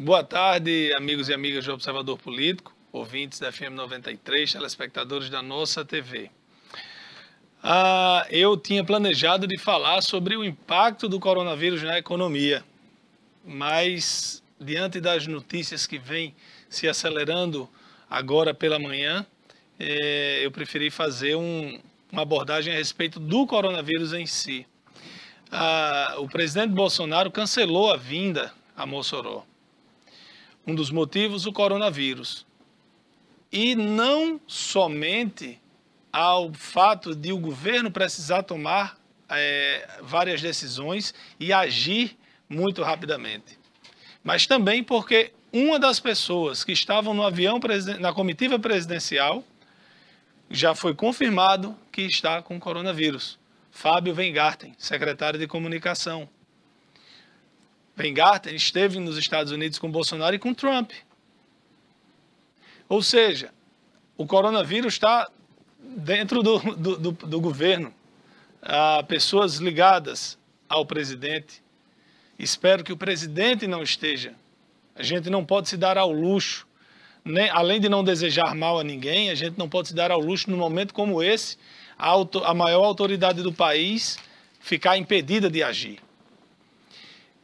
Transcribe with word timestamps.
Boa 0.00 0.22
tarde, 0.22 0.94
amigos 0.96 1.28
e 1.28 1.34
amigas 1.34 1.64
do 1.64 1.72
Observador 1.72 2.16
Político, 2.16 2.72
ouvintes 2.92 3.40
da 3.40 3.50
FM 3.50 3.72
93, 3.72 4.52
telespectadores 4.52 5.28
da 5.28 5.42
nossa 5.42 5.84
TV. 5.84 6.30
Ah, 7.60 8.24
eu 8.30 8.56
tinha 8.56 8.84
planejado 8.84 9.44
de 9.44 9.58
falar 9.58 10.00
sobre 10.02 10.36
o 10.36 10.44
impacto 10.44 11.08
do 11.08 11.18
coronavírus 11.18 11.82
na 11.82 11.98
economia, 11.98 12.64
mas 13.44 14.40
diante 14.60 15.00
das 15.00 15.26
notícias 15.26 15.84
que 15.84 15.98
vêm 15.98 16.32
se 16.70 16.86
acelerando 16.86 17.68
agora 18.08 18.54
pela 18.54 18.78
manhã, 18.78 19.26
eh, 19.80 20.38
eu 20.44 20.52
preferi 20.52 20.90
fazer 20.90 21.34
um, 21.34 21.76
uma 22.12 22.22
abordagem 22.22 22.72
a 22.72 22.76
respeito 22.76 23.18
do 23.18 23.48
coronavírus 23.48 24.12
em 24.12 24.26
si. 24.26 24.64
Ah, 25.50 26.14
o 26.18 26.28
presidente 26.28 26.72
Bolsonaro 26.72 27.32
cancelou 27.32 27.92
a 27.92 27.96
vinda 27.96 28.54
a 28.76 28.86
Mossoró. 28.86 29.44
Um 30.68 30.74
dos 30.74 30.90
motivos, 30.90 31.46
o 31.46 31.52
coronavírus. 31.52 32.46
E 33.50 33.74
não 33.74 34.38
somente 34.46 35.58
ao 36.12 36.52
fato 36.52 37.14
de 37.14 37.32
o 37.32 37.38
governo 37.38 37.90
precisar 37.90 38.42
tomar 38.42 38.98
é, 39.30 39.88
várias 40.02 40.42
decisões 40.42 41.14
e 41.40 41.54
agir 41.54 42.18
muito 42.48 42.82
rapidamente, 42.82 43.58
mas 44.22 44.46
também 44.46 44.82
porque 44.82 45.32
uma 45.50 45.78
das 45.78 46.00
pessoas 46.00 46.64
que 46.64 46.72
estavam 46.72 47.14
no 47.14 47.22
avião 47.22 47.58
na 47.98 48.12
comitiva 48.12 48.58
presidencial 48.58 49.42
já 50.50 50.74
foi 50.74 50.94
confirmado 50.94 51.74
que 51.90 52.02
está 52.02 52.42
com 52.42 52.60
coronavírus. 52.60 53.38
Fábio 53.70 54.14
Weingarten, 54.14 54.74
secretário 54.78 55.38
de 55.38 55.46
comunicação. 55.46 56.28
Weingarten 57.98 58.54
esteve 58.54 58.98
nos 59.00 59.18
Estados 59.18 59.52
Unidos 59.52 59.78
com 59.78 59.90
Bolsonaro 59.90 60.34
e 60.34 60.38
com 60.38 60.54
Trump. 60.54 60.92
Ou 62.88 63.02
seja, 63.02 63.52
o 64.16 64.26
coronavírus 64.26 64.94
está 64.94 65.28
dentro 65.78 66.42
do, 66.42 66.58
do, 66.58 66.96
do, 66.96 67.12
do 67.12 67.40
governo. 67.40 67.92
Há 68.62 69.02
pessoas 69.02 69.56
ligadas 69.56 70.38
ao 70.68 70.86
presidente. 70.86 71.62
Espero 72.38 72.84
que 72.84 72.92
o 72.92 72.96
presidente 72.96 73.66
não 73.66 73.82
esteja. 73.82 74.34
A 74.94 75.02
gente 75.02 75.28
não 75.28 75.44
pode 75.44 75.68
se 75.68 75.76
dar 75.76 75.98
ao 75.98 76.10
luxo, 76.10 76.66
né? 77.24 77.50
além 77.50 77.80
de 77.80 77.88
não 77.88 78.02
desejar 78.02 78.54
mal 78.54 78.78
a 78.78 78.84
ninguém, 78.84 79.30
a 79.30 79.34
gente 79.34 79.58
não 79.58 79.68
pode 79.68 79.88
se 79.88 79.94
dar 79.94 80.10
ao 80.10 80.20
luxo 80.20 80.50
num 80.50 80.56
momento 80.56 80.94
como 80.94 81.22
esse, 81.22 81.56
a, 81.96 82.06
auto, 82.06 82.42
a 82.44 82.54
maior 82.54 82.84
autoridade 82.84 83.42
do 83.42 83.52
país 83.52 84.18
ficar 84.60 84.96
impedida 84.96 85.48
de 85.48 85.62
agir. 85.62 86.00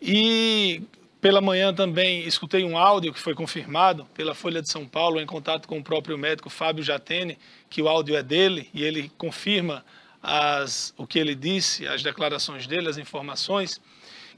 E 0.07 0.83
pela 1.19 1.41
manhã 1.41 1.73
também 1.73 2.27
escutei 2.27 2.63
um 2.63 2.77
áudio 2.77 3.11
que 3.11 3.19
foi 3.19 3.35
confirmado 3.35 4.05
pela 4.13 4.35
Folha 4.35 4.61
de 4.61 4.71
São 4.71 4.87
Paulo, 4.87 5.19
em 5.19 5.25
contato 5.25 5.67
com 5.67 5.79
o 5.79 5.83
próprio 5.83 6.19
médico 6.19 6.51
Fábio 6.51 6.85
Jatene, 6.85 7.39
que 7.71 7.81
o 7.81 7.89
áudio 7.89 8.15
é 8.15 8.23
dele 8.23 8.69
e 8.75 8.85
ele 8.85 9.11
confirma 9.17 9.83
as, 10.23 10.93
o 10.99 11.07
que 11.07 11.19
ele 11.19 11.35
disse, 11.35 11.87
as 11.87 12.03
declarações 12.03 12.67
dele, 12.67 12.91
as 12.91 12.99
informações, 12.99 13.81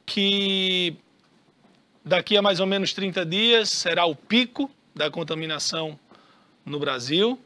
que 0.07 0.95
daqui 2.05 2.37
a 2.37 2.43
mais 2.43 2.61
ou 2.61 2.67
menos 2.67 2.93
30 2.93 3.27
dias 3.27 3.69
será 3.69 4.07
o 4.07 4.15
pico 4.15 4.71
da 4.95 5.11
contaminação 5.11 5.99
no 6.65 6.79
Brasil, 6.79 7.41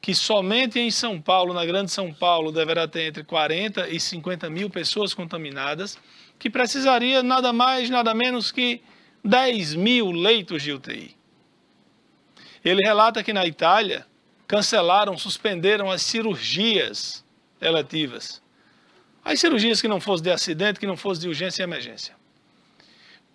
que 0.00 0.14
somente 0.14 0.78
em 0.78 0.90
São 0.90 1.20
Paulo, 1.20 1.52
na 1.52 1.66
Grande 1.66 1.90
São 1.90 2.10
Paulo, 2.10 2.50
deverá 2.50 2.88
ter 2.88 3.02
entre 3.02 3.22
40 3.22 3.86
e 3.90 4.00
50 4.00 4.48
mil 4.48 4.70
pessoas 4.70 5.12
contaminadas 5.12 5.98
que 6.38 6.50
precisaria 6.50 7.22
nada 7.22 7.52
mais, 7.52 7.88
nada 7.90 8.14
menos 8.14 8.52
que 8.52 8.82
10 9.24 9.74
mil 9.74 10.10
leitos 10.12 10.62
de 10.62 10.72
UTI. 10.72 11.16
Ele 12.64 12.82
relata 12.82 13.22
que 13.22 13.32
na 13.32 13.46
Itália 13.46 14.06
cancelaram, 14.46 15.16
suspenderam 15.16 15.90
as 15.90 16.02
cirurgias 16.02 17.24
eletivas. 17.60 18.42
As 19.24 19.40
cirurgias 19.40 19.80
que 19.80 19.88
não 19.88 20.00
fossem 20.00 20.24
de 20.24 20.30
acidente, 20.30 20.78
que 20.78 20.86
não 20.86 20.96
fossem 20.96 21.22
de 21.22 21.28
urgência 21.28 21.62
e 21.62 21.64
emergência. 21.64 22.14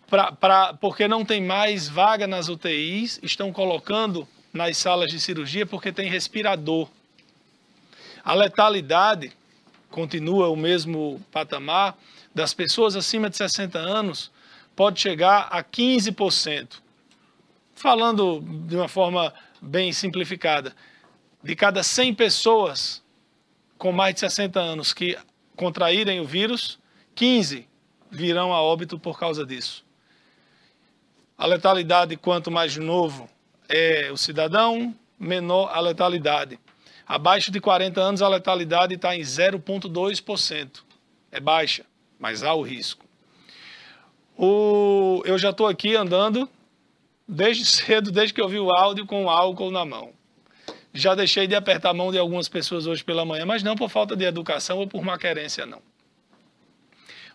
Pra, 0.07 0.31
pra, 0.31 0.73
porque 0.73 1.07
não 1.07 1.23
tem 1.23 1.41
mais 1.41 1.87
vaga 1.87 2.27
nas 2.27 2.49
UTIs, 2.49 3.19
estão 3.23 3.51
colocando 3.51 4.27
nas 4.53 4.77
salas 4.77 5.09
de 5.09 5.19
cirurgia 5.19 5.65
porque 5.65 5.91
tem 5.91 6.09
respirador. 6.09 6.89
A 8.23 8.33
letalidade 8.33 9.31
continua 9.89 10.49
o 10.49 10.55
mesmo 10.55 11.21
patamar, 11.31 11.97
das 12.33 12.53
pessoas 12.53 12.95
acima 12.95 13.29
de 13.29 13.37
60 13.37 13.77
anos 13.77 14.31
pode 14.75 14.99
chegar 14.99 15.47
a 15.51 15.63
15%. 15.63 16.81
Falando 17.73 18.41
de 18.67 18.75
uma 18.75 18.87
forma 18.87 19.33
bem 19.61 19.91
simplificada, 19.91 20.75
de 21.43 21.55
cada 21.55 21.83
100 21.83 22.15
pessoas 22.15 23.03
com 23.77 23.91
mais 23.91 24.13
de 24.13 24.21
60 24.21 24.59
anos 24.59 24.93
que 24.93 25.17
contraírem 25.55 26.19
o 26.19 26.25
vírus, 26.25 26.79
15 27.15 27.67
virão 28.09 28.53
a 28.53 28.61
óbito 28.61 28.99
por 28.99 29.17
causa 29.19 29.45
disso. 29.45 29.83
A 31.37 31.45
letalidade, 31.47 32.15
quanto 32.15 32.51
mais 32.51 32.77
novo 32.77 33.27
é 33.67 34.11
o 34.11 34.17
cidadão, 34.17 34.95
menor 35.19 35.71
a 35.73 35.79
letalidade. 35.79 36.59
Abaixo 37.07 37.51
de 37.51 37.59
40 37.59 37.99
anos, 37.99 38.21
a 38.21 38.27
letalidade 38.27 38.93
está 38.93 39.15
em 39.15 39.21
0,2%. 39.21 40.83
É 41.31 41.39
baixa 41.39 41.85
mas 42.21 42.43
há 42.43 42.53
o 42.53 42.61
risco. 42.61 43.03
O, 44.37 45.23
eu 45.25 45.37
já 45.39 45.49
estou 45.49 45.67
aqui 45.67 45.95
andando 45.95 46.47
desde 47.27 47.65
cedo, 47.65 48.11
desde 48.11 48.33
que 48.33 48.39
eu 48.39 48.47
vi 48.47 48.59
o 48.59 48.71
áudio 48.71 49.07
com 49.07 49.29
álcool 49.29 49.71
na 49.71 49.83
mão. 49.83 50.13
Já 50.93 51.15
deixei 51.15 51.47
de 51.47 51.55
apertar 51.55 51.89
a 51.89 51.93
mão 51.93 52.11
de 52.11 52.17
algumas 52.17 52.47
pessoas 52.47 52.85
hoje 52.85 53.03
pela 53.03 53.25
manhã, 53.25 53.45
mas 53.45 53.63
não 53.63 53.75
por 53.75 53.89
falta 53.89 54.15
de 54.15 54.23
educação 54.23 54.77
ou 54.77 54.87
por 54.87 55.03
má 55.03 55.17
querência, 55.17 55.65
não. 55.65 55.81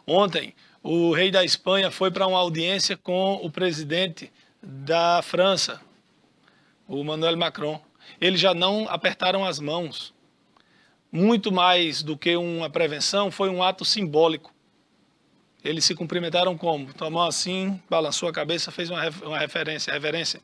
Ontem, 0.06 0.54
o 0.82 1.12
rei 1.12 1.32
da 1.32 1.44
Espanha 1.44 1.90
foi 1.90 2.10
para 2.10 2.26
uma 2.26 2.38
audiência 2.38 2.96
com 2.96 3.40
o 3.42 3.50
presidente 3.50 4.30
da 4.62 5.20
França, 5.20 5.80
o 6.86 6.98
Emmanuel 6.98 7.36
Macron. 7.36 7.82
Eles 8.20 8.38
já 8.38 8.54
não 8.54 8.86
apertaram 8.88 9.44
as 9.44 9.58
mãos. 9.58 10.14
Muito 11.10 11.50
mais 11.50 12.02
do 12.02 12.16
que 12.16 12.36
uma 12.36 12.68
prevenção, 12.70 13.30
foi 13.30 13.48
um 13.48 13.62
ato 13.62 13.84
simbólico. 13.84 14.54
Eles 15.66 15.84
se 15.84 15.94
cumprimentaram 15.94 16.56
como? 16.56 16.92
Tomou 16.94 17.22
assim, 17.22 17.80
balançou 17.90 18.28
a 18.28 18.32
cabeça, 18.32 18.70
fez 18.70 18.88
uma, 18.88 19.08
uma 19.24 19.38
referência, 19.38 19.92
reverência. 19.92 20.40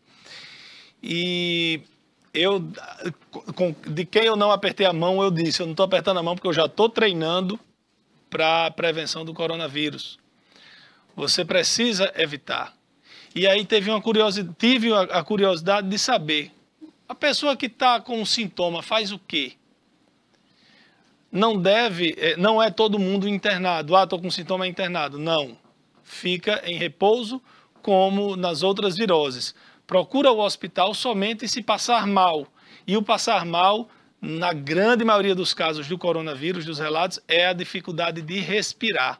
E 1.03 1.81
eu, 2.35 2.61
de 3.87 4.05
quem 4.05 4.25
eu 4.25 4.37
não 4.37 4.51
apertei 4.51 4.87
a 4.87 4.93
mão, 4.93 5.23
eu 5.23 5.31
disse, 5.31 5.61
eu 5.61 5.67
não 5.67 5.73
estou 5.73 5.85
apertando 5.85 6.19
a 6.19 6.23
mão 6.23 6.35
porque 6.35 6.49
eu 6.49 6.53
já 6.53 6.67
estou 6.67 6.89
treinando 6.89 7.59
para 8.29 8.67
a 8.67 8.71
prevenção 8.71 9.25
do 9.25 9.35
coronavírus. 9.35 10.19
Você 11.15 11.45
precisa 11.45 12.13
evitar. 12.17 12.75
E 13.35 13.47
aí 13.47 13.65
teve 13.65 13.91
uma 13.91 14.01
curiosidade, 14.01 14.55
tive 14.59 14.93
a 14.93 15.23
curiosidade 15.23 15.89
de 15.89 15.99
saber, 15.99 16.51
a 17.09 17.15
pessoa 17.15 17.57
que 17.57 17.67
está 17.67 18.01
com 18.01 18.21
um 18.21 18.27
sintoma 18.27 18.83
faz 18.83 19.13
o 19.13 19.19
quê? 19.19 19.53
Não 21.33 21.57
deve, 21.57 22.15
é, 22.19 22.37
não 22.37 22.63
é 22.63 22.71
todo 22.71 22.99
mundo 22.99 23.27
internado. 23.27 23.97
Ah, 23.97 24.05
estou 24.05 24.21
com 24.21 24.31
sintoma 24.31 24.69
internado. 24.69 25.19
Não. 25.19 25.57
Fica 26.03 26.61
em 26.67 26.77
repouso, 26.77 27.41
como 27.81 28.37
nas 28.37 28.63
outras 28.63 28.97
viroses. 28.97 29.55
Procura 29.87 30.31
o 30.31 30.41
hospital 30.41 30.93
somente 30.93 31.49
se 31.49 31.63
passar 31.63 32.07
mal. 32.07 32.47
E 32.87 32.99
o 32.99 33.03
passar 33.03 33.47
mal, 33.47 33.89
na 34.21 34.53
grande 34.53 35.05
maioria 35.05 35.35
dos 35.35 35.55
casos 35.55 35.89
do 35.89 35.97
coronavírus, 35.97 36.67
dos 36.67 36.79
relatos, 36.79 37.19
é 37.27 37.47
a 37.47 37.55
dificuldade 37.55 38.21
de 38.21 38.39
respirar. 38.39 39.19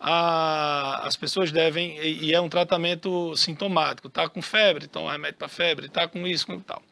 Ah, 0.00 1.02
as 1.04 1.16
pessoas 1.16 1.52
devem, 1.52 1.96
e 2.02 2.34
é 2.34 2.40
um 2.40 2.48
tratamento 2.48 3.34
sintomático, 3.36 4.08
está 4.08 4.28
com 4.28 4.42
febre, 4.42 4.88
toma 4.88 5.12
remédio 5.12 5.38
para 5.38 5.48
febre, 5.48 5.86
está 5.86 6.06
com 6.08 6.26
isso, 6.26 6.46
com 6.46 6.58
tal. 6.58 6.82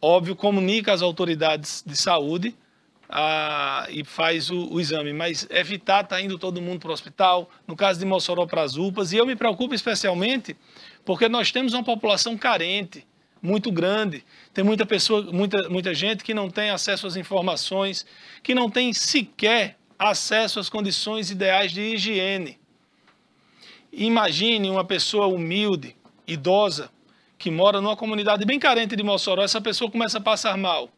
Óbvio, 0.00 0.36
comunica 0.36 0.92
às 0.92 1.02
autoridades 1.02 1.82
de 1.84 1.96
saúde 1.96 2.56
ah, 3.08 3.86
e 3.90 4.04
faz 4.04 4.50
o, 4.50 4.72
o, 4.72 4.80
exame, 4.80 5.12
mas 5.12 5.46
evitar 5.50 6.04
tá 6.04 6.20
indo 6.20 6.38
todo 6.38 6.60
mundo 6.60 6.80
para 6.80 6.90
o 6.90 6.92
hospital, 6.92 7.48
no 7.66 7.76
caso 7.76 8.00
de 8.00 8.04
Mossoró 8.04 8.46
para 8.46 8.62
as 8.62 8.76
UPAs, 8.76 9.12
e 9.12 9.16
eu 9.16 9.26
me 9.26 9.36
preocupo 9.36 9.74
especialmente 9.74 10.56
porque 11.04 11.28
nós 11.28 11.52
temos 11.52 11.72
uma 11.72 11.84
população 11.84 12.36
carente, 12.36 13.06
muito 13.40 13.70
grande, 13.70 14.24
tem 14.52 14.64
muita 14.64 14.84
pessoa, 14.84 15.22
muita, 15.22 15.68
muita 15.68 15.94
gente 15.94 16.24
que 16.24 16.34
não 16.34 16.50
tem 16.50 16.70
acesso 16.70 17.06
às 17.06 17.16
informações, 17.16 18.04
que 18.42 18.54
não 18.54 18.68
tem 18.68 18.92
sequer 18.92 19.76
acesso 19.96 20.58
às 20.58 20.68
condições 20.68 21.30
ideais 21.30 21.70
de 21.70 21.80
higiene. 21.80 22.58
Imagine 23.92 24.68
uma 24.68 24.84
pessoa 24.84 25.26
humilde, 25.28 25.96
idosa, 26.26 26.90
que 27.38 27.50
mora 27.50 27.80
numa 27.80 27.96
comunidade 27.96 28.44
bem 28.44 28.58
carente 28.58 28.96
de 28.96 29.02
Mossoró, 29.02 29.42
essa 29.42 29.60
pessoa 29.60 29.90
começa 29.90 30.18
a 30.18 30.20
passar 30.20 30.56
mal 30.56 30.90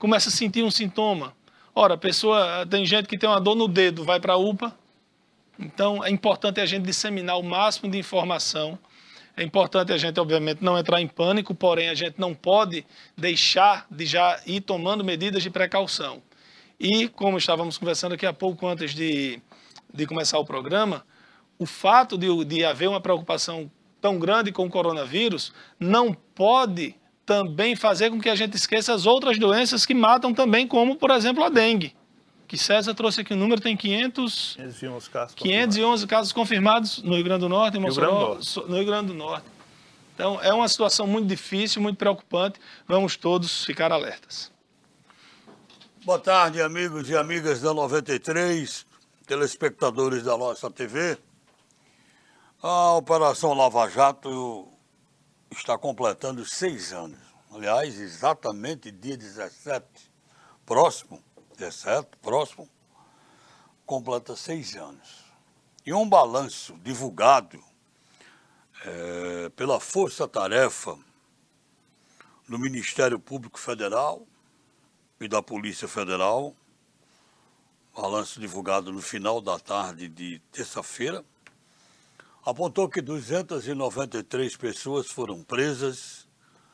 começa 0.00 0.30
a 0.30 0.32
sentir 0.32 0.64
um 0.64 0.70
sintoma. 0.70 1.36
Ora, 1.74 1.96
pessoa, 1.96 2.66
tem 2.66 2.84
gente 2.86 3.06
que 3.06 3.18
tem 3.18 3.28
uma 3.28 3.40
dor 3.40 3.54
no 3.54 3.68
dedo, 3.68 4.02
vai 4.02 4.18
para 4.18 4.32
a 4.32 4.36
UPA, 4.36 4.74
Então, 5.58 6.02
é 6.02 6.10
importante 6.10 6.58
a 6.58 6.64
gente 6.64 6.86
disseminar 6.86 7.38
o 7.38 7.42
máximo 7.42 7.90
de 7.90 7.98
informação. 7.98 8.78
É 9.36 9.44
importante 9.44 9.92
a 9.92 9.98
gente, 9.98 10.18
obviamente, 10.18 10.64
não 10.64 10.78
entrar 10.78 11.02
em 11.02 11.06
pânico, 11.06 11.54
porém, 11.54 11.90
a 11.90 11.94
gente 11.94 12.18
não 12.18 12.34
pode 12.34 12.84
deixar 13.14 13.86
de 13.90 14.06
já 14.06 14.40
ir 14.46 14.62
tomando 14.62 15.04
medidas 15.04 15.42
de 15.42 15.50
precaução. 15.50 16.22
E, 16.78 17.06
como 17.08 17.36
estávamos 17.36 17.76
conversando 17.76 18.14
aqui 18.14 18.24
há 18.24 18.32
pouco 18.32 18.66
antes 18.66 18.94
de, 18.94 19.38
de 19.92 20.06
começar 20.06 20.38
o 20.38 20.46
programa, 20.46 21.04
o 21.58 21.66
fato 21.66 22.16
de, 22.16 22.44
de 22.46 22.64
haver 22.64 22.88
uma 22.88 23.02
preocupação 23.02 23.70
tão 24.00 24.18
grande 24.18 24.50
com 24.50 24.64
o 24.64 24.70
coronavírus 24.70 25.52
não 25.78 26.14
pode 26.14 26.94
também 27.30 27.76
fazer 27.76 28.10
com 28.10 28.20
que 28.20 28.28
a 28.28 28.34
gente 28.34 28.56
esqueça 28.56 28.92
as 28.92 29.06
outras 29.06 29.38
doenças 29.38 29.86
que 29.86 29.94
matam 29.94 30.34
também, 30.34 30.66
como, 30.66 30.96
por 30.96 31.12
exemplo, 31.12 31.44
a 31.44 31.48
dengue. 31.48 31.94
Que 32.48 32.58
César 32.58 32.92
trouxe 32.92 33.20
aqui 33.20 33.34
o 33.34 33.36
número, 33.36 33.60
tem 33.60 33.76
500, 33.76 34.56
511 34.56 35.10
casos, 35.10 35.34
511 35.36 36.06
casos 36.08 36.32
confirmados 36.32 37.00
no 37.04 37.14
Rio 37.14 37.22
Grande 37.22 37.42
do 37.42 37.48
Norte, 37.48 37.76
em 37.76 37.80
Mossoró, 37.80 38.36
no 38.66 38.74
Rio 38.74 38.84
Grande 38.84 39.12
do 39.12 39.14
Norte. 39.14 39.46
Então, 40.12 40.40
é 40.42 40.52
uma 40.52 40.66
situação 40.66 41.06
muito 41.06 41.28
difícil, 41.28 41.80
muito 41.80 41.96
preocupante. 41.96 42.58
Vamos 42.88 43.16
todos 43.16 43.64
ficar 43.64 43.92
alertas. 43.92 44.50
Boa 46.04 46.18
tarde, 46.18 46.60
amigos 46.60 47.08
e 47.08 47.16
amigas 47.16 47.60
da 47.60 47.72
93, 47.72 48.84
telespectadores 49.24 50.24
da 50.24 50.36
nossa 50.36 50.68
TV. 50.68 51.16
A 52.60 52.94
Operação 52.94 53.54
Lava 53.54 53.88
Jato 53.88 54.66
está 55.50 55.76
completando 55.76 56.44
seis 56.44 56.92
anos. 56.92 57.18
Aliás, 57.50 57.98
exatamente 57.98 58.90
dia 58.90 59.16
17, 59.16 59.84
próximo, 60.64 61.22
17, 61.56 62.08
próximo, 62.22 62.68
completa 63.84 64.36
seis 64.36 64.76
anos. 64.76 65.24
E 65.84 65.92
um 65.92 66.08
balanço 66.08 66.74
divulgado 66.84 67.62
é, 68.84 69.48
pela 69.50 69.80
Força 69.80 70.28
Tarefa 70.28 70.96
do 72.48 72.58
Ministério 72.58 73.18
Público 73.18 73.58
Federal 73.58 74.26
e 75.20 75.28
da 75.28 75.42
Polícia 75.42 75.86
Federal, 75.86 76.54
balanço 77.94 78.40
divulgado 78.40 78.92
no 78.92 79.02
final 79.02 79.40
da 79.40 79.58
tarde 79.58 80.08
de 80.08 80.38
terça-feira, 80.50 81.24
apontou 82.50 82.88
que 82.88 83.00
293 83.00 84.56
pessoas 84.56 85.06
foram 85.06 85.40
presas, 85.40 86.26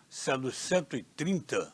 sendo 0.09 0.51
130 0.51 1.71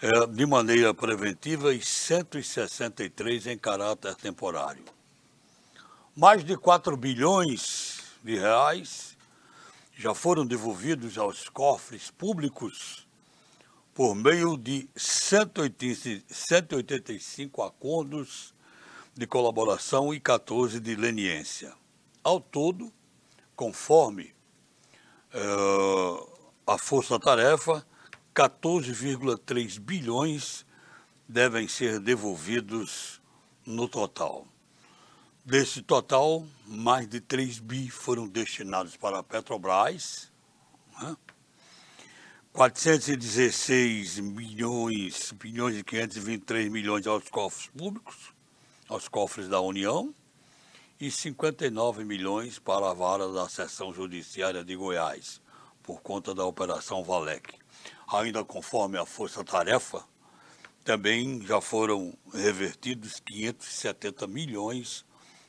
é, 0.00 0.26
de 0.26 0.46
maneira 0.46 0.94
preventiva 0.94 1.74
e 1.74 1.82
163 1.82 3.48
em 3.48 3.58
caráter 3.58 4.14
temporário. 4.14 4.86
Mais 6.16 6.42
de 6.42 6.56
4 6.56 6.96
bilhões 6.96 8.00
de 8.24 8.38
reais 8.38 9.18
já 9.94 10.14
foram 10.14 10.46
devolvidos 10.46 11.18
aos 11.18 11.46
cofres 11.50 12.10
públicos 12.10 13.06
por 13.92 14.14
meio 14.14 14.56
de 14.56 14.88
185 14.96 17.62
acordos 17.62 18.54
de 19.14 19.26
colaboração 19.26 20.14
e 20.14 20.20
14 20.20 20.80
de 20.80 20.96
leniência. 20.96 21.74
Ao 22.24 22.40
todo, 22.40 22.90
conforme 23.60 24.34
uh, 25.34 26.50
a 26.66 26.78
Força 26.78 27.20
Tarefa, 27.20 27.86
14,3 28.34 29.78
bilhões 29.78 30.64
devem 31.28 31.68
ser 31.68 32.00
devolvidos 32.00 33.20
no 33.66 33.86
total. 33.86 34.46
Desse 35.44 35.82
total, 35.82 36.46
mais 36.66 37.06
de 37.06 37.20
3 37.20 37.58
bi 37.58 37.90
foram 37.90 38.26
destinados 38.26 38.96
para 38.96 39.18
a 39.18 39.22
Petrobras, 39.22 40.32
né? 40.98 41.14
416 42.54 44.20
milhões, 44.20 45.32
bilhões 45.32 45.76
e 45.76 45.84
523 45.84 46.70
milhões 46.70 47.06
aos 47.06 47.28
cofres 47.28 47.66
públicos, 47.76 48.32
aos 48.88 49.06
cofres 49.06 49.48
da 49.48 49.60
União, 49.60 50.14
e 51.00 51.10
59 51.10 52.04
milhões 52.04 52.58
para 52.58 52.90
a 52.90 52.92
vara 52.92 53.32
da 53.32 53.48
seção 53.48 53.94
judiciária 53.94 54.62
de 54.62 54.76
Goiás, 54.76 55.40
por 55.82 56.02
conta 56.02 56.34
da 56.34 56.44
Operação 56.44 57.02
Valec. 57.02 57.54
Ainda 58.06 58.44
conforme 58.44 58.98
a 58.98 59.06
Força 59.06 59.42
Tarefa, 59.42 60.04
também 60.84 61.40
já 61.46 61.58
foram 61.58 62.12
revertidos 62.34 63.18
570 63.20 64.26
milhões 64.26 65.06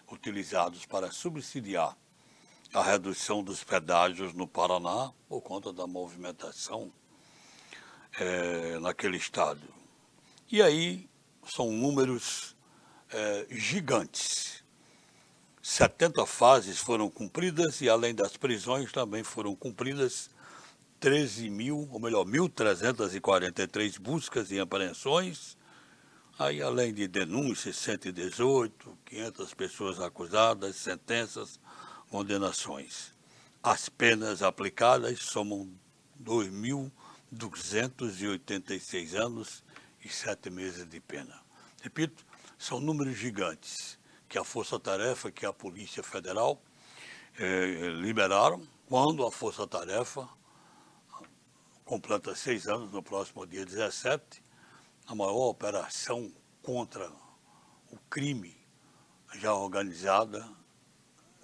utilizados 0.09 0.85
para 0.85 1.11
subsidiar 1.11 1.97
a 2.73 2.81
redução 2.81 3.43
dos 3.43 3.61
pedágios 3.61 4.33
no 4.33 4.47
Paraná 4.47 5.11
por 5.27 5.41
conta 5.41 5.73
da 5.73 5.85
movimentação 5.85 6.93
é, 8.17 8.79
naquele 8.79 9.17
estado. 9.17 9.61
E 10.49 10.61
aí 10.61 11.09
são 11.45 11.71
números 11.71 12.55
é, 13.09 13.47
gigantes 13.49 14.60
70 15.71 16.25
fases 16.25 16.79
foram 16.79 17.09
cumpridas 17.09 17.79
e, 17.79 17.87
além 17.87 18.13
das 18.13 18.35
prisões, 18.35 18.91
também 18.91 19.23
foram 19.23 19.55
cumpridas 19.55 20.29
13 20.99 21.49
mil, 21.49 21.87
ou 21.89 21.97
melhor, 21.97 22.25
1.343 22.25 23.97
buscas 23.97 24.51
e 24.51 24.59
apreensões. 24.59 25.57
Aí, 26.37 26.61
além 26.61 26.93
de 26.93 27.07
denúncias, 27.07 27.77
118, 27.77 28.97
500 29.05 29.53
pessoas 29.53 30.01
acusadas, 30.01 30.75
sentenças, 30.75 31.57
condenações. 32.09 33.13
As 33.63 33.87
penas 33.87 34.43
aplicadas 34.43 35.19
somam 35.19 35.71
2.286 36.21 39.15
anos 39.15 39.63
e 40.03 40.09
7 40.09 40.49
meses 40.49 40.85
de 40.85 40.99
pena. 40.99 41.39
Repito, 41.81 42.25
são 42.57 42.81
números 42.81 43.15
gigantes 43.15 44.00
que 44.31 44.37
a 44.37 44.45
Força 44.45 44.79
Tarefa, 44.79 45.29
que 45.29 45.45
a 45.45 45.51
Polícia 45.51 46.01
Federal 46.01 46.61
eh, 47.37 47.89
liberaram, 47.97 48.65
quando 48.87 49.25
a 49.25 49.31
Força 49.31 49.67
Tarefa 49.67 50.25
completa 51.83 52.33
seis 52.33 52.65
anos, 52.65 52.93
no 52.93 53.03
próximo 53.03 53.45
dia 53.45 53.65
17, 53.65 54.41
a 55.05 55.13
maior 55.13 55.49
operação 55.49 56.31
contra 56.63 57.11
o 57.91 57.97
crime 58.09 58.55
já 59.33 59.53
organizada, 59.53 60.49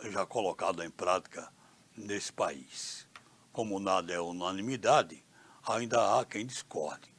já 0.06 0.26
colocada 0.26 0.86
em 0.86 0.90
prática 0.90 1.52
nesse 1.94 2.32
país. 2.32 3.06
Como 3.52 3.82
nada 3.82 4.14
é 4.14 4.22
unanimidade, 4.22 5.22
ainda 5.68 6.18
há 6.18 6.24
quem 6.24 6.46
discorde. 6.46 7.14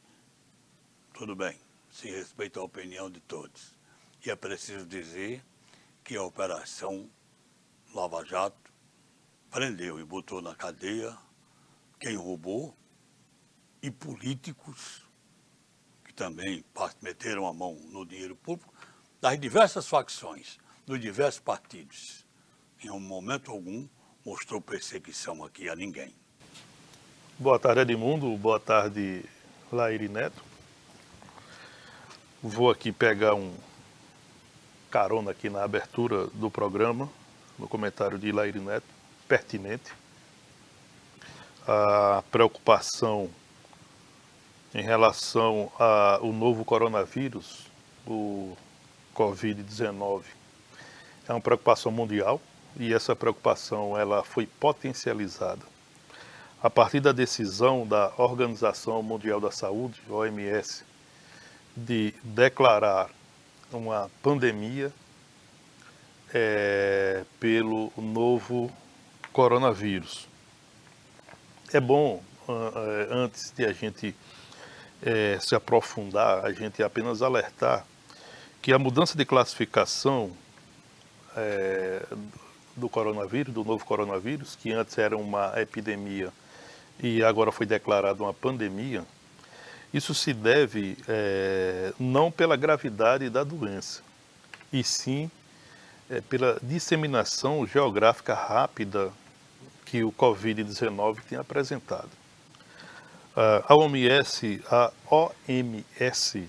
Tudo 1.13 1.37
bem, 1.37 1.61
se 1.91 2.11
respeita 2.11 2.59
a 2.59 2.63
opinião 2.63 3.11
de 3.11 3.21
todos. 3.21 3.77
E 4.25 4.31
é 4.31 4.35
preciso 4.35 4.87
dizer 4.87 5.45
que 6.09 6.17
a 6.17 6.23
Operação 6.23 7.07
Lava 7.95 8.25
Jato 8.25 8.73
prendeu 9.51 10.01
e 10.01 10.05
botou 10.05 10.41
na 10.41 10.55
cadeia 10.55 11.15
quem 12.01 12.17
roubou 12.17 12.75
e 13.83 13.91
políticos 13.91 15.05
que 16.03 16.15
também 16.15 16.65
meteram 17.03 17.47
a 17.47 17.53
mão 17.53 17.75
no 17.91 18.07
dinheiro 18.07 18.35
público 18.35 18.73
das 19.21 19.39
diversas 19.39 19.87
facções, 19.87 20.57
dos 20.87 20.99
diversos 20.99 21.41
partidos. 21.41 22.25
Em 22.83 22.91
um 22.91 23.01
momento 23.01 23.51
algum 23.51 23.87
mostrou 24.25 24.63
perseguição 24.63 25.45
aqui 25.45 25.69
a 25.69 25.77
ninguém. 25.77 26.15
Boa 27.39 27.59
tarde, 27.59 27.83
Edmundo. 27.83 28.35
Boa 28.39 28.59
tarde, 28.59 29.27
Laíri 29.71 30.09
Neto. 30.09 30.43
Vou 32.43 32.71
aqui 32.71 32.93
pegar 32.93 33.35
um, 33.35 33.55
carona 34.91 35.33
aqui 35.33 35.51
na 35.51 35.63
abertura 35.63 36.27
do 36.29 36.51
programa, 36.51 37.09
no 37.59 37.69
comentário 37.69 38.19
de 38.19 38.33
Laíri 38.33 38.61
Neto, 38.61 38.87
pertinente. 39.27 39.93
A 41.67 42.23
preocupação 42.31 43.31
em 44.75 44.83
relação 44.83 45.71
ao 45.79 46.33
novo 46.33 46.65
coronavírus, 46.65 47.67
o 48.07 48.57
Covid-19, 49.15 50.23
é 51.29 51.33
uma 51.33 51.41
preocupação 51.41 51.93
mundial 51.93 52.41
e 52.79 52.95
essa 52.95 53.15
preocupação 53.15 53.99
ela 53.99 54.23
foi 54.23 54.47
potencializada 54.47 55.63
a 56.63 56.69
partir 56.69 57.01
da 57.01 57.13
decisão 57.13 57.87
da 57.87 58.13
Organização 58.17 59.01
Mundial 59.03 59.41
da 59.41 59.51
Saúde, 59.51 60.01
OMS, 60.11 60.85
de 61.77 62.13
declarar 62.25 63.11
uma 63.73 64.11
pandemia 64.23 64.93
é, 66.33 67.25
pelo 67.39 67.93
novo 67.97 68.71
coronavírus. 69.33 70.29
É 71.73 71.81
bom, 71.81 72.23
é, 72.49 73.09
antes 73.11 73.53
de 73.57 73.65
a 73.65 73.73
gente 73.73 74.15
é, 75.03 75.39
se 75.41 75.55
aprofundar, 75.55 76.45
a 76.45 76.53
gente 76.53 76.83
apenas 76.83 77.23
alertar 77.23 77.85
que 78.61 78.73
a 78.73 78.79
mudança 78.79 79.17
de 79.17 79.25
classificação 79.25 80.33
é, 81.37 82.03
do 82.77 82.89
coronavírus, 82.89 83.53
do 83.53 83.65
novo 83.65 83.85
coronavírus, 83.85 84.57
que 84.57 84.73
antes 84.73 84.97
era 84.99 85.17
uma 85.17 85.53
epidemia 85.61 86.33
e 87.01 87.23
agora 87.23 87.53
foi 87.53 87.67
declarada 87.67 88.23
uma 88.23 88.35
pandemia, 88.35 89.05
isso 89.93 90.15
se 90.15 90.35
deve 90.35 90.97
é, 91.09 91.93
não 91.99 92.31
pela 92.31 92.57
gravidade 92.57 93.31
da 93.31 93.43
doença, 93.43 94.03
e 94.73 94.85
sim 94.85 95.31
é, 96.11 96.21
pela 96.21 96.59
disseminação 96.63 97.67
geográfica 97.67 98.35
rápida 98.35 99.11
que 99.85 100.05
o 100.05 100.13
Covid-19 100.13 101.21
tem 101.29 101.39
apresentado. 101.39 102.11
A 103.69 103.73
OMS, 103.77 104.61
a 104.69 104.93
OMS 105.09 106.49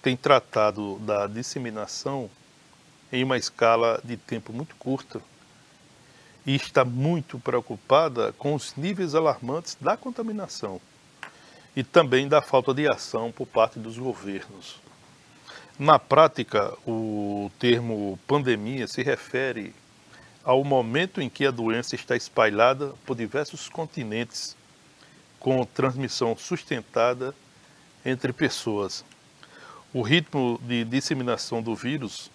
tem 0.00 0.16
tratado 0.16 0.98
da 1.00 1.26
disseminação 1.26 2.30
em 3.12 3.22
uma 3.22 3.36
escala 3.36 4.00
de 4.02 4.16
tempo 4.16 4.50
muito 4.50 4.74
curta 4.76 5.20
e 6.46 6.56
está 6.56 6.86
muito 6.86 7.38
preocupada 7.38 8.32
com 8.38 8.54
os 8.54 8.74
níveis 8.76 9.14
alarmantes 9.14 9.76
da 9.78 9.94
contaminação 9.94 10.80
e 11.76 11.84
também 11.84 12.26
da 12.26 12.40
falta 12.40 12.72
de 12.72 12.88
ação 12.88 13.30
por 13.30 13.46
parte 13.46 13.78
dos 13.78 13.98
governos. 13.98 14.80
Na 15.78 15.98
prática, 15.98 16.72
o 16.86 17.50
termo 17.58 18.18
pandemia 18.26 18.86
se 18.86 19.02
refere 19.02 19.74
ao 20.42 20.64
momento 20.64 21.20
em 21.20 21.28
que 21.28 21.44
a 21.44 21.50
doença 21.50 21.94
está 21.94 22.16
espalhada 22.16 22.94
por 23.04 23.14
diversos 23.14 23.68
continentes, 23.68 24.56
com 25.38 25.66
transmissão 25.66 26.34
sustentada 26.34 27.34
entre 28.04 28.32
pessoas. 28.32 29.04
O 29.92 30.00
ritmo 30.00 30.58
de 30.62 30.82
disseminação 30.82 31.60
do 31.60 31.74
vírus, 31.74 32.30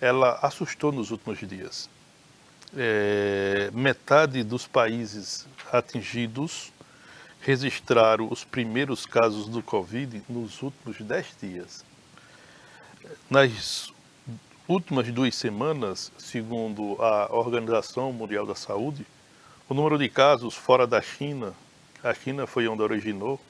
ela 0.00 0.40
assustou 0.42 0.90
nos 0.90 1.12
últimos 1.12 1.38
dias. 1.38 1.88
É, 2.76 3.70
metade 3.72 4.42
dos 4.42 4.66
países 4.66 5.46
atingidos 5.70 6.72
registraram 7.42 8.28
os 8.30 8.44
primeiros 8.44 9.04
casos 9.04 9.48
do 9.48 9.62
Covid 9.62 10.22
nos 10.28 10.62
últimos 10.62 11.00
10 11.00 11.26
dias. 11.40 11.84
Nas 13.28 13.92
últimas 14.68 15.10
duas 15.10 15.34
semanas, 15.34 16.12
segundo 16.16 16.96
a 17.02 17.34
Organização 17.34 18.12
Mundial 18.12 18.46
da 18.46 18.54
Saúde, 18.54 19.04
o 19.68 19.74
número 19.74 19.98
de 19.98 20.08
casos 20.08 20.54
fora 20.54 20.86
da 20.86 21.02
China, 21.02 21.52
a 22.02 22.14
China 22.14 22.46
foi 22.46 22.68
onde 22.68 22.82
originou 22.82 23.40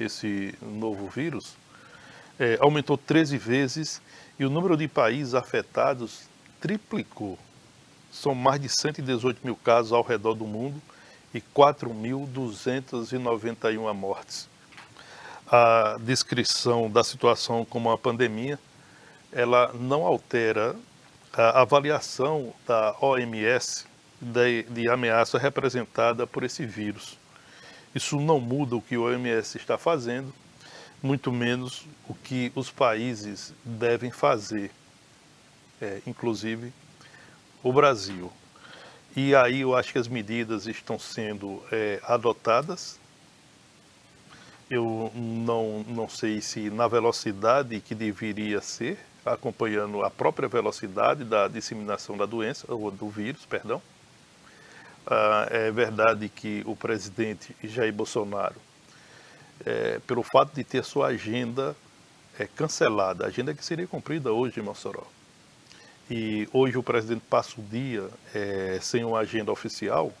esse 0.00 0.54
novo 0.62 1.06
vírus, 1.08 1.56
é, 2.38 2.58
aumentou 2.60 2.96
13 2.96 3.36
vezes 3.36 4.00
e 4.38 4.46
o 4.46 4.50
número 4.50 4.76
de 4.76 4.88
países 4.88 5.34
afetados 5.34 6.22
triplicou. 6.58 7.38
São 8.10 8.34
mais 8.34 8.60
de 8.60 8.68
118 8.68 9.40
mil 9.44 9.56
casos 9.56 9.92
ao 9.92 10.02
redor 10.02 10.34
do 10.34 10.46
mundo 10.46 10.80
e 11.34 11.40
4.291 11.40 13.92
mortes. 13.92 14.48
A 15.46 15.98
descrição 16.00 16.90
da 16.90 17.04
situação 17.04 17.64
como 17.64 17.90
uma 17.90 17.98
pandemia 17.98 18.58
ela 19.34 19.72
não 19.74 20.06
altera 20.06 20.76
a 21.32 21.62
avaliação 21.62 22.54
da 22.64 22.96
OMS 23.00 23.84
de, 24.20 24.62
de 24.62 24.88
ameaça 24.88 25.36
representada 25.36 26.24
por 26.24 26.44
esse 26.44 26.64
vírus. 26.64 27.18
Isso 27.92 28.20
não 28.20 28.40
muda 28.40 28.76
o 28.76 28.80
que 28.80 28.96
o 28.96 29.02
OMS 29.02 29.58
está 29.58 29.76
fazendo, 29.76 30.32
muito 31.02 31.32
menos 31.32 31.84
o 32.08 32.14
que 32.14 32.52
os 32.54 32.70
países 32.70 33.52
devem 33.64 34.12
fazer, 34.12 34.70
é, 35.82 36.00
inclusive 36.06 36.72
o 37.62 37.72
Brasil. 37.72 38.32
E 39.16 39.32
aí 39.34 39.60
eu 39.60 39.76
acho 39.76 39.92
que 39.92 39.98
as 39.98 40.08
medidas 40.08 40.66
estão 40.66 40.98
sendo 40.98 41.62
é, 41.70 42.00
adotadas. 42.02 42.98
Eu 44.68 45.12
não, 45.14 45.84
não 45.86 46.08
sei 46.08 46.40
se 46.40 46.68
na 46.68 46.88
velocidade 46.88 47.80
que 47.80 47.94
deveria 47.94 48.60
ser, 48.60 48.98
acompanhando 49.24 50.02
a 50.02 50.10
própria 50.10 50.48
velocidade 50.48 51.22
da 51.22 51.46
disseminação 51.46 52.16
da 52.16 52.26
doença, 52.26 52.66
ou 52.68 52.90
do 52.90 53.08
vírus, 53.08 53.46
perdão. 53.46 53.80
Ah, 55.06 55.46
é 55.50 55.70
verdade 55.70 56.28
que 56.28 56.62
o 56.66 56.74
presidente 56.74 57.54
Jair 57.62 57.92
Bolsonaro, 57.92 58.56
é, 59.64 60.00
pelo 60.06 60.24
fato 60.24 60.54
de 60.54 60.64
ter 60.64 60.82
sua 60.82 61.08
agenda 61.08 61.76
é, 62.38 62.46
cancelada, 62.48 63.26
agenda 63.26 63.54
que 63.54 63.64
seria 63.64 63.86
cumprida 63.86 64.32
hoje 64.32 64.58
em 64.58 64.62
Mossoró, 64.62 65.06
e 66.10 66.48
hoje 66.52 66.76
o 66.76 66.82
presidente 66.82 67.22
passa 67.28 67.60
o 67.60 67.64
dia 67.64 68.08
é, 68.34 68.78
sem 68.82 69.04
uma 69.04 69.20
agenda 69.20 69.50
oficial, 69.50 70.12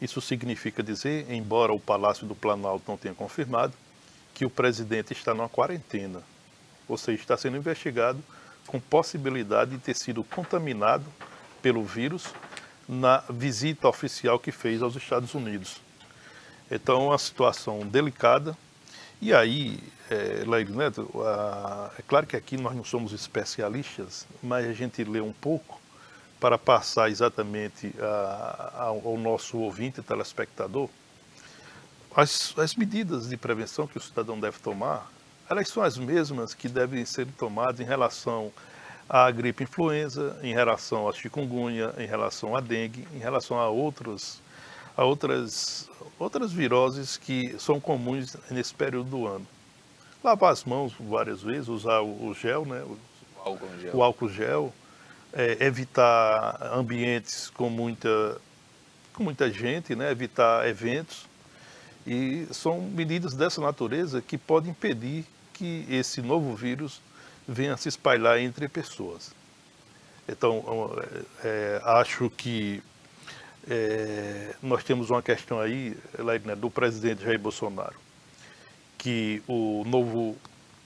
isso 0.00 0.20
significa 0.20 0.82
dizer, 0.82 1.30
embora 1.30 1.72
o 1.72 1.80
Palácio 1.80 2.26
do 2.26 2.34
Planalto 2.34 2.84
não 2.88 2.96
tenha 2.96 3.14
confirmado, 3.14 3.72
que 4.34 4.44
o 4.44 4.50
presidente 4.50 5.12
está 5.12 5.34
numa 5.34 5.48
quarentena 5.48 6.22
ou 6.88 6.98
seja, 6.98 7.20
está 7.20 7.36
sendo 7.36 7.56
investigado 7.56 8.22
com 8.66 8.78
possibilidade 8.78 9.72
de 9.72 9.78
ter 9.78 9.96
sido 9.96 10.22
contaminado 10.22 11.04
pelo 11.60 11.82
vírus 11.84 12.26
na 12.88 13.24
visita 13.30 13.88
oficial 13.88 14.38
que 14.38 14.52
fez 14.52 14.82
aos 14.82 14.96
Estados 14.96 15.34
Unidos. 15.34 15.80
Então, 16.70 17.02
é 17.02 17.04
uma 17.08 17.18
situação 17.18 17.80
delicada. 17.80 18.56
E 19.24 19.32
aí, 19.32 19.78
é, 20.10 20.42
Leire 20.44 20.72
Neto, 20.72 21.08
a, 21.24 21.92
é 21.96 22.02
claro 22.02 22.26
que 22.26 22.34
aqui 22.34 22.56
nós 22.56 22.74
não 22.74 22.82
somos 22.82 23.12
especialistas, 23.12 24.26
mas 24.42 24.66
a 24.66 24.72
gente 24.72 25.04
lê 25.04 25.20
um 25.20 25.32
pouco 25.32 25.80
para 26.40 26.58
passar 26.58 27.08
exatamente 27.08 27.94
a, 28.00 28.72
a, 28.74 28.82
ao 28.86 29.16
nosso 29.16 29.58
ouvinte, 29.58 30.02
telespectador, 30.02 30.88
as, 32.16 32.52
as 32.58 32.74
medidas 32.74 33.28
de 33.28 33.36
prevenção 33.36 33.86
que 33.86 33.96
o 33.96 34.00
cidadão 34.00 34.40
deve 34.40 34.58
tomar. 34.58 35.08
Elas 35.48 35.68
são 35.68 35.84
as 35.84 35.96
mesmas 35.96 36.52
que 36.52 36.68
devem 36.68 37.04
ser 37.04 37.28
tomadas 37.38 37.78
em 37.78 37.84
relação 37.84 38.52
à 39.08 39.30
gripe 39.30 39.62
influenza, 39.62 40.36
em 40.42 40.52
relação 40.52 41.08
à 41.08 41.12
chikungunya, 41.12 41.94
em 41.96 42.06
relação 42.08 42.56
à 42.56 42.60
dengue, 42.60 43.06
em 43.14 43.18
relação 43.18 43.56
a 43.56 43.68
outros 43.68 44.42
a 44.96 45.04
outras 45.04 45.88
outras 46.18 46.52
viroses 46.52 47.16
que 47.16 47.56
são 47.58 47.80
comuns 47.80 48.36
nesse 48.50 48.74
período 48.74 49.10
do 49.10 49.26
ano. 49.26 49.46
Lavar 50.22 50.52
as 50.52 50.64
mãos 50.64 50.92
várias 50.98 51.42
vezes, 51.42 51.68
usar 51.68 52.00
o 52.00 52.32
gel, 52.34 52.64
né? 52.64 52.82
O, 52.82 52.98
álcool 53.44 53.68
gel, 53.80 53.96
o 53.96 54.02
álcool 54.02 54.28
gel 54.28 54.74
é, 55.32 55.64
evitar 55.64 56.70
ambientes 56.72 57.50
com 57.50 57.68
muita 57.68 58.40
com 59.12 59.22
muita 59.24 59.50
gente, 59.50 59.94
né? 59.94 60.10
Evitar 60.10 60.66
eventos 60.66 61.26
e 62.06 62.46
são 62.50 62.80
medidas 62.80 63.34
dessa 63.34 63.60
natureza 63.60 64.20
que 64.20 64.36
podem 64.36 64.70
impedir 64.70 65.24
que 65.52 65.86
esse 65.88 66.20
novo 66.20 66.54
vírus 66.54 67.00
venha 67.46 67.76
se 67.76 67.88
espalhar 67.88 68.40
entre 68.40 68.68
pessoas. 68.68 69.32
Então, 70.28 70.64
é, 71.44 71.80
acho 71.84 72.30
que 72.30 72.82
é, 73.68 74.54
nós 74.62 74.82
temos 74.84 75.10
uma 75.10 75.22
questão 75.22 75.60
aí, 75.60 75.96
né, 76.44 76.56
do 76.56 76.70
presidente 76.70 77.22
Jair 77.22 77.38
Bolsonaro, 77.38 77.96
que 78.98 79.42
o 79.46 79.84
novo 79.86 80.36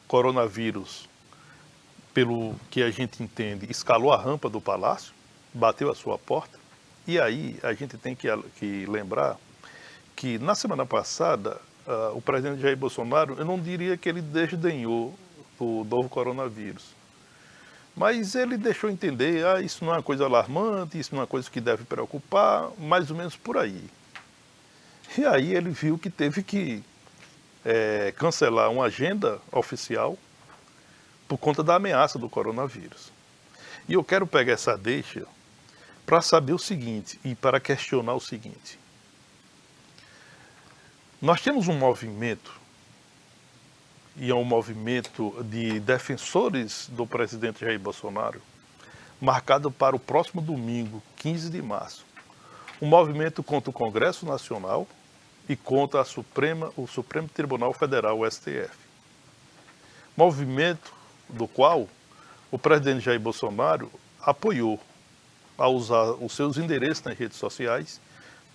coronavírus, 0.06 1.08
pelo 2.12 2.54
que 2.70 2.82
a 2.82 2.90
gente 2.90 3.22
entende, 3.22 3.66
escalou 3.70 4.12
a 4.12 4.16
rampa 4.16 4.48
do 4.48 4.60
palácio, 4.60 5.12
bateu 5.52 5.90
a 5.90 5.94
sua 5.94 6.18
porta, 6.18 6.58
e 7.06 7.20
aí 7.20 7.58
a 7.62 7.72
gente 7.72 7.96
tem 7.96 8.14
que, 8.14 8.28
que 8.58 8.86
lembrar 8.86 9.36
que 10.14 10.38
na 10.38 10.54
semana 10.54 10.84
passada 10.84 11.60
uh, 11.86 12.16
o 12.16 12.20
presidente 12.20 12.60
Jair 12.60 12.76
Bolsonaro, 12.76 13.36
eu 13.38 13.44
não 13.44 13.60
diria 13.60 13.96
que 13.96 14.08
ele 14.08 14.20
desdenhou 14.20 15.14
o 15.58 15.84
novo 15.84 16.08
coronavírus. 16.08 16.94
Mas 17.96 18.34
ele 18.34 18.58
deixou 18.58 18.90
entender, 18.90 19.46
ah, 19.46 19.60
isso 19.60 19.82
não 19.82 19.94
é 19.94 19.96
uma 19.96 20.02
coisa 20.02 20.26
alarmante, 20.26 20.98
isso 20.98 21.14
não 21.14 21.20
é 21.20 21.22
uma 21.22 21.26
coisa 21.26 21.50
que 21.50 21.62
deve 21.62 21.84
preocupar, 21.84 22.70
mais 22.78 23.10
ou 23.10 23.16
menos 23.16 23.34
por 23.34 23.56
aí. 23.56 23.82
E 25.16 25.24
aí 25.24 25.54
ele 25.54 25.70
viu 25.70 25.96
que 25.96 26.10
teve 26.10 26.42
que 26.42 26.84
é, 27.64 28.12
cancelar 28.14 28.70
uma 28.70 28.84
agenda 28.84 29.40
oficial 29.50 30.18
por 31.26 31.38
conta 31.38 31.62
da 31.62 31.76
ameaça 31.76 32.18
do 32.18 32.28
coronavírus. 32.28 33.10
E 33.88 33.94
eu 33.94 34.04
quero 34.04 34.26
pegar 34.26 34.52
essa 34.52 34.76
deixa 34.76 35.26
para 36.04 36.20
saber 36.20 36.52
o 36.52 36.58
seguinte 36.58 37.18
e 37.24 37.34
para 37.34 37.58
questionar 37.58 38.14
o 38.14 38.20
seguinte. 38.20 38.78
Nós 41.20 41.40
temos 41.40 41.66
um 41.66 41.78
movimento, 41.78 42.52
e 44.18 44.30
é 44.30 44.34
um 44.34 44.44
movimento 44.44 45.34
de 45.44 45.78
defensores 45.80 46.88
do 46.90 47.06
presidente 47.06 47.60
Jair 47.60 47.78
Bolsonaro, 47.78 48.40
marcado 49.20 49.70
para 49.70 49.94
o 49.94 49.98
próximo 50.00 50.40
domingo, 50.40 51.02
15 51.16 51.50
de 51.50 51.60
março. 51.60 52.04
Um 52.80 52.86
movimento 52.86 53.42
contra 53.42 53.70
o 53.70 53.72
Congresso 53.72 54.26
Nacional 54.26 54.86
e 55.48 55.54
contra 55.54 56.00
a 56.00 56.04
Suprema, 56.04 56.72
o 56.76 56.86
Supremo 56.86 57.28
Tribunal 57.28 57.72
Federal, 57.72 58.18
o 58.18 58.30
STF. 58.30 58.76
Movimento 60.16 60.92
do 61.28 61.46
qual 61.46 61.88
o 62.50 62.58
presidente 62.58 63.04
Jair 63.04 63.20
Bolsonaro 63.20 63.90
apoiou 64.20 64.80
a 65.58 65.68
usar 65.68 66.12
os 66.12 66.32
seus 66.32 66.56
endereços 66.56 67.04
nas 67.04 67.18
redes 67.18 67.36
sociais 67.36 68.00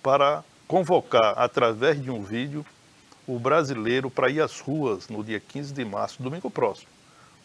para 0.02 0.44
convocar, 0.66 1.34
através 1.36 2.02
de 2.02 2.10
um 2.10 2.22
vídeo, 2.22 2.64
o 3.26 3.38
brasileiro 3.38 4.10
para 4.10 4.30
ir 4.30 4.40
às 4.40 4.60
ruas 4.60 5.08
no 5.08 5.22
dia 5.22 5.40
15 5.40 5.72
de 5.72 5.84
março, 5.84 6.22
domingo 6.22 6.50
próximo, 6.50 6.88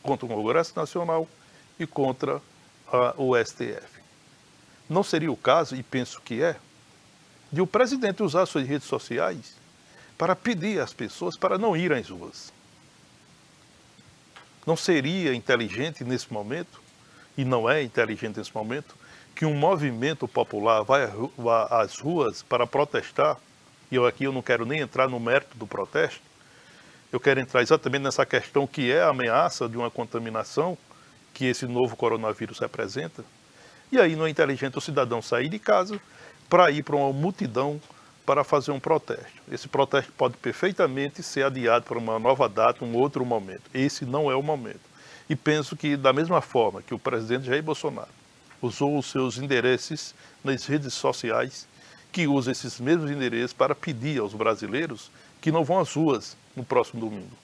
contra 0.02 0.26
o 0.26 0.30
Congresso 0.30 0.74
Nacional 0.76 1.28
e 1.80 1.86
contra 1.86 2.42
a, 2.92 3.14
o 3.18 3.36
STF. 3.36 3.98
Não 4.90 5.04
seria 5.04 5.32
o 5.32 5.38
caso, 5.38 5.76
e 5.76 5.84
penso 5.84 6.22
que 6.22 6.42
é, 6.42 6.56
de 7.52 7.62
o 7.62 7.68
presidente 7.68 8.24
usar 8.24 8.46
suas 8.46 8.68
redes 8.68 8.88
sociais 8.88 9.56
para 10.18 10.36
pedir 10.36 10.80
às 10.80 10.94
pessoas 10.94 11.38
para 11.38 11.58
não 11.58 11.78
irem 11.78 12.00
às 12.00 12.10
ruas. 12.10 12.52
Não 14.66 14.76
seria 14.76 15.34
inteligente 15.34 16.04
nesse 16.04 16.32
momento, 16.34 16.82
e 17.38 17.46
não 17.46 17.70
é 17.70 17.84
inteligente 17.84 18.38
nesse 18.38 18.54
momento, 18.54 18.96
que 19.36 19.46
um 19.46 19.54
movimento 19.54 20.28
popular 20.28 20.82
vai 20.84 21.08
às 21.70 22.00
ruas 22.00 22.42
para 22.42 22.66
protestar, 22.66 23.38
e 23.92 23.96
eu 23.96 24.06
aqui 24.06 24.26
eu 24.26 24.34
não 24.34 24.42
quero 24.42 24.66
nem 24.66 24.80
entrar 24.80 25.10
no 25.10 25.20
mérito 25.20 25.58
do 25.58 25.68
protesto, 25.68 26.22
eu 27.12 27.20
quero 27.20 27.40
entrar 27.40 27.62
exatamente 27.62 28.02
nessa 28.04 28.26
questão 28.26 28.68
que 28.68 28.92
é 28.92 29.02
a 29.02 29.10
ameaça 29.10 29.68
de 29.70 29.78
uma 29.78 29.90
contaminação 29.90 30.78
que 31.34 31.46
esse 31.46 31.66
novo 31.66 31.96
coronavírus 31.96 32.60
representa. 32.60 33.24
E 33.92 34.00
aí 34.00 34.16
não 34.16 34.26
é 34.26 34.30
inteligente 34.30 34.78
o 34.78 34.82
cidadão 34.82 35.22
sair 35.22 35.48
de 35.48 35.60
casa 35.60 36.00
para 36.50 36.70
ir 36.72 36.84
para 36.84 36.96
uma 36.96 37.14
multidão 37.14 37.80
para 38.26 38.44
fazer 38.44 38.72
um 38.72 38.80
protesto. 38.80 39.42
Esse 39.50 39.70
protesto 39.70 40.12
pode 40.12 40.36
perfeitamente 40.36 41.24
ser 41.24 41.46
adiado 41.46 41.86
para 41.86 41.98
uma 41.98 42.20
nova 42.20 42.50
data, 42.50 42.84
um 42.84 42.94
outro 42.94 43.26
momento. 43.26 43.64
Esse 43.74 44.04
não 44.04 44.30
é 44.30 44.36
o 44.36 44.44
momento. 44.44 44.82
E 45.30 45.36
penso 45.36 45.78
que, 45.78 45.96
da 45.96 46.12
mesma 46.12 46.42
forma 46.42 46.82
que 46.82 46.94
o 46.94 47.00
presidente 47.00 47.46
Jair 47.46 47.64
Bolsonaro 47.64 48.10
usou 48.62 48.98
os 48.98 49.06
seus 49.06 49.38
endereços 49.38 50.14
nas 50.44 50.66
redes 50.66 50.94
sociais, 50.94 51.68
que 52.18 52.26
usa 52.26 52.52
esses 52.52 52.80
mesmos 52.80 53.12
endereços 53.12 53.54
para 53.54 53.76
pedir 53.76 54.20
aos 54.20 54.34
brasileiros 54.34 55.12
que 55.40 55.52
não 55.52 55.64
vão 55.64 55.78
às 55.78 55.94
ruas 55.94 56.36
no 56.56 56.64
próximo 56.64 57.00
domingo, 57.00 57.38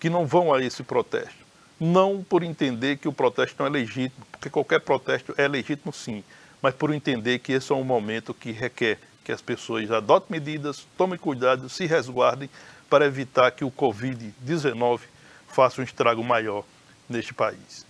que 0.00 0.10
não 0.10 0.26
vão 0.26 0.52
a 0.52 0.60
esse 0.60 0.82
protesto. 0.82 1.46
Não 1.78 2.20
por 2.28 2.42
entender 2.42 2.96
que 2.96 3.06
o 3.06 3.12
protesto 3.12 3.54
não 3.60 3.68
é 3.68 3.70
legítimo, 3.70 4.26
porque 4.32 4.50
qualquer 4.50 4.80
protesto 4.80 5.32
é 5.38 5.46
legítimo 5.46 5.92
sim, 5.92 6.24
mas 6.60 6.74
por 6.74 6.92
entender 6.92 7.38
que 7.38 7.52
esse 7.52 7.70
é 7.70 7.76
um 7.76 7.84
momento 7.84 8.34
que 8.34 8.50
requer 8.50 8.98
que 9.24 9.30
as 9.30 9.40
pessoas 9.40 9.88
adotem 9.88 10.40
medidas, 10.40 10.84
tomem 10.96 11.16
cuidado, 11.16 11.68
se 11.68 11.86
resguardem 11.86 12.50
para 12.90 13.06
evitar 13.06 13.52
que 13.52 13.64
o 13.64 13.70
Covid-19 13.70 14.98
faça 15.46 15.80
um 15.80 15.84
estrago 15.84 16.24
maior 16.24 16.64
neste 17.08 17.32
país. 17.32 17.86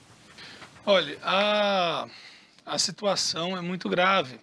Olha, 0.84 1.16
a 1.22 2.06
a 2.68 2.78
situação 2.78 3.56
é 3.56 3.62
muito 3.62 3.88
grave. 3.88 4.38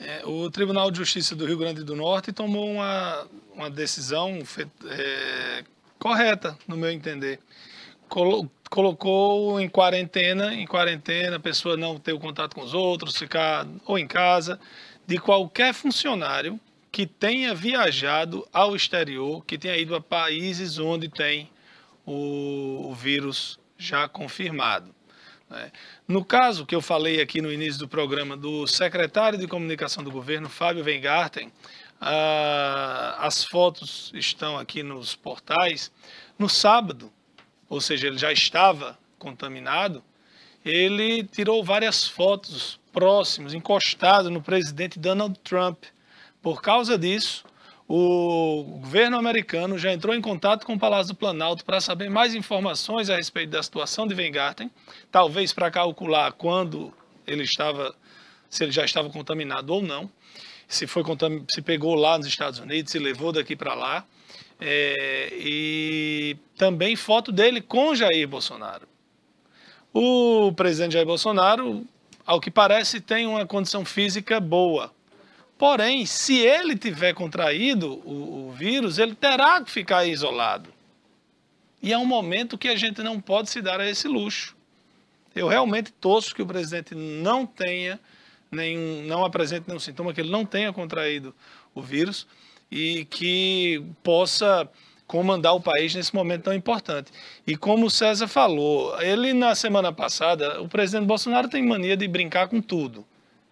É, 0.00 0.24
o 0.24 0.48
Tribunal 0.50 0.90
de 0.90 0.98
Justiça 0.98 1.34
do 1.34 1.44
Rio 1.44 1.58
Grande 1.58 1.82
do 1.82 1.96
Norte 1.96 2.32
tomou 2.32 2.70
uma, 2.70 3.26
uma 3.54 3.68
decisão 3.68 4.38
é, 4.86 5.64
correta, 5.98 6.56
no 6.68 6.76
meu 6.76 6.90
entender. 6.90 7.40
Colo, 8.08 8.48
colocou 8.70 9.60
em 9.60 9.68
quarentena, 9.68 10.54
em 10.54 10.66
quarentena, 10.66 11.36
a 11.36 11.40
pessoa 11.40 11.76
não 11.76 11.98
ter 11.98 12.12
o 12.12 12.20
contato 12.20 12.54
com 12.54 12.62
os 12.62 12.74
outros, 12.74 13.16
ficar 13.16 13.66
ou 13.84 13.98
em 13.98 14.06
casa, 14.06 14.60
de 15.06 15.18
qualquer 15.18 15.74
funcionário 15.74 16.60
que 16.92 17.06
tenha 17.06 17.54
viajado 17.54 18.46
ao 18.52 18.76
exterior, 18.76 19.44
que 19.44 19.58
tenha 19.58 19.76
ido 19.76 19.94
a 19.94 20.00
países 20.00 20.78
onde 20.78 21.08
tem 21.08 21.50
o, 22.06 22.88
o 22.90 22.94
vírus 22.94 23.58
já 23.76 24.08
confirmado. 24.08 24.94
Né? 25.48 25.72
No 26.06 26.24
caso 26.24 26.66
que 26.66 26.74
eu 26.74 26.80
falei 26.80 27.20
aqui 27.20 27.40
no 27.40 27.52
início 27.52 27.78
do 27.78 27.88
programa 27.88 28.36
do 28.36 28.66
secretário 28.66 29.38
de 29.38 29.46
comunicação 29.46 30.02
do 30.04 30.10
governo, 30.10 30.48
Fábio 30.48 30.84
Weingarten, 30.84 31.52
ah, 32.00 33.16
as 33.20 33.44
fotos 33.44 34.12
estão 34.14 34.58
aqui 34.58 34.82
nos 34.82 35.14
portais. 35.14 35.90
No 36.38 36.48
sábado, 36.48 37.12
ou 37.68 37.80
seja, 37.80 38.06
ele 38.06 38.18
já 38.18 38.32
estava 38.32 38.98
contaminado, 39.18 40.02
ele 40.64 41.24
tirou 41.24 41.64
várias 41.64 42.06
fotos 42.06 42.78
próximos, 42.92 43.54
encostado 43.54 44.30
no 44.30 44.42
presidente 44.42 44.98
Donald 44.98 45.38
Trump. 45.40 45.84
Por 46.40 46.62
causa 46.62 46.96
disso, 46.96 47.44
o 47.88 48.64
governo 48.82 49.16
americano 49.16 49.78
já 49.78 49.90
entrou 49.90 50.14
em 50.14 50.20
contato 50.20 50.66
com 50.66 50.74
o 50.74 50.78
Palácio 50.78 51.14
do 51.14 51.18
Planalto 51.18 51.64
para 51.64 51.80
saber 51.80 52.10
mais 52.10 52.34
informações 52.34 53.08
a 53.08 53.16
respeito 53.16 53.48
da 53.48 53.62
situação 53.62 54.06
de 54.06 54.14
Weingarten, 54.14 54.70
talvez 55.10 55.54
para 55.54 55.70
calcular 55.70 56.32
quando 56.32 56.92
ele 57.26 57.44
estava, 57.44 57.94
se 58.50 58.62
ele 58.62 58.72
já 58.72 58.84
estava 58.84 59.08
contaminado 59.08 59.72
ou 59.72 59.80
não, 59.80 60.10
se 60.68 60.86
foi 60.86 61.02
se 61.50 61.62
pegou 61.62 61.94
lá 61.94 62.18
nos 62.18 62.26
Estados 62.26 62.58
Unidos, 62.58 62.92
se 62.92 62.98
levou 62.98 63.32
daqui 63.32 63.56
para 63.56 63.72
lá, 63.72 64.04
é, 64.60 65.30
e 65.32 66.36
também 66.58 66.94
foto 66.94 67.32
dele 67.32 67.62
com 67.62 67.94
Jair 67.94 68.28
Bolsonaro. 68.28 68.86
O 69.94 70.52
presidente 70.52 70.92
Jair 70.92 71.06
Bolsonaro, 71.06 71.86
ao 72.26 72.38
que 72.38 72.50
parece, 72.50 73.00
tem 73.00 73.26
uma 73.26 73.46
condição 73.46 73.82
física 73.82 74.38
boa, 74.38 74.92
Porém, 75.58 76.06
se 76.06 76.38
ele 76.38 76.76
tiver 76.76 77.12
contraído 77.12 78.00
o, 78.04 78.48
o 78.48 78.52
vírus, 78.52 78.96
ele 78.98 79.14
terá 79.16 79.60
que 79.60 79.68
ficar 79.68 80.06
isolado. 80.06 80.72
E 81.82 81.92
é 81.92 81.98
um 81.98 82.06
momento 82.06 82.56
que 82.56 82.68
a 82.68 82.76
gente 82.76 83.02
não 83.02 83.20
pode 83.20 83.50
se 83.50 83.60
dar 83.60 83.80
a 83.80 83.90
esse 83.90 84.06
luxo. 84.06 84.56
Eu 85.34 85.48
realmente 85.48 85.92
torço 85.92 86.32
que 86.32 86.42
o 86.42 86.46
presidente 86.46 86.94
não 86.94 87.44
tenha 87.44 87.98
nenhum, 88.50 89.02
não 89.02 89.24
apresente 89.24 89.64
nenhum 89.66 89.80
sintoma, 89.80 90.14
que 90.14 90.20
ele 90.20 90.30
não 90.30 90.44
tenha 90.44 90.72
contraído 90.72 91.34
o 91.74 91.82
vírus 91.82 92.26
e 92.70 93.04
que 93.06 93.84
possa 94.02 94.68
comandar 95.08 95.54
o 95.54 95.60
país 95.60 95.92
nesse 95.92 96.14
momento 96.14 96.44
tão 96.44 96.54
importante. 96.54 97.10
E 97.44 97.56
como 97.56 97.86
o 97.86 97.90
César 97.90 98.28
falou, 98.28 99.00
ele 99.00 99.32
na 99.32 99.56
semana 99.56 99.92
passada, 99.92 100.62
o 100.62 100.68
presidente 100.68 101.06
Bolsonaro 101.06 101.48
tem 101.48 101.66
mania 101.66 101.96
de 101.96 102.06
brincar 102.06 102.46
com 102.46 102.60
tudo 102.60 103.04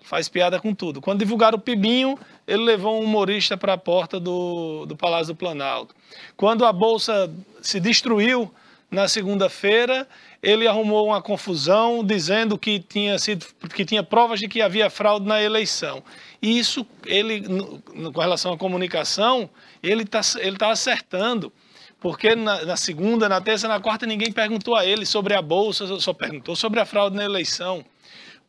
faz 0.06 0.28
piada 0.28 0.60
com 0.60 0.72
tudo. 0.72 1.00
Quando 1.00 1.18
divulgaram 1.18 1.58
o 1.58 1.60
Pibinho, 1.60 2.16
ele 2.46 2.62
levou 2.62 3.00
um 3.00 3.04
humorista 3.04 3.56
para 3.56 3.72
a 3.72 3.78
porta 3.78 4.20
do, 4.20 4.86
do 4.86 4.96
Palácio 4.96 5.34
do 5.34 5.36
Planalto. 5.36 5.94
Quando 6.36 6.64
a 6.64 6.72
Bolsa 6.72 7.28
se 7.60 7.80
destruiu 7.80 8.48
na 8.88 9.08
segunda-feira, 9.08 10.08
ele 10.40 10.68
arrumou 10.68 11.08
uma 11.08 11.20
confusão 11.20 12.04
dizendo 12.04 12.56
que 12.56 12.78
tinha, 12.78 13.18
sido, 13.18 13.44
que 13.74 13.84
tinha 13.84 14.00
provas 14.00 14.38
de 14.38 14.46
que 14.46 14.62
havia 14.62 14.88
fraude 14.88 15.26
na 15.26 15.42
eleição. 15.42 16.04
E 16.40 16.56
isso, 16.56 16.86
ele, 17.04 17.40
no, 17.40 18.12
com 18.12 18.20
relação 18.20 18.52
à 18.52 18.56
comunicação, 18.56 19.50
ele 19.82 20.04
está 20.04 20.20
ele 20.38 20.56
tá 20.56 20.70
acertando. 20.70 21.52
Porque 21.98 22.36
na, 22.36 22.64
na, 22.64 22.76
segunda, 22.76 23.28
na 23.28 23.40
terça, 23.40 23.66
na 23.66 23.80
quarta, 23.80 24.06
ninguém 24.06 24.30
perguntou 24.30 24.76
a 24.76 24.86
ele 24.86 25.04
sobre 25.04 25.34
a 25.34 25.42
Bolsa, 25.42 25.98
só 25.98 26.12
perguntou 26.12 26.54
sobre 26.54 26.78
a 26.78 26.86
fraude 26.86 27.16
na 27.16 27.24
eleição. 27.24 27.84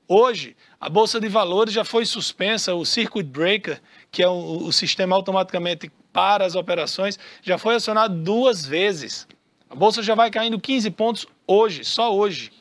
Hoje, 0.07 0.55
a 0.79 0.87
Bolsa 0.87 1.19
de 1.19 1.27
Valores 1.27 1.73
já 1.73 1.83
foi 1.83 2.05
suspensa, 2.05 2.73
o 2.73 2.85
Circuit 2.85 3.25
Breaker, 3.25 3.81
que 4.09 4.23
é 4.23 4.27
o, 4.27 4.63
o 4.65 4.71
sistema 4.71 5.15
automaticamente 5.15 5.91
para 6.13 6.45
as 6.45 6.55
operações, 6.55 7.19
já 7.43 7.57
foi 7.57 7.75
acionado 7.75 8.15
duas 8.15 8.65
vezes. 8.65 9.27
A 9.69 9.75
Bolsa 9.75 10.01
já 10.01 10.15
vai 10.15 10.31
caindo 10.31 10.59
15 10.59 10.89
pontos 10.91 11.27
hoje, 11.45 11.83
só 11.83 12.15
hoje, 12.15 12.51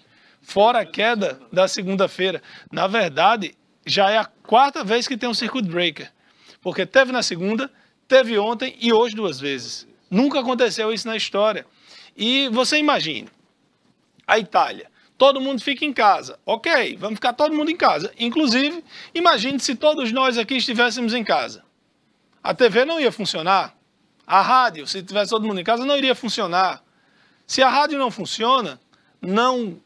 fora 0.43 0.81
a 0.81 0.87
queda 0.87 1.41
da 1.53 1.69
segunda-feira. 1.69 2.43
Na 2.73 2.89
verdade, 2.89 3.55
já 3.87 4.11
é 4.11 4.19
a 4.19 4.25
quarta 4.25 4.83
vez 4.83 5.07
que 5.07 5.17
tem 5.17 5.29
um 5.29 5.35
Circuit 5.35 5.63
Breaker, 5.63 6.11
porque 6.61 6.85
teve 6.85 7.13
na 7.13 7.23
segunda, 7.23 7.71
teve 8.09 8.37
ontem 8.39 8.77
e 8.81 8.93
hoje 8.93 9.15
duas 9.15 9.39
vezes. 9.39 9.87
Nunca 10.11 10.41
aconteceu 10.41 10.93
isso 10.93 11.07
na 11.07 11.17
história. 11.17 11.65
E 12.17 12.49
você 12.49 12.79
imagine, 12.79 13.29
a 14.27 14.37
Itália, 14.37 14.91
todo 15.19 15.41
mundo 15.41 15.61
fica 15.63 15.85
em 15.85 15.93
casa. 15.93 16.39
Ok, 16.45 16.97
vamos 16.97 17.17
ficar 17.17 17.33
todo 17.33 17.55
mundo 17.55 17.71
em 17.71 17.77
casa. 17.77 18.13
Inclusive, 18.19 18.85
imagine 19.15 19.59
se 19.59 19.75
todos 19.75 20.13
nós 20.13 20.37
aqui 20.39 20.57
estivéssemos 20.57 21.15
em 21.15 21.25
casa. 21.25 21.65
A 22.43 22.55
TV 22.55 22.85
não 22.85 23.01
ia 23.01 23.11
funcionar. 23.11 23.75
A 24.27 24.41
rádio, 24.43 24.87
se 24.87 25.03
tivesse 25.03 25.31
todo 25.31 25.47
mundo 25.47 25.61
em 25.61 25.65
casa, 25.65 25.85
não 25.85 25.97
iria 25.97 26.15
funcionar. 26.15 26.83
Se 27.47 27.63
a 27.63 27.69
rádio 27.69 27.99
não 27.99 28.11
funciona, 28.11 28.81
não 29.21 29.81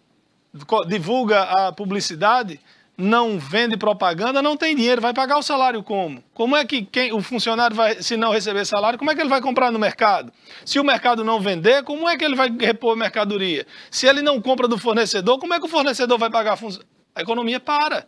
divulga 0.88 1.42
a 1.42 1.72
publicidade, 1.72 2.58
não 3.00 3.38
vende 3.38 3.76
propaganda, 3.76 4.42
não 4.42 4.56
tem 4.56 4.76
dinheiro, 4.76 5.00
vai 5.00 5.12
pagar 5.12 5.38
o 5.38 5.42
salário 5.42 5.82
como? 5.82 6.22
Como 6.34 6.54
é 6.54 6.64
que 6.64 6.82
quem, 6.82 7.12
o 7.12 7.22
funcionário 7.22 7.74
vai, 7.74 8.02
se 8.02 8.16
não 8.16 8.30
receber 8.30 8.64
salário, 8.64 8.98
como 8.98 9.10
é 9.10 9.14
que 9.14 9.20
ele 9.20 9.28
vai 9.28 9.40
comprar 9.40 9.72
no 9.72 9.78
mercado? 9.78 10.32
Se 10.64 10.78
o 10.78 10.84
mercado 10.84 11.24
não 11.24 11.40
vender, 11.40 11.82
como 11.82 12.08
é 12.08 12.16
que 12.16 12.24
ele 12.24 12.36
vai 12.36 12.50
repor 12.60 12.94
mercadoria? 12.96 13.66
Se 13.90 14.06
ele 14.06 14.22
não 14.22 14.40
compra 14.40 14.68
do 14.68 14.78
fornecedor, 14.78 15.38
como 15.38 15.54
é 15.54 15.58
que 15.58 15.66
o 15.66 15.68
fornecedor 15.68 16.18
vai 16.18 16.30
pagar 16.30 16.52
a 16.52 16.56
função? 16.56 16.82
A 17.14 17.22
economia 17.22 17.58
para. 17.58 18.06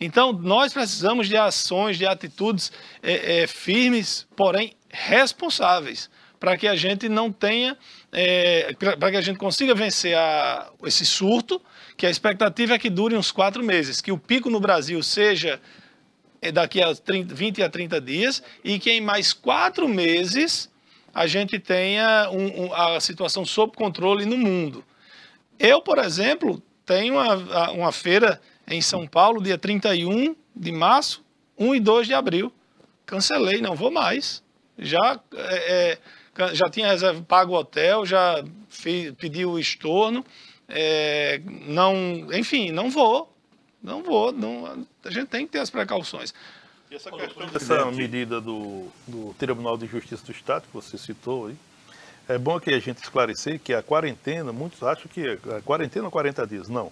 Então, 0.00 0.32
nós 0.32 0.72
precisamos 0.72 1.28
de 1.28 1.36
ações, 1.36 1.96
de 1.96 2.06
atitudes 2.06 2.70
é, 3.02 3.42
é, 3.42 3.46
firmes, 3.46 4.26
porém 4.36 4.74
responsáveis 4.90 6.08
para 6.44 6.58
que 6.58 6.68
a 6.68 6.76
gente 6.76 7.08
não 7.08 7.32
tenha, 7.32 7.74
é, 8.12 8.74
para 9.00 9.10
que 9.12 9.16
a 9.16 9.20
gente 9.22 9.38
consiga 9.38 9.74
vencer 9.74 10.14
a, 10.14 10.70
esse 10.84 11.06
surto, 11.06 11.58
que 11.96 12.04
a 12.04 12.10
expectativa 12.10 12.74
é 12.74 12.78
que 12.78 12.90
dure 12.90 13.16
uns 13.16 13.32
quatro 13.32 13.64
meses, 13.64 14.02
que 14.02 14.12
o 14.12 14.18
pico 14.18 14.50
no 14.50 14.60
Brasil 14.60 15.02
seja 15.02 15.58
é, 16.42 16.52
daqui 16.52 16.82
a 16.82 16.94
30, 16.94 17.34
20 17.34 17.62
a 17.62 17.70
30 17.70 17.98
dias 17.98 18.42
e 18.62 18.78
que 18.78 18.90
em 18.90 19.00
mais 19.00 19.32
quatro 19.32 19.88
meses 19.88 20.70
a 21.14 21.26
gente 21.26 21.58
tenha 21.58 22.28
um, 22.30 22.66
um, 22.66 22.74
a 22.74 23.00
situação 23.00 23.46
sob 23.46 23.74
controle 23.74 24.26
no 24.26 24.36
mundo. 24.36 24.84
Eu, 25.58 25.80
por 25.80 25.96
exemplo, 25.96 26.62
tenho 26.84 27.14
uma, 27.14 27.70
uma 27.70 27.92
feira 27.92 28.38
em 28.68 28.82
São 28.82 29.06
Paulo, 29.06 29.42
dia 29.42 29.56
31 29.56 30.36
de 30.54 30.72
março, 30.72 31.24
1 31.56 31.74
e 31.74 31.80
2 31.80 32.06
de 32.06 32.12
abril. 32.12 32.52
Cancelei, 33.06 33.62
não 33.62 33.74
vou 33.74 33.90
mais. 33.90 34.44
Já, 34.78 35.20
é, 35.34 35.72
é, 35.92 35.98
já 36.52 36.68
tinha 36.68 36.88
reserva, 36.88 37.22
pago 37.22 37.52
o 37.52 37.58
hotel, 37.58 38.04
já 38.04 38.42
fiz, 38.68 39.12
pedi 39.12 39.44
o 39.44 39.58
estorno. 39.58 40.24
É, 40.68 41.40
não, 41.66 41.94
enfim, 42.32 42.70
não 42.70 42.90
vou. 42.90 43.32
Não 43.82 44.02
vou. 44.02 44.32
Não, 44.32 44.86
a 45.04 45.10
gente 45.10 45.26
tem 45.28 45.46
que 45.46 45.52
ter 45.52 45.58
as 45.58 45.70
precauções. 45.70 46.32
E 46.90 46.94
essa 46.94 47.10
questão 47.10 47.46
dessa 47.48 47.90
medida 47.90 48.40
do, 48.40 48.88
do 49.06 49.34
Tribunal 49.38 49.76
de 49.76 49.86
Justiça 49.86 50.24
do 50.24 50.32
Estado, 50.32 50.62
que 50.62 50.72
você 50.72 50.96
citou 50.96 51.48
aí, 51.48 51.56
é 52.28 52.38
bom 52.38 52.58
que 52.58 52.70
a 52.70 52.78
gente 52.78 53.02
esclarecer 53.02 53.60
que 53.60 53.74
a 53.74 53.82
quarentena, 53.82 54.52
muitos 54.52 54.82
acham 54.82 55.06
que 55.12 55.38
a 55.54 55.60
quarentena 55.62 56.10
40 56.10 56.46
dias. 56.46 56.68
Não. 56.68 56.90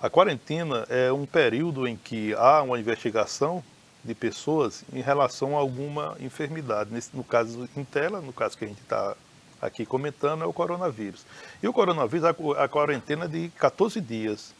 A 0.00 0.08
quarentena 0.08 0.86
é 0.88 1.12
um 1.12 1.26
período 1.26 1.86
em 1.86 1.96
que 1.96 2.32
há 2.34 2.62
uma 2.62 2.80
investigação 2.80 3.62
de 4.04 4.14
pessoas 4.14 4.84
em 4.92 5.00
relação 5.00 5.56
a 5.56 5.60
alguma 5.60 6.16
enfermidade. 6.20 6.90
Nesse, 6.92 7.10
no 7.14 7.22
caso 7.22 7.68
em 7.76 7.84
tela, 7.84 8.20
no 8.20 8.32
caso 8.32 8.56
que 8.56 8.64
a 8.64 8.68
gente 8.68 8.80
está 8.80 9.14
aqui 9.60 9.84
comentando, 9.84 10.42
é 10.42 10.46
o 10.46 10.52
coronavírus. 10.52 11.24
E 11.62 11.68
o 11.68 11.72
coronavírus, 11.72 12.24
a, 12.24 12.64
a 12.64 12.68
quarentena 12.68 13.28
de 13.28 13.48
14 13.50 14.00
dias, 14.00 14.54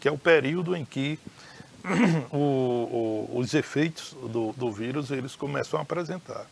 que 0.00 0.08
é 0.08 0.10
o 0.10 0.18
período 0.18 0.74
em 0.74 0.84
que 0.84 1.18
o, 2.30 3.28
o, 3.30 3.38
os 3.38 3.54
efeitos 3.54 4.16
do, 4.28 4.52
do 4.52 4.70
vírus 4.70 5.10
eles 5.10 5.36
começam 5.36 5.78
a 5.78 5.82
apresentar. 5.82 6.46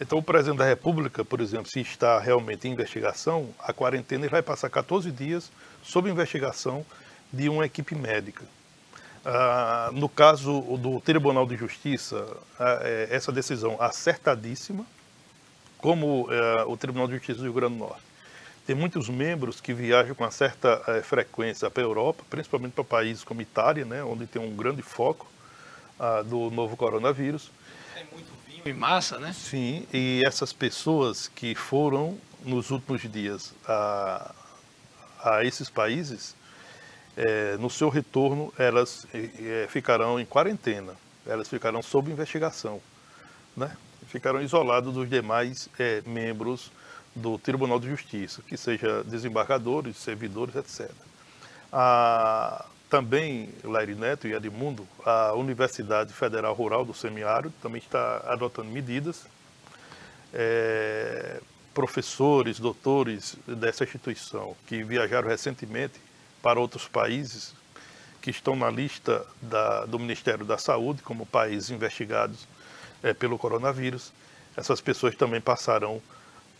Então, 0.00 0.18
o 0.18 0.22
presidente 0.22 0.58
da 0.58 0.64
República, 0.64 1.24
por 1.24 1.40
exemplo, 1.40 1.70
se 1.70 1.80
está 1.80 2.18
realmente 2.18 2.66
em 2.66 2.72
investigação, 2.72 3.48
a 3.60 3.72
quarentena 3.72 4.24
ele 4.24 4.30
vai 4.30 4.42
passar 4.42 4.68
14 4.68 5.10
dias 5.12 5.52
sob 5.82 6.10
investigação 6.10 6.84
de 7.32 7.48
uma 7.48 7.64
equipe 7.64 7.94
médica. 7.94 8.44
Ah, 9.24 9.90
no 9.92 10.08
caso 10.08 10.60
do 10.76 11.00
Tribunal 11.00 11.46
de 11.46 11.56
Justiça, 11.56 12.26
ah, 12.58 12.78
é, 12.82 13.08
essa 13.10 13.32
decisão 13.32 13.80
acertadíssima, 13.80 14.84
como 15.78 16.28
é, 16.30 16.64
o 16.64 16.76
Tribunal 16.76 17.06
de 17.06 17.14
Justiça 17.14 17.38
do 17.38 17.44
Rio 17.44 17.52
Grande 17.52 17.74
do 17.74 17.80
Norte. 17.80 18.02
Tem 18.66 18.76
muitos 18.76 19.08
membros 19.08 19.60
que 19.60 19.72
viajam 19.72 20.14
com 20.14 20.24
uma 20.24 20.30
certa 20.30 20.82
é, 20.86 21.02
frequência 21.02 21.70
para 21.70 21.82
a 21.82 21.86
Europa, 21.86 22.22
principalmente 22.28 22.72
para 22.72 22.84
países 22.84 23.24
como 23.24 23.40
Itália, 23.40 23.84
né, 23.84 24.02
onde 24.04 24.26
tem 24.26 24.40
um 24.40 24.54
grande 24.54 24.82
foco 24.82 25.26
ah, 25.98 26.22
do 26.22 26.50
novo 26.50 26.76
coronavírus. 26.76 27.50
Tem 27.94 28.04
muito 28.12 28.30
vinho 28.46 28.62
e 28.66 28.72
massa, 28.72 29.18
né? 29.18 29.32
Sim, 29.32 29.86
e 29.92 30.22
essas 30.26 30.52
pessoas 30.52 31.28
que 31.28 31.54
foram 31.54 32.18
nos 32.44 32.70
últimos 32.70 33.00
dias 33.10 33.54
a, 33.66 34.34
a 35.22 35.44
esses 35.44 35.70
países, 35.70 36.34
é, 37.16 37.56
no 37.58 37.70
seu 37.70 37.88
retorno, 37.88 38.52
elas 38.58 39.06
é, 39.12 39.66
ficarão 39.68 40.18
em 40.18 40.24
quarentena, 40.24 40.94
elas 41.26 41.48
ficarão 41.48 41.82
sob 41.82 42.10
investigação, 42.10 42.80
né? 43.56 43.76
ficarão 44.08 44.42
isoladas 44.42 44.92
dos 44.92 45.08
demais 45.08 45.68
é, 45.78 46.02
membros 46.06 46.70
do 47.14 47.38
Tribunal 47.38 47.78
de 47.78 47.88
Justiça, 47.88 48.42
que 48.42 48.56
seja 48.56 49.02
desembargadores, 49.04 49.96
servidores, 49.96 50.56
etc. 50.56 50.90
Ah, 51.72 52.64
também, 52.90 53.48
Laire 53.62 53.94
Neto 53.94 54.28
e 54.28 54.34
Edmundo, 54.34 54.86
a 55.04 55.32
Universidade 55.32 56.12
Federal 56.12 56.54
Rural 56.54 56.84
do 56.84 56.94
Semiárido 56.94 57.52
também 57.62 57.80
está 57.80 58.22
adotando 58.26 58.70
medidas. 58.70 59.26
É, 60.32 61.40
professores, 61.72 62.60
doutores 62.60 63.36
dessa 63.46 63.82
instituição 63.82 64.56
que 64.66 64.82
viajaram 64.84 65.28
recentemente 65.28 66.00
para 66.44 66.60
outros 66.60 66.86
países 66.86 67.54
que 68.20 68.28
estão 68.28 68.54
na 68.54 68.70
lista 68.70 69.26
da, 69.40 69.86
do 69.86 69.98
Ministério 69.98 70.44
da 70.44 70.58
Saúde 70.58 71.02
como 71.02 71.24
países 71.24 71.70
investigados 71.70 72.46
é, 73.02 73.14
pelo 73.14 73.38
coronavírus. 73.38 74.12
Essas 74.54 74.78
pessoas 74.78 75.16
também 75.16 75.40
passarão 75.40 76.02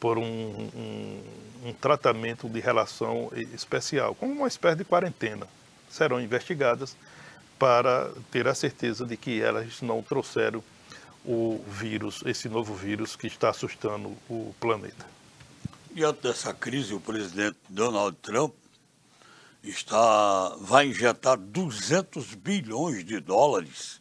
por 0.00 0.16
um, 0.16 0.22
um, 0.24 1.22
um, 1.66 1.72
tratamento 1.74 2.48
de 2.48 2.60
relação 2.60 3.30
especial, 3.52 4.14
como 4.14 4.32
uma 4.32 4.48
espécie 4.48 4.78
de 4.78 4.84
quarentena. 4.84 5.46
Serão 5.90 6.18
investigadas 6.18 6.96
para 7.58 8.10
ter 8.30 8.48
a 8.48 8.54
certeza 8.54 9.04
de 9.04 9.18
que 9.18 9.42
elas 9.42 9.82
não 9.82 10.02
trouxeram 10.02 10.64
o 11.26 11.62
vírus, 11.68 12.22
esse 12.24 12.48
novo 12.48 12.74
vírus 12.74 13.16
que 13.16 13.26
está 13.26 13.50
assustando 13.50 14.16
o 14.30 14.54
planeta. 14.58 15.06
Diante 15.92 16.22
dessa 16.22 16.54
crise, 16.54 16.94
o 16.94 17.00
presidente 17.00 17.58
Donald 17.68 18.16
Trump 18.22 18.54
está, 19.70 20.56
vai 20.60 20.88
injetar 20.88 21.38
200 21.38 22.34
bilhões 22.34 23.04
de 23.04 23.18
dólares 23.20 24.00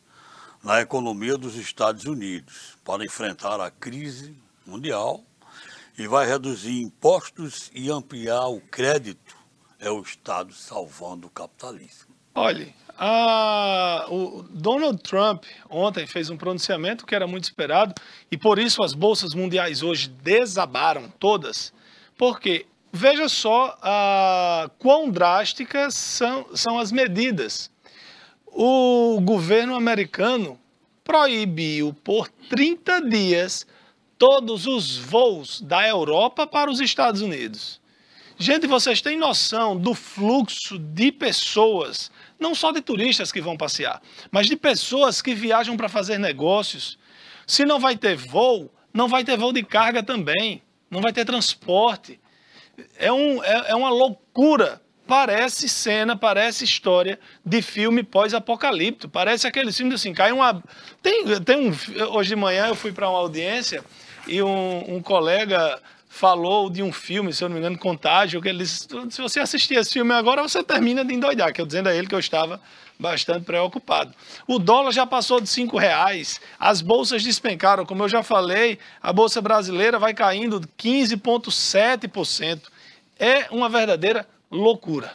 na 0.63 0.82
economia 0.82 1.38
dos 1.38 1.56
Estados 1.56 2.06
Unidos 2.06 2.78
para 2.84 3.04
enfrentar 3.04 3.60
a 3.60 3.71
crise 3.71 4.36
mundial 4.65 5.23
e 5.97 6.08
vai 6.08 6.28
reduzir 6.28 6.82
impostos 6.82 7.71
e 7.73 7.89
ampliar 7.89 8.47
o 8.47 8.60
crédito. 8.60 9.36
É 9.80 9.89
o 9.89 10.02
Estado 10.02 10.54
salvando 10.54 11.28
o 11.28 11.30
capitalismo. 11.30 12.13
Olhe, 12.36 12.73
a, 12.97 14.06
o 14.10 14.43
Donald 14.49 15.02
Trump 15.04 15.43
ontem 15.69 16.08
fez 16.08 16.30
um 16.30 16.38
pronunciamento 16.38 17.06
que 17.06 17.13
era 17.13 17.28
muito 17.28 17.43
esperado 17.43 17.93
e 18.32 18.38
por 18.38 18.58
isso 18.58 18.82
as 18.84 18.93
bolsas 18.93 19.34
mundiais 19.34 19.84
hoje 19.84 20.10
desabaram 20.10 21.10
todas, 21.19 21.73
porque 22.17 22.65
Veja 22.95 23.27
só 23.27 23.75
ah, 23.82 24.69
quão 24.77 25.10
drásticas 25.10 25.95
são, 25.95 26.56
são 26.56 26.77
as 26.77 26.91
medidas. 26.91 27.71
O 28.45 29.19
governo 29.19 29.73
americano 29.73 30.60
proibiu 31.03 31.91
por 32.03 32.29
30 32.51 33.01
dias 33.10 33.65
todos 34.15 34.67
os 34.67 34.95
voos 34.95 35.60
da 35.60 35.88
Europa 35.88 36.45
para 36.45 36.69
os 36.69 36.79
Estados 36.79 37.21
Unidos. 37.21 37.82
Gente, 38.38 38.67
vocês 38.67 39.01
têm 39.01 39.17
noção 39.17 39.75
do 39.75 39.95
fluxo 39.95 40.77
de 40.77 41.12
pessoas, 41.12 42.12
não 42.39 42.53
só 42.53 42.71
de 42.71 42.82
turistas 42.82 43.32
que 43.32 43.41
vão 43.41 43.58
passear, 43.58 44.03
mas 44.29 44.45
de 44.45 44.56
pessoas 44.56 45.19
que 45.19 45.34
viajam 45.34 45.75
para 45.75 45.89
fazer 45.89 46.19
negócios. 46.19 46.99
Se 47.47 47.65
não 47.65 47.79
vai 47.79 47.97
ter 47.97 48.15
voo, 48.15 48.71
não 48.93 49.08
vai 49.08 49.23
ter 49.23 49.36
voo 49.36 49.51
de 49.51 49.63
carga 49.63 50.03
também, 50.03 50.62
não 50.91 51.01
vai 51.01 51.12
ter 51.12 51.25
transporte 51.25 52.19
é, 52.98 53.12
um, 53.12 53.44
é, 53.44 53.72
é 53.72 53.76
uma 53.76 53.90
loucura. 53.90 54.82
Parece 55.06 55.68
cena, 55.68 56.16
parece 56.16 56.64
história 56.64 57.20
de 57.46 57.62
filme 57.62 58.04
pós-apocalipto. 58.04 59.10
Parece 59.10 59.46
aquele 59.46 59.72
filme 59.72 59.94
assim, 59.96 60.14
cai 60.14 60.32
uma. 60.32 60.64
Tem, 61.02 61.26
tem 61.42 61.58
um. 61.58 61.76
Hoje 62.14 62.30
de 62.30 62.36
manhã 62.38 62.68
eu 62.68 62.76
fui 62.76 62.94
para 62.94 63.10
uma 63.10 63.20
audiência 63.20 63.84
e 64.26 64.42
um, 64.42 64.96
um 64.96 65.02
colega 65.02 65.80
falou 66.08 66.70
de 66.70 66.84
um 66.84 66.94
filme, 66.94 67.34
se 67.34 67.44
eu 67.44 67.50
não 67.50 67.56
me 67.56 67.60
engano, 67.60 67.78
Contágio, 67.78 68.40
que 68.40 68.48
ele 68.48 68.60
disse, 68.60 68.88
se 69.10 69.20
você 69.20 69.40
assistir 69.40 69.74
esse 69.74 69.92
filme 69.92 70.14
agora, 70.14 70.44
você 70.44 70.64
termina 70.64 71.04
de 71.04 71.12
endoidar, 71.12 71.52
que 71.52 71.60
eu 71.60 71.66
dizendo 71.66 71.90
a 71.90 71.96
ele 71.96 72.06
que 72.06 72.14
eu 72.14 72.20
estava 72.20 72.62
bastante 73.04 73.44
preocupado. 73.44 74.13
O 74.48 74.58
dólar 74.58 74.94
já 74.94 75.06
passou 75.06 75.42
de 75.42 75.50
cinco 75.50 75.78
reais, 75.78 76.39
as 76.58 76.82
bolsas 76.82 77.22
despencaram, 77.22 77.86
como 77.86 78.02
eu 78.04 78.08
já 78.08 78.24
falei, 78.24 78.80
a 79.02 79.12
bolsa 79.12 79.42
brasileira 79.42 80.00
vai 80.00 80.13
caindo 80.13 80.62
15,7%. 80.80 82.62
É 83.20 83.48
uma 83.52 83.68
verdadeira 83.68 84.26
loucura. 84.50 85.13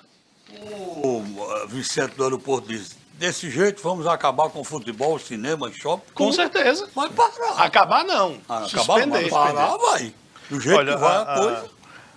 O 0.61 1.23
Vicente 1.69 2.15
do 2.15 2.25
aeroporto 2.25 2.69
diz, 2.69 2.95
desse 3.15 3.51
jeito 3.51 3.83
vamos 3.83 4.07
acabar 4.07 4.51
com 4.51 4.63
futebol, 4.63 5.19
cinema, 5.19 5.73
shopping. 5.73 6.13
Com 6.13 6.31
certeza. 6.31 6.91
Vai 6.95 7.09
parar. 7.09 7.65
Acabar 7.65 8.05
não. 8.05 8.39
Ah, 8.47 8.67
acabar. 8.67 9.09
Vai 9.09 9.31
parar, 9.31 9.77
vai. 9.79 10.15
Do 10.51 10.61
jeito 10.61 10.79
Olha, 10.79 10.93
que 10.93 11.01
vai 11.01 11.17
a, 11.17 11.23
a 11.23 11.41
coisa. 11.41 11.71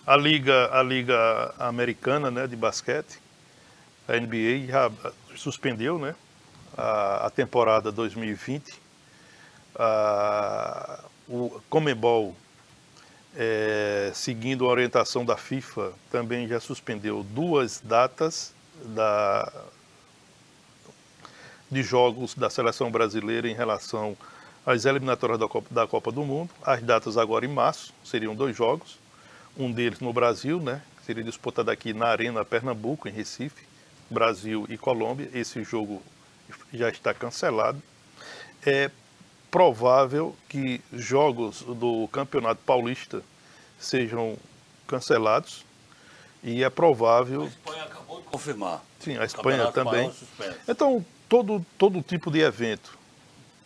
A, 0.05 0.13
a, 0.13 0.17
liga, 0.17 0.69
a 0.73 0.83
liga 0.83 1.53
americana 1.59 2.29
né, 2.29 2.45
de 2.45 2.55
basquete, 2.57 3.19
a 4.07 4.17
NBA 4.17 4.67
já 4.67 4.91
suspendeu 5.35 5.97
né, 5.97 6.15
a, 6.77 7.27
a 7.27 7.29
temporada 7.29 7.91
2020. 7.91 8.73
A, 9.75 11.03
o 11.27 11.61
Comebol, 11.69 12.35
é, 13.35 14.11
seguindo 14.13 14.65
a 14.65 14.69
orientação 14.69 15.23
da 15.23 15.37
FIFA, 15.37 15.93
também 16.11 16.47
já 16.47 16.59
suspendeu 16.59 17.23
duas 17.23 17.79
datas 17.79 18.53
da, 18.83 19.51
de 21.69 21.81
jogos 21.83 22.35
da 22.35 22.49
seleção 22.49 22.91
brasileira 22.91 23.47
em 23.47 23.53
relação 23.53 24.17
as 24.65 24.85
eliminatórias 24.85 25.39
da 25.39 25.47
Copa, 25.47 25.67
da 25.73 25.87
Copa 25.87 26.11
do 26.11 26.23
Mundo. 26.23 26.49
As 26.63 26.81
datas 26.81 27.17
agora 27.17 27.45
em 27.45 27.49
março 27.49 27.93
seriam 28.03 28.35
dois 28.35 28.55
jogos, 28.55 28.99
um 29.57 29.71
deles 29.71 29.99
no 29.99 30.13
Brasil, 30.13 30.59
né? 30.59 30.81
Seria 31.05 31.23
disputado 31.23 31.71
aqui 31.71 31.93
na 31.93 32.07
Arena 32.07 32.45
Pernambuco, 32.45 33.07
em 33.07 33.11
Recife, 33.11 33.65
Brasil 34.11 34.65
e 34.69 34.77
Colômbia. 34.77 35.29
Esse 35.33 35.63
jogo 35.63 36.01
já 36.73 36.89
está 36.89 37.13
cancelado. 37.13 37.81
É 38.65 38.91
provável 39.49 40.35
que 40.47 40.81
jogos 40.93 41.61
do 41.61 42.07
Campeonato 42.09 42.61
Paulista 42.63 43.23
sejam 43.79 44.37
cancelados 44.87 45.65
e 46.43 46.63
é 46.63 46.69
provável. 46.69 47.43
A 47.43 47.47
Espanha 47.47 47.83
acabou 47.83 48.19
de 48.19 48.27
confirmar. 48.27 48.83
Sim, 48.99 49.17
a 49.17 49.25
Espanha 49.25 49.71
também. 49.71 50.11
Então, 50.67 51.03
todo, 51.27 51.65
todo 51.77 52.01
tipo 52.01 52.29
de 52.29 52.39
evento 52.39 52.97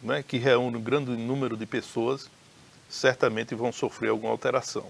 né, 0.01 0.23
que 0.23 0.37
reúne 0.37 0.77
um 0.77 0.81
grande 0.81 1.11
número 1.11 1.57
de 1.57 1.65
pessoas 1.65 2.29
certamente 2.87 3.55
vão 3.55 3.71
sofrer 3.71 4.09
alguma 4.09 4.31
alteração. 4.31 4.85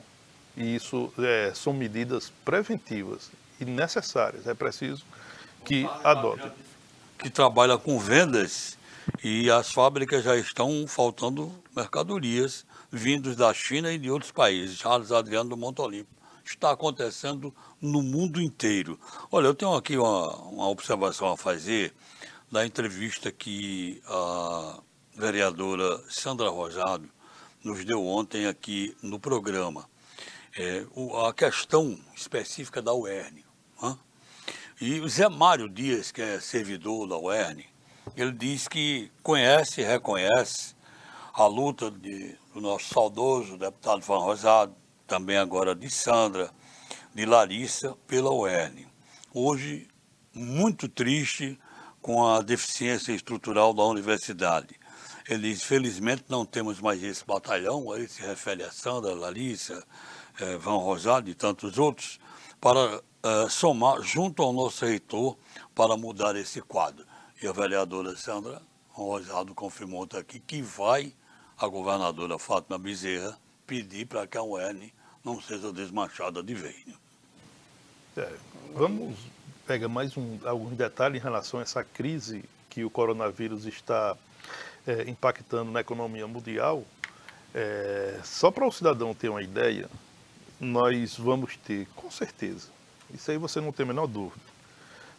E 0.56 0.76
isso 0.76 1.12
é, 1.18 1.52
são 1.54 1.74
medidas 1.74 2.32
preventivas 2.44 3.32
e 3.60 3.66
necessárias. 3.66 4.48
É 4.48 4.54
preciso 4.54 5.06
que 5.66 5.90
adotem. 6.04 6.52
Que 7.18 7.30
trabalha 7.30 7.78
com 7.78 8.00
vendas 8.00 8.78
e 9.24 9.50
as 9.50 9.72
fábricas 9.72 10.24
já 10.24 10.36
estão 10.38 10.86
faltando 10.88 11.52
mercadorias 11.76 12.66
vindos 12.92 13.36
da 13.36 13.54
China 13.54 13.92
e 13.92 13.98
de 13.98 14.10
outros 14.10 14.32
países. 14.32 14.78
Charles 14.78 15.12
Adriano 15.12 15.50
do 15.50 15.58
Monte 15.58 15.82
Olimpo. 15.82 16.10
Está 16.46 16.72
acontecendo 16.72 17.54
no 17.82 18.04
mundo 18.04 18.40
inteiro. 18.40 19.00
Olha, 19.32 19.48
eu 19.48 19.56
tenho 19.56 19.74
aqui 19.74 19.98
uma, 19.98 20.36
uma 20.44 20.70
observação 20.70 21.32
a 21.32 21.38
fazer 21.38 21.94
da 22.52 22.66
entrevista 22.66 23.32
que 23.32 24.02
a 24.06 24.80
vereadora 25.16 26.00
Sandra 26.08 26.50
Rosado 26.50 27.10
nos 27.64 27.84
deu 27.84 28.06
ontem 28.06 28.46
aqui 28.46 28.96
no 29.02 29.20
programa 29.20 29.90
é, 30.56 30.86
a 31.28 31.34
questão 31.34 31.98
específica 32.16 32.82
da 32.82 32.94
UERN. 32.94 33.45
E 34.80 35.00
o 35.00 35.08
Zé 35.08 35.30
Mário 35.30 35.70
Dias, 35.70 36.12
que 36.12 36.22
é 36.22 36.38
servidor 36.38 37.08
da 37.08 37.18
UERN, 37.18 37.64
ele 38.14 38.34
diz 38.34 38.68
que 38.68 39.10
conhece 39.24 39.80
e 39.80 39.86
reconhece 39.86 40.76
a 41.34 41.48
luta 41.48 41.90
de, 41.90 42.38
do 42.54 42.60
nosso 42.60 42.94
saudoso 42.94 43.58
deputado 43.58 44.02
Van 44.02 44.18
Rosado, 44.18 44.76
também 45.08 45.38
agora 45.38 45.74
de 45.74 45.90
Sandra, 45.90 46.52
de 47.14 47.26
Larissa, 47.26 47.96
pela 48.06 48.30
UERN. 48.32 48.86
Hoje, 49.34 49.88
muito 50.34 50.90
triste 50.90 51.58
com 52.02 52.28
a 52.28 52.42
deficiência 52.42 53.14
estrutural 53.14 53.74
da 53.74 53.84
universidade. 53.84 54.78
Ele 55.30 55.54
diz, 55.54 55.64
felizmente 55.64 56.26
não 56.28 56.46
temos 56.46 56.82
mais 56.82 57.02
esse 57.02 57.26
batalhão, 57.26 57.94
aí 57.94 58.10
se 58.10 58.22
refere 58.22 58.62
a 58.62 58.72
Sandra, 58.72 59.16
Larissa, 59.16 59.82
eh, 60.38 60.58
Van 60.58 60.80
Rosado 60.80 61.30
e 61.30 61.34
tantos 61.34 61.78
outros, 61.78 62.20
para 62.60 63.02
eh, 63.26 63.50
somar 63.50 64.04
junto 64.04 64.44
ao 64.44 64.54
nosso 64.54 64.86
reitor 64.86 65.36
para 65.74 65.98
mudar 65.98 66.36
esse 66.36 66.62
quadro. 66.62 67.04
E 67.42 67.48
a 67.48 67.52
vereadora 67.52 68.16
Sandra 68.16 68.62
Rosado 68.90 69.56
confirmou 69.56 70.08
aqui 70.14 70.40
que 70.40 70.62
vai 70.62 71.12
a 71.58 71.68
governadora 71.68 72.38
Fátima 72.38 72.78
Bezerra 72.78 73.36
pedir 73.66 74.06
para 74.06 74.28
que 74.28 74.38
a 74.38 74.44
UERN 74.44 74.94
não 75.24 75.42
seja 75.42 75.74
desmanchada 75.74 76.44
de 76.44 76.54
vez. 76.54 76.86
É, 78.16 78.32
vamos 78.76 79.18
pegar 79.66 79.88
mais 79.88 80.16
um, 80.16 80.38
alguns 80.46 80.78
detalhes 80.78 81.20
em 81.20 81.24
relação 81.24 81.60
a 81.60 81.64
essa 81.64 81.84
crise 81.84 82.46
que 82.70 82.86
o 82.86 82.92
coronavírus 82.92 83.66
está 83.66 84.16
é, 84.86 85.10
impactando 85.10 85.72
na 85.72 85.82
economia 85.82 86.28
mundial. 86.28 86.84
É, 87.56 88.20
só 88.24 88.52
para 88.52 88.68
o 88.68 88.72
cidadão 88.72 89.16
ter 89.16 89.30
uma 89.30 89.42
ideia, 89.42 89.90
nós 90.60 91.18
vamos 91.18 91.58
ter, 91.58 91.88
com 91.96 92.12
certeza, 92.12 92.75
isso 93.16 93.32
aí 93.32 93.38
você 93.38 93.60
não 93.60 93.72
tem 93.72 93.84
a 93.84 93.88
menor 93.88 94.08
dúvida, 94.08 94.44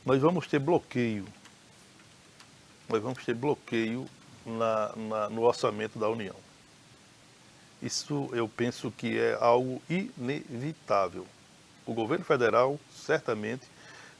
nós 0.05 0.21
vamos 0.21 0.47
ter 0.47 0.59
bloqueio, 0.59 1.27
nós 2.89 3.03
vamos 3.03 3.25
ter 3.25 3.35
bloqueio 3.35 4.07
na, 4.45 4.93
na, 4.97 5.31
no 5.31 5.43
orçamento 5.43 5.99
da 5.99 6.09
União. 6.09 6.37
Isso 7.83 8.29
eu 8.33 8.49
penso 8.49 8.91
que 8.91 9.19
é 9.19 9.37
algo 9.41 9.83
inevitável. 9.89 11.27
O 11.85 11.93
governo 11.93 12.25
federal 12.25 12.79
certamente 12.95 13.67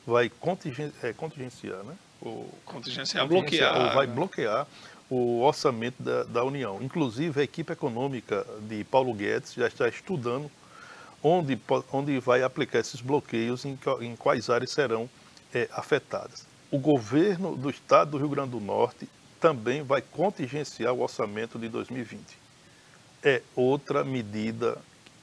vai 0.07 0.29
contingen, 0.29 0.93
é, 1.03 1.13
contingenciar, 1.13 1.83
né? 1.83 1.97
O, 2.21 2.49
contingenciar, 2.65 3.27
bloquear. 3.27 3.81
Ou 3.81 3.95
vai 3.95 4.07
bloquear 4.07 4.67
o 5.09 5.41
orçamento 5.41 6.03
da, 6.03 6.25
da 6.25 6.45
União. 6.45 6.83
Inclusive, 6.83 7.41
a 7.41 7.45
equipe 7.45 7.73
econômica 7.73 8.47
de 8.69 8.85
Paulo 8.85 9.15
Guedes 9.15 9.55
já 9.55 9.67
está 9.67 9.89
estudando 9.89 10.51
onde, 11.23 11.59
onde 11.93 12.19
vai 12.21 12.43
aplicar 12.43 12.81
esses 12.81 13.01
bloqueios, 13.01 13.65
em, 13.65 13.79
em 14.01 14.17
quais 14.17 14.49
áreas 14.51 14.71
serão 14.71 15.09
é, 15.53 15.69
afetadas. 15.73 16.47
O 16.71 16.79
governo 16.79 17.57
do 17.57 17.71
estado 17.71 18.13
do 18.13 18.19
Rio 18.19 18.29
Grande 18.29 18.51
do 18.51 18.61
Norte 18.61 19.09
também 19.41 19.83
vai 19.83 20.03
contingenciar 20.03 20.93
o 20.93 21.01
orçamento 21.01 21.59
de 21.59 21.69
2020. 21.69 22.21
É 23.23 23.43
outra 23.55 24.05
medida 24.05 24.79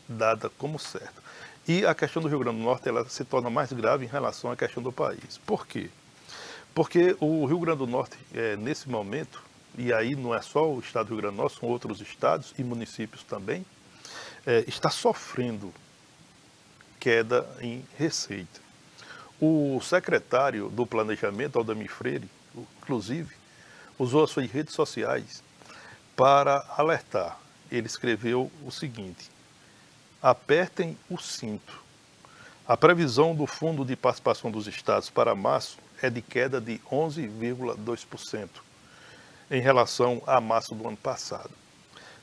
dada 0.07 0.49
como 0.49 0.79
certa. 0.79 1.21
E 1.67 1.85
a 1.85 1.95
questão 1.95 2.21
do 2.21 2.27
Rio 2.27 2.39
Grande 2.39 2.57
do 2.57 2.63
Norte 2.63 2.89
ela 2.89 3.07
se 3.07 3.23
torna 3.23 3.49
mais 3.49 3.71
grave 3.71 4.05
em 4.05 4.09
relação 4.09 4.51
à 4.51 4.55
questão 4.55 4.83
do 4.83 4.91
país. 4.91 5.39
Por 5.45 5.65
quê? 5.65 5.89
Porque 6.73 7.15
o 7.19 7.45
Rio 7.45 7.59
Grande 7.59 7.79
do 7.79 7.87
Norte, 7.87 8.17
é, 8.33 8.55
nesse 8.57 8.89
momento, 8.89 9.41
e 9.77 9.93
aí 9.93 10.15
não 10.15 10.35
é 10.35 10.41
só 10.41 10.69
o 10.69 10.79
estado 10.79 11.07
do 11.07 11.13
Rio 11.13 11.21
Grande 11.21 11.35
do 11.35 11.41
Norte, 11.41 11.59
são 11.59 11.69
outros 11.69 12.01
estados 12.01 12.53
e 12.57 12.63
municípios 12.63 13.23
também, 13.23 13.65
é, 14.45 14.63
está 14.67 14.89
sofrendo 14.89 15.73
queda 17.03 17.45
em 17.59 17.85
receita. 17.97 18.61
O 19.37 19.77
secretário 19.81 20.69
do 20.69 20.85
Planejamento, 20.85 21.59
Aldemir 21.59 21.91
Freire, 21.91 22.29
inclusive, 22.81 23.35
usou 23.99 24.23
as 24.23 24.29
suas 24.29 24.49
redes 24.49 24.73
sociais 24.73 25.43
para 26.15 26.65
alertar. 26.77 27.37
Ele 27.69 27.87
escreveu 27.87 28.49
o 28.65 28.71
seguinte: 28.71 29.29
apertem 30.21 30.97
o 31.09 31.17
cinto. 31.17 31.83
A 32.65 32.77
previsão 32.77 33.35
do 33.35 33.45
Fundo 33.45 33.83
de 33.83 33.97
Participação 33.97 34.49
dos 34.49 34.65
Estados 34.65 35.09
para 35.09 35.35
março 35.35 35.77
é 36.01 36.09
de 36.09 36.21
queda 36.21 36.61
de 36.61 36.79
11,2% 36.89 38.47
em 39.51 39.59
relação 39.59 40.23
a 40.25 40.39
março 40.39 40.73
do 40.73 40.87
ano 40.87 40.95
passado. 40.95 41.51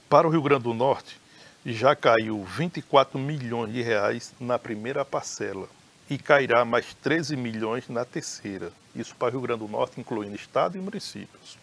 Para 0.08 0.26
o 0.26 0.30
Rio 0.30 0.40
Grande 0.40 0.64
do 0.64 0.72
Norte, 0.72 1.19
já 1.64 1.94
caiu 1.94 2.44
24 2.44 3.18
milhões 3.18 3.72
de 3.72 3.82
reais 3.82 4.32
na 4.40 4.58
primeira 4.58 5.04
parcela 5.04 5.68
e 6.08 6.18
cairá 6.18 6.64
mais 6.64 6.94
13 6.94 7.36
milhões 7.36 7.88
na 7.88 8.04
terceira. 8.04 8.72
Isso 8.94 9.14
para 9.14 9.30
Rio 9.30 9.40
Grande 9.40 9.60
do 9.60 9.68
Norte, 9.68 10.00
incluindo 10.00 10.34
estado 10.34 10.76
e 10.76 10.80
municípios. 10.80 11.58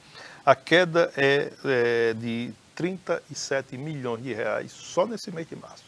A 0.46 0.56
queda 0.56 1.12
é, 1.18 1.52
é 1.66 2.14
de 2.14 2.54
37 2.76 3.78
milhões 3.78 4.24
de 4.24 4.34
reais 4.34 4.72
só 4.72 5.06
nesse 5.06 5.32
mês 5.32 5.50
de 5.50 5.56
março. 5.56 5.84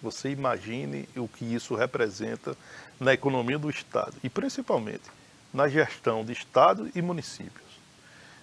Você 0.00 0.30
imagine 0.30 1.08
o 1.16 1.26
que 1.26 1.44
isso 1.44 1.74
representa 1.74 2.56
na 3.00 3.12
economia 3.12 3.58
do 3.58 3.68
Estado 3.68 4.14
e 4.22 4.30
principalmente 4.30 5.10
na 5.52 5.68
gestão 5.68 6.24
de 6.24 6.32
Estado 6.32 6.90
e 6.94 7.02
municípios. 7.02 7.64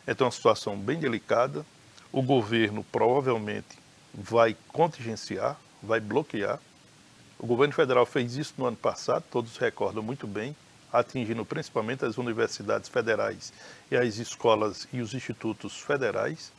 Então, 0.08 0.26
é 0.26 0.28
uma 0.28 0.32
situação 0.32 0.78
bem 0.78 1.00
delicada. 1.00 1.66
O 2.12 2.22
governo 2.22 2.84
provavelmente 2.92 3.81
vai 4.14 4.56
contingenciar, 4.70 5.60
vai 5.82 6.00
bloquear. 6.00 6.60
O 7.40 7.48
governo 7.48 7.74
federal 7.74 8.06
fez 8.06 8.36
isso 8.36 8.54
no 8.58 8.66
ano 8.66 8.78
passado, 8.78 9.24
todos 9.32 9.58
recordam 9.58 10.04
muito 10.04 10.28
bem, 10.28 10.56
atingindo 10.92 11.46
principalmente 11.46 12.06
as 12.06 12.18
universidades 12.18 12.90
federais 12.90 13.52
e 13.90 13.96
as 13.96 14.18
escolas 14.18 14.88
e 14.92 15.02
os 15.02 15.14
institutos 15.14 15.80
federais. 15.80 16.52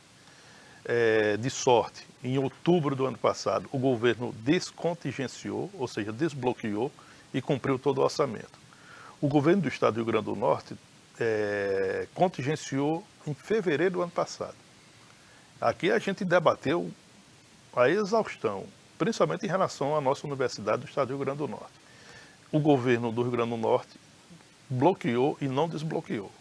É, 0.85 1.37
de 1.37 1.49
sorte, 1.49 2.05
em 2.21 2.37
outubro 2.37 2.93
do 2.93 3.05
ano 3.05 3.17
passado, 3.17 3.69
o 3.71 3.79
governo 3.79 4.33
descontingenciou, 4.39 5.71
ou 5.75 5.87
seja, 5.87 6.11
desbloqueou 6.11 6.91
e 7.33 7.41
cumpriu 7.41 7.79
todo 7.79 7.99
o 7.99 8.03
orçamento. 8.03 8.59
O 9.21 9.29
governo 9.29 9.61
do 9.61 9.69
estado 9.69 9.93
do 9.93 9.97
Rio 9.97 10.05
Grande 10.07 10.25
do 10.25 10.35
Norte 10.35 10.75
é, 11.17 12.05
contingenciou 12.13 13.01
em 13.25 13.33
fevereiro 13.33 13.93
do 13.93 14.01
ano 14.01 14.11
passado. 14.11 14.55
Aqui 15.61 15.89
a 15.89 15.99
gente 15.99 16.25
debateu 16.25 16.91
a 17.75 17.89
exaustão, 17.89 18.65
principalmente 18.97 19.45
em 19.45 19.49
relação 19.49 19.95
à 19.95 20.01
nossa 20.01 20.25
Universidade 20.27 20.83
do 20.83 20.87
Estado 20.87 21.07
do 21.07 21.15
Rio 21.15 21.25
Grande 21.25 21.39
do 21.39 21.47
Norte. 21.47 21.73
O 22.51 22.59
governo 22.59 23.11
do 23.11 23.21
Rio 23.21 23.31
Grande 23.31 23.49
do 23.49 23.57
Norte 23.57 23.99
bloqueou 24.69 25.37
e 25.41 25.47
não 25.47 25.67
desbloqueou. 25.67 26.31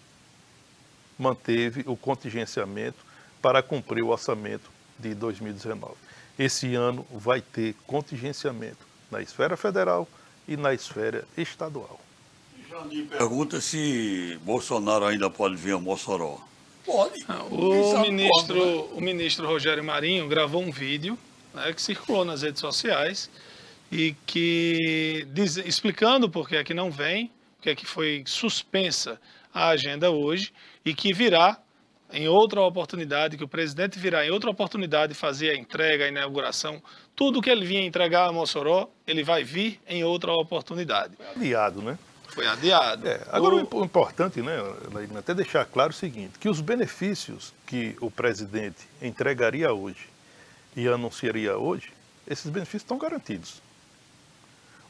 Manteve 1.19 1.85
o 1.87 1.97
contingenciamento 1.97 2.99
para 3.41 3.63
cumprir 3.63 4.03
o 4.03 4.09
orçamento 4.09 4.71
de 4.99 5.15
2019. 5.15 5.95
Esse 6.39 6.75
ano 6.75 7.07
vai 7.11 7.41
ter 7.41 7.75
contingenciamento 7.87 8.87
na 9.11 9.21
esfera 9.21 9.57
federal 9.57 10.09
e 10.47 10.57
na 10.57 10.73
esfera 10.73 11.25
estadual. 11.37 12.01
Pergunta 13.11 13.61
se 13.61 14.39
Bolsonaro 14.43 15.05
ainda 15.05 15.29
pode 15.29 15.57
vir 15.57 15.75
a 15.75 15.79
Mossoró. 15.79 16.41
Pode. 16.85 17.25
Ah, 17.29 17.45
o 17.45 18.01
ministro, 18.01 18.55
como, 18.55 18.77
né? 18.77 18.89
o 18.95 19.01
ministro 19.01 19.47
Rogério 19.47 19.85
Marinho 19.85 20.29
gravou 20.29 20.63
um 20.63 20.71
vídeo 20.71 21.19
né, 21.55 21.73
que 21.73 21.81
circulou 21.81 22.25
nas 22.25 22.43
redes 22.43 22.61
sociais 22.61 23.31
e 23.91 24.15
que 24.27 25.27
diz, 25.33 25.57
explicando 25.57 26.29
por 26.29 26.49
que 26.49 26.57
é 26.57 26.65
que 26.65 26.75
não 26.75 26.91
vem, 26.91 27.31
porque 27.57 27.71
é 27.71 27.75
que 27.75 27.87
foi 27.87 28.25
suspensa 28.27 29.21
a 29.53 29.69
agenda 29.69 30.11
hoje 30.11 30.53
e 30.85 30.95
que 30.95 31.13
virá 31.13 31.59
em 32.13 32.29
outra 32.29 32.61
oportunidade, 32.61 33.37
que 33.37 33.45
o 33.45 33.49
presidente 33.49 33.99
virá 33.99 34.27
em 34.27 34.31
outra 34.31 34.51
oportunidade 34.51 35.15
fazer 35.15 35.51
a 35.51 35.57
entrega, 35.57 36.05
a 36.05 36.09
inauguração, 36.09 36.83
tudo 37.17 37.41
que 37.41 37.49
ele 37.49 37.65
vinha 37.65 37.85
entregar 37.85 38.29
a 38.29 38.33
Mossoró, 38.33 38.91
ele 39.07 39.23
vai 39.23 39.43
vir 39.45 39.81
em 39.89 40.05
outra 40.05 40.33
oportunidade. 40.33 41.15
Adiado, 41.35 41.81
né? 41.81 41.99
Foi 42.33 42.47
adiado. 42.47 43.07
É, 43.07 43.21
agora, 43.31 43.57
o... 43.57 43.81
o 43.81 43.85
importante, 43.85 44.41
né, 44.41 44.57
até 45.19 45.35
deixar 45.35 45.67
claro 45.67 45.91
o 45.91 45.95
seguinte, 45.95 46.39
que 46.39 46.49
os 46.49 46.63
benefícios 46.63 47.53
que 47.67 47.95
o 48.01 48.11
presidente 48.11 48.89
entregaria 49.03 49.73
hoje 49.73 50.09
e 50.75 50.89
anunciaria 50.89 51.59
hoje, 51.59 51.93
esses 52.27 52.51
benefícios 52.51 52.83
estão 52.83 52.97
garantidos. 52.97 53.61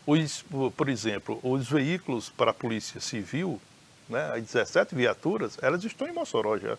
Os, 0.07 0.45
por 0.77 0.89
exemplo, 0.89 1.41
os 1.43 1.69
veículos 1.69 2.29
para 2.29 2.53
a 2.53 2.55
Polícia 2.55 3.01
Civil, 3.01 3.61
né, 4.09 4.35
as 4.37 4.43
17 4.43 4.95
viaturas, 4.95 5.59
elas 5.61 5.83
estão 5.83 6.07
em 6.07 6.13
Mossoró 6.13 6.57
já. 6.57 6.79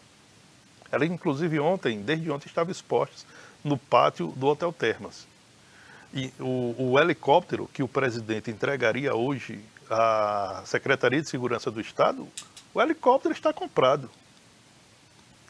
Elas, 0.90 1.10
inclusive, 1.10 1.60
ontem, 1.60 2.02
desde 2.02 2.32
ontem, 2.32 2.48
estavam 2.48 2.72
expostas 2.72 3.26
no 3.64 3.78
pátio 3.78 4.28
do 4.38 4.48
Hotel 4.48 4.72
Termas. 4.72 5.28
E 6.14 6.32
o, 6.40 6.76
o 6.92 7.00
helicóptero 7.00 7.70
que 7.74 7.84
o 7.84 7.88
presidente 7.88 8.52
entregaria 8.52 9.14
hoje 9.14 9.60
a 9.94 10.64
Secretaria 10.66 11.22
de 11.22 11.30
Segurança 11.30 11.70
do 11.70 11.80
Estado, 11.80 12.28
o 12.74 12.82
helicóptero 12.82 13.34
está 13.34 13.54
comprado. 13.54 14.10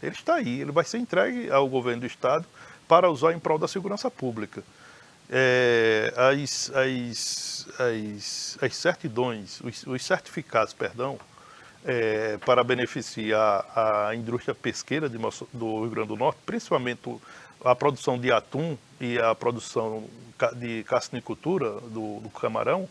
Ele 0.01 0.15
está 0.15 0.35
aí, 0.35 0.61
ele 0.61 0.71
vai 0.71 0.83
ser 0.83 0.97
entregue 0.97 1.49
ao 1.49 1.67
governo 1.67 2.01
do 2.01 2.07
Estado 2.07 2.45
para 2.87 3.09
usar 3.09 3.33
em 3.33 3.39
prol 3.39 3.57
da 3.57 3.67
segurança 3.67 4.11
pública. 4.11 4.61
É, 5.29 6.13
as, 6.15 6.69
as, 6.71 7.67
as, 7.79 8.57
as 8.61 8.75
certidões, 8.75 9.61
os, 9.61 9.87
os 9.87 10.03
certificados, 10.03 10.73
perdão, 10.73 11.17
é, 11.85 12.37
para 12.45 12.63
beneficiar 12.63 13.65
a 13.75 14.13
indústria 14.13 14.53
pesqueira 14.53 15.09
de, 15.09 15.17
do 15.53 15.81
Rio 15.81 15.89
Grande 15.89 16.09
do 16.09 16.17
Norte, 16.17 16.39
principalmente 16.45 17.17
a 17.63 17.73
produção 17.73 18.19
de 18.19 18.31
atum 18.31 18.77
e 18.99 19.17
a 19.17 19.33
produção 19.33 20.03
de 20.55 20.83
carcinicultura 20.83 21.79
do, 21.81 22.19
do 22.19 22.29
camarão, 22.29 22.89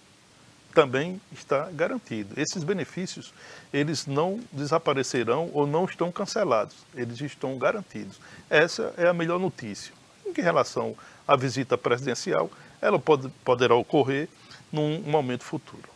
também 0.72 1.20
está 1.32 1.68
garantido. 1.70 2.38
Esses 2.40 2.64
benefícios, 2.64 3.32
eles 3.72 4.06
não 4.06 4.40
desaparecerão 4.50 5.50
ou 5.52 5.66
não 5.66 5.85
estão 5.85 6.11
cancelados, 6.11 6.76
eles 6.94 7.20
estão 7.20 7.58
garantidos. 7.58 8.18
Essa 8.48 8.92
é 8.96 9.06
a 9.06 9.12
melhor 9.12 9.38
notícia. 9.38 9.92
Em 10.26 10.32
relação 10.40 10.96
à 11.26 11.37
visita 11.37 11.76
presidencial, 11.76 12.50
ela 12.80 12.98
pode, 12.98 13.28
poderá 13.44 13.74
ocorrer 13.74 14.28
num 14.72 15.00
momento 15.02 15.44
futuro. 15.44 15.88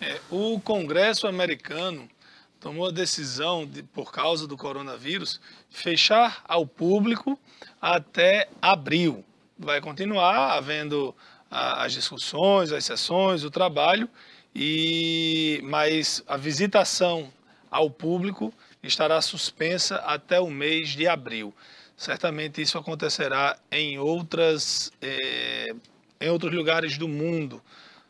É, 0.00 0.18
o 0.30 0.58
Congresso 0.60 1.26
americano 1.26 2.08
tomou 2.58 2.88
a 2.88 2.90
decisão, 2.90 3.66
de, 3.66 3.82
por 3.82 4.12
causa 4.12 4.46
do 4.46 4.56
coronavírus, 4.56 5.40
fechar 5.70 6.42
ao 6.46 6.66
público 6.66 7.38
até 7.80 8.48
abril. 8.60 9.24
Vai 9.58 9.80
continuar 9.80 10.52
havendo 10.52 11.14
as 11.50 11.92
discussões, 11.92 12.72
as 12.72 12.84
sessões, 12.84 13.44
o 13.44 13.50
trabalho, 13.50 14.08
e 14.54 15.60
mas 15.64 16.22
a 16.26 16.36
visitação 16.36 17.32
ao 17.70 17.90
público 17.90 18.52
estará 18.82 19.20
suspensa 19.20 19.96
até 19.96 20.40
o 20.40 20.48
mês 20.48 20.90
de 20.90 21.06
abril. 21.06 21.54
Certamente 21.96 22.62
isso 22.62 22.78
acontecerá 22.78 23.58
em 23.70 23.98
outras 23.98 24.90
é, 25.02 25.74
em 26.20 26.28
outros 26.30 26.52
lugares 26.52 26.96
do 26.96 27.08
mundo. 27.08 27.62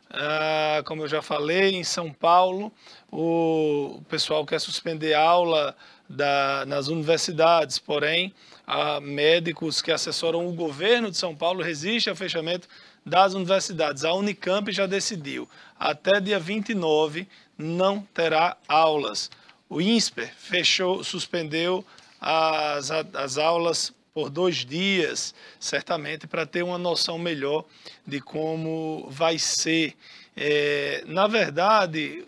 Ah, 0.09 0.81
como 0.85 1.03
eu 1.03 1.07
já 1.07 1.21
falei, 1.21 1.75
em 1.75 1.83
São 1.83 2.11
Paulo, 2.11 2.71
o 3.09 4.01
pessoal 4.09 4.45
quer 4.45 4.59
suspender 4.59 5.13
aula 5.13 5.75
da, 6.09 6.65
nas 6.65 6.87
universidades, 6.87 7.79
porém, 7.79 8.33
médicos 9.01 9.81
que 9.81 9.91
assessoram 9.91 10.45
o 10.45 10.53
governo 10.53 11.09
de 11.09 11.17
São 11.17 11.35
Paulo 11.35 11.63
resistem 11.63 12.11
ao 12.11 12.17
fechamento 12.17 12.67
das 13.05 13.33
universidades. 13.33 14.03
A 14.03 14.13
Unicamp 14.13 14.71
já 14.71 14.85
decidiu, 14.85 15.47
até 15.79 16.19
dia 16.19 16.39
29 16.39 17.27
não 17.57 18.01
terá 18.13 18.57
aulas. 18.67 19.29
O 19.69 19.81
INSPER 19.81 20.33
fechou, 20.37 21.03
suspendeu 21.03 21.85
as, 22.19 22.91
as 22.91 23.37
aulas 23.37 23.93
por 24.13 24.29
dois 24.29 24.57
dias, 24.57 25.33
certamente, 25.59 26.27
para 26.27 26.45
ter 26.45 26.63
uma 26.63 26.77
noção 26.77 27.17
melhor 27.17 27.63
de 28.05 28.19
como 28.19 29.07
vai 29.09 29.39
ser. 29.39 29.95
É, 30.35 31.03
na 31.07 31.27
verdade, 31.27 32.25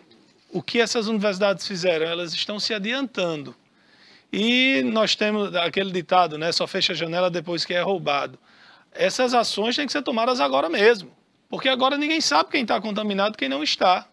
o 0.50 0.62
que 0.62 0.80
essas 0.80 1.06
universidades 1.06 1.66
fizeram? 1.66 2.06
Elas 2.06 2.32
estão 2.32 2.58
se 2.58 2.72
adiantando. 2.72 3.54
E 4.32 4.82
nós 4.86 5.14
temos 5.14 5.54
aquele 5.54 5.92
ditado, 5.92 6.38
né? 6.38 6.50
Só 6.50 6.66
fecha 6.66 6.92
a 6.92 6.96
janela 6.96 7.30
depois 7.30 7.64
que 7.64 7.74
é 7.74 7.80
roubado 7.80 8.38
essas 8.94 9.34
ações 9.34 9.76
têm 9.76 9.86
que 9.86 9.92
ser 9.92 10.02
tomadas 10.02 10.40
agora 10.40 10.68
mesmo. 10.68 11.10
Porque 11.48 11.68
agora 11.68 11.98
ninguém 11.98 12.20
sabe 12.20 12.50
quem 12.50 12.62
está 12.62 12.80
contaminado 12.80 13.34
e 13.34 13.38
quem 13.38 13.48
não 13.48 13.62
está. 13.62 14.06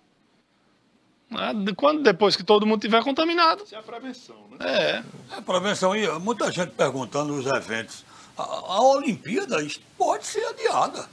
Né? 1.30 1.54
Quando, 1.78 2.04
depois 2.04 2.36
que 2.36 2.44
todo 2.44 2.66
mundo 2.66 2.80
estiver 2.84 3.04
contaminado. 3.04 3.64
Isso 3.64 3.76
é 3.76 3.80
a 3.80 3.84
prevenção, 3.84 4.36
né? 4.52 4.58
É. 4.60 5.04
É 5.38 5.42
prevenção. 5.42 5.96
E 5.96 6.08
muita 6.20 6.52
gente 6.52 6.72
perguntando 6.72 7.34
nos 7.34 7.46
eventos. 7.46 8.04
A, 8.38 8.44
a 8.44 8.82
Olimpíada 8.82 9.58
pode 9.98 10.28
ser 10.28 10.46
adiada. 10.46 11.08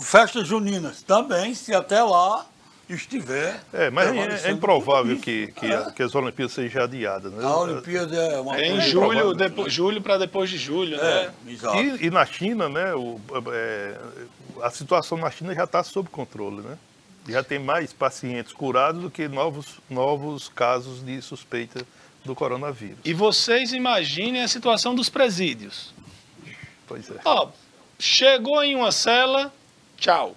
Festas 0.00 0.46
juninas 0.46 1.02
também, 1.02 1.54
se 1.54 1.74
até 1.74 2.02
lá 2.02 2.46
estiver. 2.88 3.60
É, 3.72 3.90
mas 3.90 4.44
é, 4.44 4.48
é 4.48 4.52
improvável 4.52 5.18
que, 5.18 5.48
que, 5.48 5.66
é. 5.66 5.90
que, 5.90 6.02
as 6.02 6.14
Olimpíadas 6.14 6.52
sejam 6.52 6.84
adiadas. 6.84 7.32
Né? 7.32 7.44
A 7.44 7.56
Olimpíada 7.56 8.16
é 8.16 8.40
uma 8.40 8.56
é 8.58 8.68
em 8.68 8.80
julho, 8.80 9.34
depois, 9.34 9.72
julho 9.72 10.00
para 10.00 10.18
depois 10.18 10.48
de 10.48 10.56
julho, 10.56 10.96
é, 10.96 11.26
né? 11.26 11.32
Exato. 11.48 11.78
E, 11.78 12.06
e, 12.06 12.10
na 12.10 12.24
China, 12.24 12.68
né, 12.68 12.94
o, 12.94 13.20
é, 13.52 13.98
a 14.62 14.70
situação 14.70 15.18
na 15.18 15.30
China 15.30 15.54
já 15.54 15.64
está 15.64 15.82
sob 15.82 16.08
controle, 16.08 16.60
né? 16.60 16.78
Já 17.28 17.42
tem 17.42 17.58
mais 17.58 17.92
pacientes 17.92 18.52
curados 18.52 19.02
do 19.02 19.10
que 19.10 19.26
novos, 19.26 19.80
novos 19.90 20.48
casos 20.48 21.04
de 21.04 21.20
suspeita 21.20 21.84
do 22.24 22.36
coronavírus. 22.36 22.98
E 23.04 23.12
vocês 23.12 23.72
imaginem 23.72 24.42
a 24.42 24.48
situação 24.48 24.94
dos 24.94 25.08
presídios. 25.08 25.92
Pois 26.86 27.10
é. 27.10 27.16
Ó, 27.24 27.48
chegou 27.98 28.62
em 28.62 28.76
uma 28.76 28.92
cela, 28.92 29.52
tchau 29.96 30.36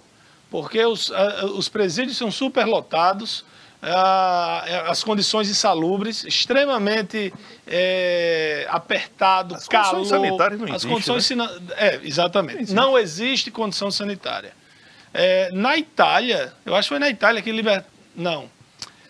porque 0.50 0.84
os, 0.84 1.10
os 1.54 1.68
presídios 1.68 2.16
são 2.16 2.30
superlotados, 2.30 3.44
as 4.86 5.02
condições 5.02 5.48
insalubres, 5.48 6.24
extremamente 6.24 7.32
é, 7.66 8.66
apertado, 8.68 9.54
as 9.54 9.66
calor. 9.66 9.96
Condições 9.96 10.08
sanitárias 10.08 10.60
não 10.60 10.66
as 10.66 10.72
existe, 10.72 10.88
condições 10.88 11.30
né? 11.30 11.48
É, 11.76 12.00
exatamente. 12.02 12.54
Não 12.54 12.62
existe. 12.62 12.74
não 12.74 12.98
existe 12.98 13.50
condição 13.50 13.90
sanitária. 13.90 14.52
É, 15.14 15.50
na 15.52 15.76
Itália, 15.76 16.52
eu 16.66 16.74
acho 16.74 16.88
que 16.88 16.94
foi 16.94 16.98
na 16.98 17.08
Itália 17.08 17.40
que 17.40 17.50
libertou. 17.50 17.90
Não. 18.14 18.50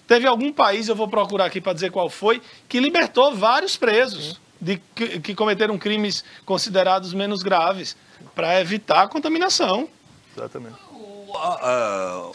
Teve 0.06 0.26
algum 0.26 0.52
país, 0.52 0.88
eu 0.88 0.94
vou 0.94 1.08
procurar 1.08 1.46
aqui 1.46 1.60
para 1.60 1.72
dizer 1.72 1.90
qual 1.90 2.08
foi, 2.08 2.40
que 2.68 2.80
libertou 2.80 3.34
vários 3.34 3.76
presos 3.76 4.40
de, 4.60 4.80
que, 4.94 5.20
que 5.20 5.34
cometeram 5.34 5.78
crimes 5.78 6.24
considerados 6.44 7.12
menos 7.12 7.42
graves 7.42 7.96
para 8.34 8.60
evitar 8.60 9.02
a 9.02 9.08
contaminação. 9.08 9.88
Exatamente 10.36 10.89
a, 11.36 12.32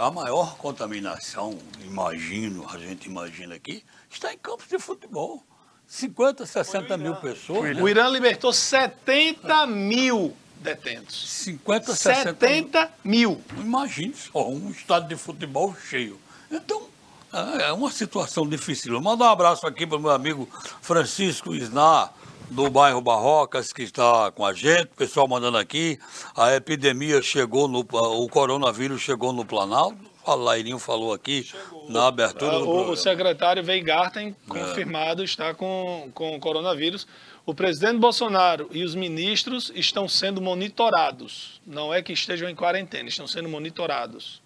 a, 0.00 0.06
a, 0.06 0.10
maior 0.10 0.56
contaminação, 0.56 1.58
imagino, 1.82 2.66
a 2.68 2.78
gente 2.78 3.06
imagina 3.08 3.54
aqui, 3.54 3.84
está 4.10 4.32
em 4.32 4.38
campos 4.38 4.68
de 4.68 4.78
futebol. 4.78 5.42
50, 5.86 6.46
60 6.46 6.96
mil 6.96 7.14
pessoas. 7.16 7.76
O 7.78 7.88
Irã 7.88 8.08
libertou 8.08 8.52
70 8.52 9.66
mil 9.66 10.34
detentos. 10.56 11.30
50, 11.30 11.94
60 11.94 12.22
70 12.30 12.90
mil. 13.04 13.40
Imagine 13.58 14.14
só, 14.14 14.48
um 14.48 14.70
estádio 14.70 15.10
de 15.10 15.16
futebol 15.16 15.76
cheio. 15.76 16.18
Então, 16.50 16.88
é, 17.32 17.64
é 17.64 17.72
uma 17.72 17.90
situação 17.90 18.48
difícil. 18.48 18.98
Manda 19.00 19.24
um 19.24 19.28
abraço 19.28 19.66
aqui 19.66 19.86
para 19.86 19.98
o 19.98 20.00
meu 20.00 20.10
amigo 20.10 20.48
Francisco 20.80 21.54
Isnar, 21.54 22.12
do 22.50 22.70
bairro 22.70 23.00
Barrocas, 23.00 23.72
que 23.72 23.82
está 23.82 24.30
com 24.30 24.44
a 24.44 24.52
gente, 24.52 24.84
o 24.84 24.96
pessoal 24.96 25.26
mandando 25.26 25.58
aqui, 25.58 25.98
a 26.36 26.54
epidemia 26.54 27.20
chegou 27.22 27.68
no. 27.68 27.80
O 27.80 28.28
coronavírus 28.28 29.00
chegou 29.00 29.32
no 29.32 29.44
Planalto. 29.44 29.98
O 30.26 30.34
Lairinho 30.36 30.78
falou 30.78 31.12
aqui 31.12 31.42
chegou. 31.42 31.90
na 31.90 32.06
abertura 32.06 32.58
do 32.58 32.66
o, 32.66 32.90
o 32.92 32.96
secretário 32.96 33.62
Veigarten, 33.62 34.34
confirmado, 34.48 35.20
é. 35.20 35.24
está 35.26 35.52
com, 35.52 36.10
com 36.14 36.36
o 36.36 36.40
coronavírus. 36.40 37.06
O 37.44 37.54
presidente 37.54 37.98
Bolsonaro 37.98 38.70
e 38.72 38.82
os 38.82 38.94
ministros 38.94 39.70
estão 39.74 40.08
sendo 40.08 40.40
monitorados. 40.40 41.60
Não 41.66 41.92
é 41.92 42.00
que 42.00 42.12
estejam 42.12 42.48
em 42.48 42.54
quarentena, 42.54 43.06
estão 43.06 43.26
sendo 43.26 43.50
monitorados. 43.50 44.42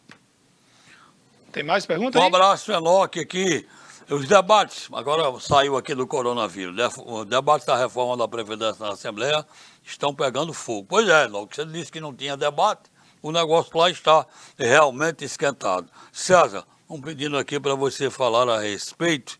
Tem 1.52 1.62
mais 1.62 1.86
perguntas? 1.86 2.20
Um 2.20 2.26
abraço, 2.26 2.72
Enoque, 2.72 3.20
aqui 3.20 3.64
Os 4.10 4.26
debates, 4.26 4.88
agora 4.90 5.38
saiu 5.38 5.76
aqui 5.76 5.94
do 5.94 6.06
coronavírus, 6.06 6.96
o 6.96 7.26
debate 7.26 7.66
da 7.66 7.76
reforma 7.76 8.16
da 8.16 8.26
Previdência 8.26 8.86
na 8.86 8.92
Assembleia 8.92 9.46
estão 9.84 10.14
pegando 10.14 10.54
fogo. 10.54 10.86
Pois 10.88 11.06
é, 11.06 11.26
logo 11.26 11.48
que 11.48 11.56
você 11.56 11.66
disse 11.66 11.92
que 11.92 12.00
não 12.00 12.14
tinha 12.14 12.34
debate, 12.34 12.90
o 13.20 13.30
negócio 13.30 13.76
lá 13.76 13.90
está 13.90 14.26
realmente 14.56 15.26
esquentado. 15.26 15.90
César, 16.10 16.64
um 16.88 16.98
pedindo 16.98 17.36
aqui 17.36 17.60
para 17.60 17.74
você 17.74 18.08
falar 18.08 18.48
a 18.48 18.58
respeito 18.58 19.38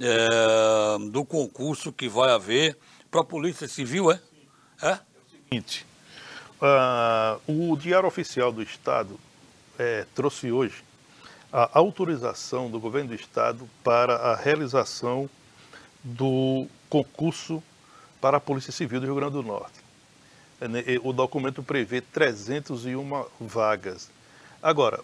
é, 0.00 0.96
do 1.10 1.22
concurso 1.22 1.92
que 1.92 2.08
vai 2.08 2.30
haver 2.30 2.74
para 3.10 3.20
a 3.20 3.24
Polícia 3.24 3.68
Civil, 3.68 4.10
é? 4.10 4.18
É? 4.80 4.92
é 4.92 4.94
o 4.94 5.44
seguinte, 5.44 5.86
uh, 6.62 7.70
o 7.70 7.76
Diário 7.76 8.08
Oficial 8.08 8.50
do 8.50 8.62
Estado 8.62 9.20
é, 9.78 10.06
trouxe 10.14 10.50
hoje 10.50 10.82
a 11.56 11.70
autorização 11.72 12.70
do 12.70 12.78
governo 12.78 13.08
do 13.08 13.14
estado 13.14 13.66
para 13.82 14.14
a 14.14 14.36
realização 14.36 15.26
do 16.04 16.66
concurso 16.90 17.62
para 18.20 18.36
a 18.36 18.40
Polícia 18.40 18.70
Civil 18.70 19.00
do 19.00 19.06
Rio 19.06 19.14
Grande 19.14 19.32
do 19.32 19.42
Norte. 19.42 19.80
É, 20.60 20.68
né, 20.68 20.84
o 21.02 21.14
documento 21.14 21.62
prevê 21.62 22.02
301 22.02 23.24
vagas. 23.40 24.10
Agora, 24.62 25.00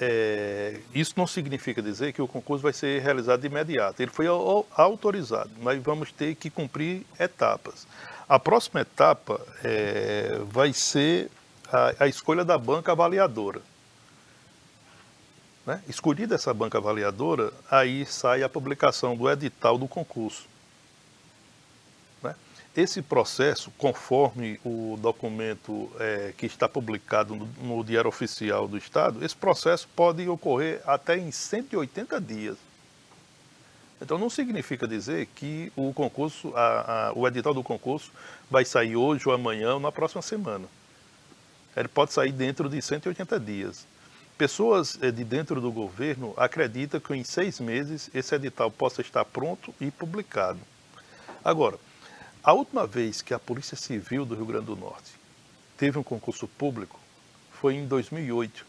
é, 0.00 0.80
isso 0.94 1.12
não 1.18 1.26
significa 1.26 1.82
dizer 1.82 2.14
que 2.14 2.22
o 2.22 2.26
concurso 2.26 2.62
vai 2.62 2.72
ser 2.72 3.02
realizado 3.02 3.42
de 3.42 3.48
imediato. 3.48 4.00
Ele 4.00 4.10
foi 4.10 4.26
autorizado, 4.26 5.50
mas 5.60 5.82
vamos 5.82 6.10
ter 6.10 6.34
que 6.34 6.48
cumprir 6.48 7.04
etapas. 7.18 7.86
A 8.26 8.38
próxima 8.38 8.80
etapa 8.80 9.38
é, 9.62 10.40
vai 10.46 10.72
ser 10.72 11.30
a, 11.70 12.04
a 12.04 12.08
escolha 12.08 12.42
da 12.42 12.56
banca 12.56 12.92
avaliadora. 12.92 13.60
Né? 15.70 15.80
Escolhida 15.88 16.34
essa 16.34 16.52
banca 16.52 16.78
avaliadora, 16.78 17.52
aí 17.70 18.04
sai 18.04 18.42
a 18.42 18.48
publicação 18.48 19.16
do 19.16 19.30
edital 19.30 19.78
do 19.78 19.86
concurso. 19.86 20.48
Né? 22.20 22.34
Esse 22.76 23.00
processo, 23.00 23.70
conforme 23.78 24.58
o 24.64 24.98
documento 25.00 25.88
é, 26.00 26.34
que 26.36 26.46
está 26.46 26.68
publicado 26.68 27.36
no, 27.36 27.46
no 27.62 27.84
Diário 27.84 28.08
Oficial 28.08 28.66
do 28.66 28.76
Estado, 28.76 29.24
esse 29.24 29.36
processo 29.36 29.86
pode 29.94 30.28
ocorrer 30.28 30.82
até 30.84 31.16
em 31.16 31.30
180 31.30 32.20
dias. 32.20 32.56
Então 34.02 34.18
não 34.18 34.28
significa 34.28 34.88
dizer 34.88 35.28
que 35.36 35.72
o 35.76 35.92
concurso, 35.92 36.52
a, 36.56 37.10
a, 37.10 37.12
o 37.12 37.28
edital 37.28 37.54
do 37.54 37.62
concurso 37.62 38.10
vai 38.50 38.64
sair 38.64 38.96
hoje 38.96 39.28
ou 39.28 39.32
amanhã 39.32 39.74
ou 39.74 39.80
na 39.80 39.92
próxima 39.92 40.20
semana. 40.20 40.66
Ele 41.76 41.86
pode 41.86 42.12
sair 42.12 42.32
dentro 42.32 42.68
de 42.68 42.82
180 42.82 43.38
dias. 43.38 43.86
Pessoas 44.40 44.98
eh, 45.02 45.10
de 45.10 45.22
dentro 45.22 45.60
do 45.60 45.70
governo 45.70 46.32
acreditam 46.34 46.98
que 46.98 47.14
em 47.14 47.22
seis 47.22 47.60
meses 47.60 48.08
esse 48.14 48.34
edital 48.34 48.70
possa 48.70 49.02
estar 49.02 49.22
pronto 49.22 49.74
e 49.78 49.90
publicado. 49.90 50.58
Agora, 51.44 51.78
a 52.42 52.54
última 52.54 52.86
vez 52.86 53.20
que 53.20 53.34
a 53.34 53.38
Polícia 53.38 53.76
Civil 53.76 54.24
do 54.24 54.34
Rio 54.34 54.46
Grande 54.46 54.64
do 54.64 54.76
Norte 54.76 55.12
teve 55.76 55.98
um 55.98 56.02
concurso 56.02 56.48
público 56.48 56.98
foi 57.52 57.74
em 57.74 57.86
2008, 57.86 58.64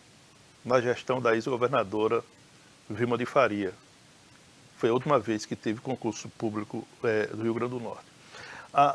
na 0.65 0.81
gestão 0.81 1.21
da 1.21 1.35
ex-governadora 1.35 2.21
Vilma 2.89 3.17
de 3.17 3.25
Faria. 3.25 3.73
Foi 4.75 4.89
a 4.89 4.93
última 4.93 5.19
vez 5.19 5.45
que 5.45 5.55
teve 5.55 5.79
concurso 5.79 6.27
público 6.27 6.85
é, 7.01 7.27
do 7.27 7.43
Rio 7.43 7.53
Grande 7.53 7.71
do 7.71 7.79
Norte. 7.79 8.03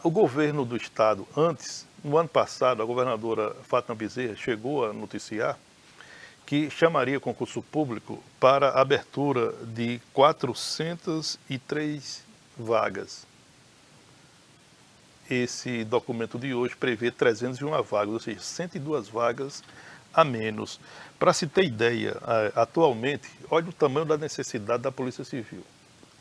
O 0.05 0.11
governo 0.11 0.63
do 0.63 0.77
estado, 0.77 1.27
antes, 1.35 1.87
no 2.05 2.19
ano 2.19 2.29
passado, 2.29 2.83
a 2.83 2.85
governadora 2.85 3.55
Fátima 3.63 3.95
Bezerra 3.95 4.37
chegou 4.37 4.85
a 4.85 4.93
noticiar 4.93 5.59
que 6.47 6.71
chamaria 6.71 7.19
concurso 7.19 7.61
público 7.61 8.23
para 8.39 8.81
abertura 8.81 9.53
de 9.65 10.01
403 10.15 12.23
vagas. 12.57 13.27
Esse 15.29 15.83
documento 15.83 16.39
de 16.39 16.55
hoje 16.55 16.77
prevê 16.77 17.11
301 17.11 17.83
vagas, 17.83 18.15
ou 18.15 18.21
seja, 18.21 18.39
102 18.39 19.09
vagas 19.09 19.65
a 20.15 20.25
menos. 20.25 20.79
Para 21.19 21.33
se 21.33 21.49
ter 21.49 21.65
ideia, 21.65 22.17
atualmente, 22.55 23.29
olha 23.51 23.69
o 23.69 23.73
tamanho 23.73 24.07
da 24.07 24.17
necessidade 24.17 24.85
da 24.85 24.93
Polícia 24.93 25.25
Civil. 25.25 25.65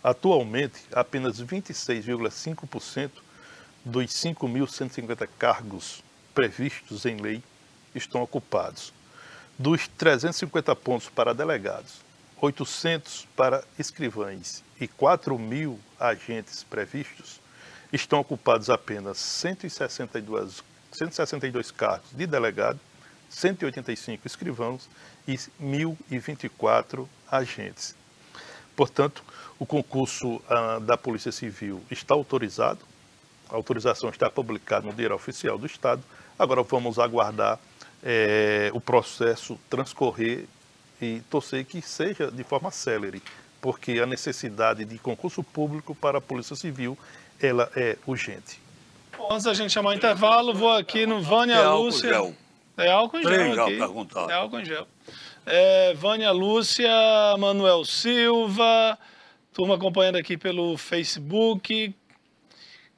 Atualmente, 0.04 0.82
apenas 0.92 1.40
26,5% 1.40 3.12
dos 3.86 4.06
5.150 4.06 5.30
cargos 5.38 6.04
previstos 6.34 7.06
em 7.06 7.18
lei 7.18 7.44
estão 7.94 8.24
ocupados 8.24 8.92
dos 9.58 9.88
350 9.88 10.76
pontos 10.76 11.10
para 11.10 11.34
delegados, 11.34 12.02
800 12.42 13.28
para 13.36 13.64
escrivães 13.80 14.64
e 14.80 14.88
4 14.88 15.38
mil 15.40 15.80
agentes 16.00 16.64
previstos, 16.64 17.40
estão 17.92 18.20
ocupados 18.20 18.70
apenas 18.70 19.18
162, 19.18 20.64
162 20.92 21.72
cargos 21.72 22.10
de 22.12 22.28
delegado, 22.28 22.80
185 23.30 24.28
escrivãos 24.28 24.90
e 25.28 25.36
1.024 25.36 27.08
agentes. 27.32 27.96
Portanto, 28.76 29.24
o 29.58 29.66
concurso 29.66 30.42
ah, 30.50 30.80
da 30.80 30.98
Polícia 30.98 31.32
Civil 31.32 31.82
está 31.90 32.14
autorizado, 32.14 32.80
a 33.50 33.56
autorização 33.56 34.10
está 34.10 34.30
publicada 34.30 34.86
no 34.86 34.94
Diário 34.94 35.16
Oficial 35.16 35.58
do 35.58 35.66
Estado. 35.66 36.04
Agora 36.38 36.64
vamos 36.64 37.00
aguardar 37.00 37.60
é, 38.06 38.70
o 38.72 38.80
processo 38.80 39.60
transcorrer 39.68 40.46
e 41.02 41.22
torcer 41.30 41.66
que 41.66 41.82
seja 41.82 42.30
de 42.32 42.44
forma 42.44 42.70
célere, 42.70 43.22
porque 43.60 43.94
a 43.94 44.06
necessidade 44.06 44.86
de 44.86 45.00
concurso 45.00 45.44
público 45.44 45.96
para 45.96 46.20
a 46.20 46.22
Polícia 46.22 46.56
Civil 46.56 46.96
ela 47.42 47.70
é 47.76 47.98
urgente. 48.06 48.62
Bom, 49.18 49.30
antes 49.32 49.46
da 49.46 49.54
gente 49.54 49.74
chamar 49.74 49.90
o 49.90 49.94
intervalo, 49.94 50.54
vou 50.54 50.72
aqui 50.72 51.06
no 51.06 51.22
Vânia 51.22 51.56
é 51.56 51.68
Lúcia. 51.68 52.10
Gel. 52.10 52.36
É 52.78 52.92
álcool 52.92 53.20
em 53.20 53.24
gel. 53.24 53.64
aqui. 53.64 53.80
É 54.30 54.34
álcool 54.34 54.60
em 54.60 54.66
gel. 54.66 54.88
É, 55.46 55.94
Vânia 55.96 56.32
Lúcia, 56.32 56.90
Manuel 57.40 57.86
Silva, 57.86 58.98
turma 59.54 59.76
acompanhando 59.76 60.18
aqui 60.18 60.38
pelo 60.38 60.78
Facebook. 60.78 61.94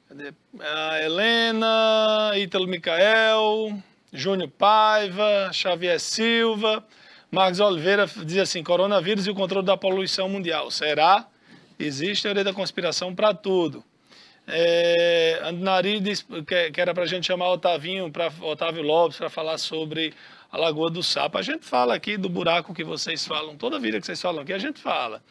Cadê? 0.08 0.32
A 0.60 1.02
Helena, 1.02 2.32
Ítalo 2.36 2.66
Micael, 2.66 3.78
Júnior 4.12 4.50
Paiva, 4.50 5.50
Xavier 5.52 6.00
Silva, 6.00 6.84
Marcos 7.30 7.60
Oliveira 7.60 8.06
diz 8.24 8.38
assim: 8.38 8.62
coronavírus 8.62 9.26
e 9.26 9.30
o 9.30 9.34
controle 9.34 9.66
da 9.66 9.76
poluição 9.76 10.28
mundial. 10.28 10.70
Será? 10.70 11.26
Existe 11.78 12.22
teoria 12.22 12.42
da 12.42 12.52
conspiração 12.52 13.14
para 13.14 13.34
tudo. 13.34 13.84
É, 14.46 15.40
Andinari 15.44 16.00
disse 16.00 16.24
que, 16.46 16.70
que 16.70 16.80
era 16.80 16.94
para 16.94 17.02
a 17.02 17.06
gente 17.06 17.26
chamar 17.26 17.50
Otavinho, 17.50 18.10
pra, 18.10 18.32
Otávio 18.40 18.82
Lopes 18.82 19.18
para 19.18 19.28
falar 19.28 19.58
sobre 19.58 20.14
a 20.50 20.56
Lagoa 20.56 20.90
do 20.90 21.02
Sapo. 21.02 21.36
A 21.36 21.42
gente 21.42 21.66
fala 21.66 21.94
aqui 21.94 22.16
do 22.16 22.30
buraco 22.30 22.72
que 22.72 22.82
vocês 22.82 23.26
falam, 23.26 23.56
toda 23.56 23.78
vida 23.78 24.00
que 24.00 24.06
vocês 24.06 24.20
falam 24.20 24.40
aqui, 24.40 24.54
a 24.54 24.58
gente 24.58 24.80
fala. 24.80 25.22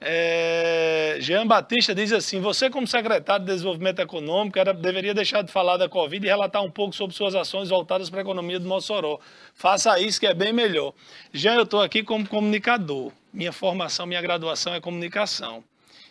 É, 0.00 1.18
Jean 1.20 1.46
Batista 1.46 1.94
diz 1.94 2.10
assim: 2.12 2.40
você, 2.40 2.70
como 2.70 2.86
secretário 2.86 3.44
de 3.44 3.52
Desenvolvimento 3.52 4.00
Econômico, 4.00 4.58
era, 4.58 4.72
deveria 4.72 5.12
deixar 5.12 5.42
de 5.42 5.52
falar 5.52 5.76
da 5.76 5.88
Covid 5.88 6.24
e 6.24 6.28
relatar 6.28 6.62
um 6.62 6.70
pouco 6.70 6.94
sobre 6.94 7.14
suas 7.14 7.34
ações 7.34 7.68
voltadas 7.68 8.08
para 8.08 8.20
a 8.20 8.22
economia 8.22 8.58
do 8.58 8.66
Mossoró. 8.66 9.18
Faça 9.54 10.00
isso, 10.00 10.18
que 10.18 10.26
é 10.26 10.32
bem 10.32 10.52
melhor. 10.52 10.94
Jean, 11.32 11.54
eu 11.54 11.64
estou 11.64 11.82
aqui 11.82 12.02
como 12.02 12.26
comunicador. 12.26 13.12
Minha 13.32 13.52
formação, 13.52 14.06
minha 14.06 14.22
graduação 14.22 14.74
é 14.74 14.80
comunicação. 14.80 15.62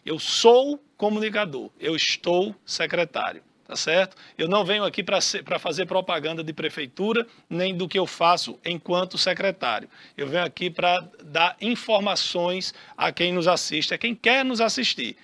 Eu 0.06 0.20
sou 0.20 0.80
comunicador, 0.96 1.70
eu 1.80 1.96
estou 1.96 2.56
secretário 2.66 3.49
tá 3.70 3.76
certo? 3.76 4.18
Eu 4.36 4.48
não 4.48 4.66
venho 4.66 4.84
aqui 4.84 5.04
para 5.04 5.60
fazer 5.60 5.86
propaganda 5.86 6.44
de 6.44 6.52
prefeitura, 6.52 7.28
nem 7.48 7.78
do 7.78 7.88
que 7.88 8.00
eu 8.00 8.08
faço 8.08 8.58
enquanto 8.66 9.16
secretário. 9.16 9.88
Eu 10.18 10.28
venho 10.28 10.44
aqui 10.44 10.72
para 10.72 11.08
dar 11.24 11.56
informações 11.62 12.74
a 12.98 13.12
quem 13.12 13.32
nos 13.32 13.48
assiste, 13.48 13.94
a 13.94 13.98
quem 14.00 14.16
quer 14.16 14.44
nos 14.44 14.60
assistir. 14.60 15.16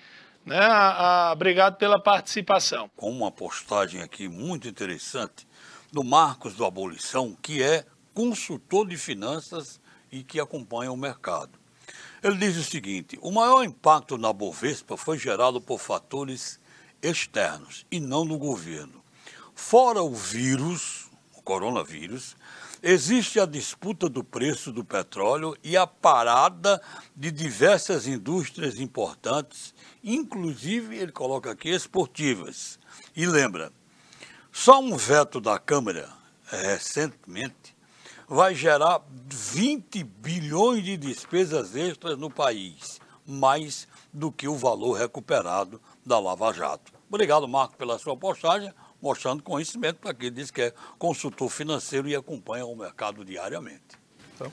Né? 0.45 0.59
A, 0.59 1.29
a, 1.29 1.31
obrigado 1.33 1.77
pela 1.77 1.99
participação. 1.99 2.87
Com 2.95 3.09
uma 3.09 3.31
postagem 3.31 4.03
aqui 4.03 4.27
muito 4.27 4.67
interessante 4.67 5.47
do 5.91 6.03
Marcos 6.03 6.53
do 6.53 6.65
Abolição, 6.65 7.35
que 7.41 7.63
é 7.63 7.83
consultor 8.13 8.87
de 8.87 8.95
finanças 8.95 9.81
e 10.11 10.21
que 10.21 10.39
acompanha 10.39 10.91
o 10.91 10.97
mercado. 10.97 11.57
Ele 12.21 12.37
diz 12.37 12.57
o 12.57 12.63
seguinte: 12.63 13.17
o 13.23 13.31
maior 13.31 13.63
impacto 13.63 14.19
na 14.19 14.31
Bovespa 14.31 14.95
foi 14.95 15.17
gerado 15.17 15.59
por 15.59 15.79
fatores 15.79 16.59
externos 17.05 17.85
e 17.91 17.99
não 17.99 18.25
do 18.25 18.37
governo. 18.37 19.03
Fora 19.53 20.01
o 20.01 20.13
vírus, 20.13 21.07
o 21.35 21.41
coronavírus, 21.41 22.35
existe 22.81 23.39
a 23.39 23.45
disputa 23.45 24.09
do 24.09 24.23
preço 24.23 24.71
do 24.71 24.83
petróleo 24.83 25.55
e 25.63 25.77
a 25.77 25.87
parada 25.87 26.81
de 27.15 27.31
diversas 27.31 28.05
indústrias 28.07 28.79
importantes, 28.79 29.73
inclusive, 30.03 30.97
ele 30.97 31.11
coloca 31.11 31.51
aqui, 31.51 31.69
esportivas. 31.69 32.77
E 33.15 33.25
lembra, 33.25 33.71
só 34.51 34.79
um 34.79 34.95
veto 34.95 35.41
da 35.41 35.57
Câmara, 35.57 36.09
recentemente, 36.45 37.75
vai 38.27 38.55
gerar 38.55 39.01
20 39.27 40.03
bilhões 40.03 40.83
de 40.83 40.97
despesas 40.97 41.75
extras 41.75 42.17
no 42.17 42.29
país, 42.29 42.99
mais 43.25 43.87
do 44.13 44.31
que 44.31 44.47
o 44.47 44.55
valor 44.55 44.93
recuperado 44.93 45.81
da 46.05 46.19
Lava 46.19 46.53
Jato. 46.53 46.94
Obrigado, 47.07 47.47
Marco, 47.47 47.77
pela 47.77 47.97
sua 47.97 48.17
postagem, 48.17 48.71
mostrando 49.01 49.43
conhecimento 49.43 49.97
para 49.97 50.13
quem 50.13 50.31
diz 50.31 50.49
que 50.49 50.61
é 50.61 50.73
consultor 50.97 51.49
financeiro 51.49 52.07
e 52.07 52.15
acompanha 52.15 52.65
o 52.65 52.75
mercado 52.75 53.23
diariamente. 53.23 53.97
Então. 54.33 54.51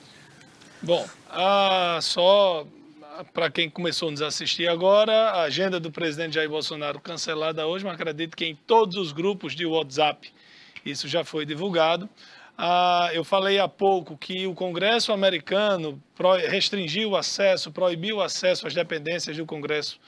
Bom, 0.81 1.07
ah, 1.29 1.99
só 2.01 2.65
para 3.33 3.49
quem 3.49 3.69
começou 3.69 4.07
a 4.07 4.11
nos 4.11 4.21
assistir 4.21 4.67
agora, 4.67 5.13
a 5.31 5.43
agenda 5.43 5.79
do 5.79 5.91
presidente 5.91 6.35
Jair 6.35 6.49
Bolsonaro 6.49 6.99
cancelada 6.99 7.65
hoje, 7.65 7.85
mas 7.85 7.95
acredito 7.95 8.35
que 8.35 8.45
em 8.45 8.55
todos 8.55 8.97
os 8.97 9.11
grupos 9.11 9.55
de 9.55 9.65
WhatsApp 9.65 10.31
isso 10.85 11.07
já 11.07 11.23
foi 11.23 11.45
divulgado. 11.45 12.09
Ah, 12.57 13.09
eu 13.13 13.23
falei 13.23 13.59
há 13.59 13.67
pouco 13.67 14.17
que 14.17 14.45
o 14.45 14.53
Congresso 14.53 15.11
americano 15.11 16.01
restringiu 16.49 17.11
o 17.11 17.15
acesso, 17.15 17.71
proibiu 17.71 18.17
o 18.17 18.21
acesso 18.21 18.67
às 18.67 18.73
dependências 18.73 19.37
do 19.37 19.45
Congresso 19.45 19.99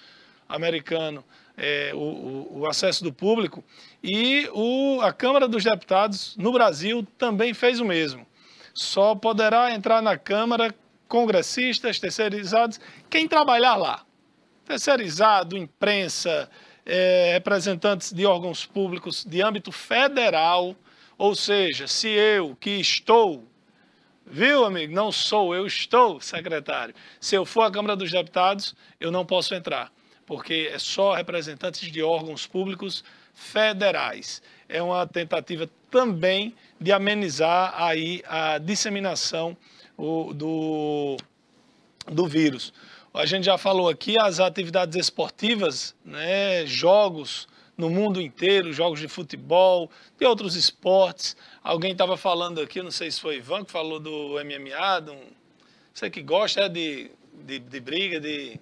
americano, 0.48 1.24
é, 1.58 1.92
o, 1.94 2.60
o, 2.60 2.68
acesso 2.68 3.04
do 3.04 3.14
público, 3.14 3.64
e 4.04 4.50
o, 4.54 5.00
a 5.02 5.14
Câmara 5.14 5.48
dos 5.48 5.64
Deputados 5.64 6.36
no 6.38 6.52
Brasil 6.52 7.06
também 7.18 7.54
fez 7.54 7.80
o 7.80 7.86
mesmo. 7.86 8.26
Só 8.74 9.16
poderá 9.16 9.74
entrar 9.74 10.02
na 10.02 10.18
Câmara 10.18 10.76
congressistas, 11.08 12.00
terceirizados, 12.00 12.80
quem 13.10 13.28
trabalhar 13.28 13.76
lá. 13.76 14.06
Terceirizado, 14.66 15.56
imprensa, 15.56 16.50
é, 16.86 17.32
representantes 17.34 18.12
de 18.12 18.26
órgãos 18.26 18.66
públicos 18.66 19.24
de 19.24 19.42
âmbito 19.42 19.72
federal, 19.72 20.76
ou 21.18 21.34
seja, 21.34 21.88
se 21.88 22.10
eu 22.10 22.56
que 22.60 22.72
estou, 22.72 23.48
viu, 24.26 24.66
amigo? 24.66 24.94
Não 24.94 25.12
sou, 25.12 25.56
eu 25.56 25.66
estou 25.66 26.20
secretário. 26.20 26.94
Se 27.20 27.36
eu 27.36 27.46
for 27.46 27.62
à 27.62 27.72
Câmara 27.72 27.96
dos 27.96 28.12
Deputados, 28.12 28.76
eu 29.00 29.12
não 29.12 29.26
posso 29.26 29.56
entrar, 29.56 29.92
porque 30.26 30.70
é 30.72 30.80
só 30.80 31.14
representantes 31.14 31.92
de 31.92 32.02
órgãos 32.02 32.48
públicos 32.48 33.04
federais. 33.34 34.42
É 34.68 34.82
uma 34.82 35.06
tentativa 35.06 35.70
também 35.92 36.56
de 36.80 36.92
amenizar 36.92 37.74
aí 37.76 38.24
a 38.28 38.58
disseminação 38.58 39.56
do, 39.98 41.18
do 42.08 42.28
vírus. 42.28 42.74
A 43.14 43.26
gente 43.26 43.46
já 43.46 43.58
falou 43.58 43.88
aqui 43.88 44.20
as 44.20 44.40
atividades 44.40 44.98
esportivas, 44.98 45.96
né, 46.04 46.66
jogos 46.66 47.48
no 47.78 47.90
mundo 47.90 48.22
inteiro, 48.22 48.74
jogos 48.74 49.00
de 49.00 49.08
futebol, 49.08 49.90
de 50.18 50.26
outros 50.26 50.56
esportes. 50.56 51.36
Alguém 51.64 51.92
estava 51.92 52.18
falando 52.18 52.62
aqui, 52.62 52.82
não 52.82 52.92
sei 52.92 53.12
se 53.12 53.20
foi 53.20 53.38
Ivan 53.38 53.64
que 53.64 53.72
falou 53.72 54.00
do 54.00 54.36
MMA, 54.44 55.02
de 55.02 55.12
um, 55.12 55.22
você 55.94 56.10
que 56.10 56.22
gosta 56.22 56.62
é, 56.62 56.70
de, 56.70 57.10
de, 57.46 57.60
de, 57.60 57.80
briga, 57.80 58.20
de 58.20 58.60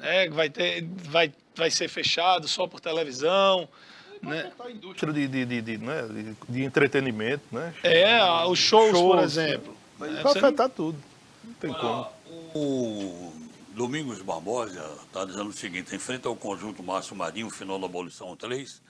é, 0.00 0.28
vai 0.28 0.50
ter, 0.50 0.84
vai, 1.08 1.32
vai 1.54 1.70
ser 1.70 1.88
fechado 1.88 2.46
só 2.48 2.66
por 2.66 2.80
televisão. 2.80 3.68
Né? 4.22 4.50
A 4.58 4.70
indústria 4.70 5.12
de, 5.12 5.28
de, 5.28 5.44
de, 5.44 5.62
de, 5.62 5.78
né? 5.78 6.02
de, 6.08 6.52
de 6.52 6.64
entretenimento, 6.64 7.44
né? 7.52 7.74
É, 7.82 8.22
os 8.46 8.58
shows, 8.58 8.90
shows 8.90 9.16
por 9.16 9.22
exemplo. 9.22 9.76
Vai 9.98 10.16
é, 10.16 10.20
afetar 10.20 10.68
tudo. 10.68 10.98
Não 11.44 11.54
tem 11.54 11.72
como. 11.72 12.08
O 12.54 13.32
Domingos 13.72 14.22
Barbosa 14.22 14.90
está 15.04 15.24
dizendo 15.24 15.50
o 15.50 15.52
seguinte: 15.52 15.94
em 15.94 15.98
frente 15.98 16.26
ao 16.26 16.34
conjunto 16.34 16.82
Márcio 16.82 17.14
Marinho, 17.14 17.50
final 17.50 17.78
da 17.78 17.86
abolição 17.86 18.34
3, 18.34 18.82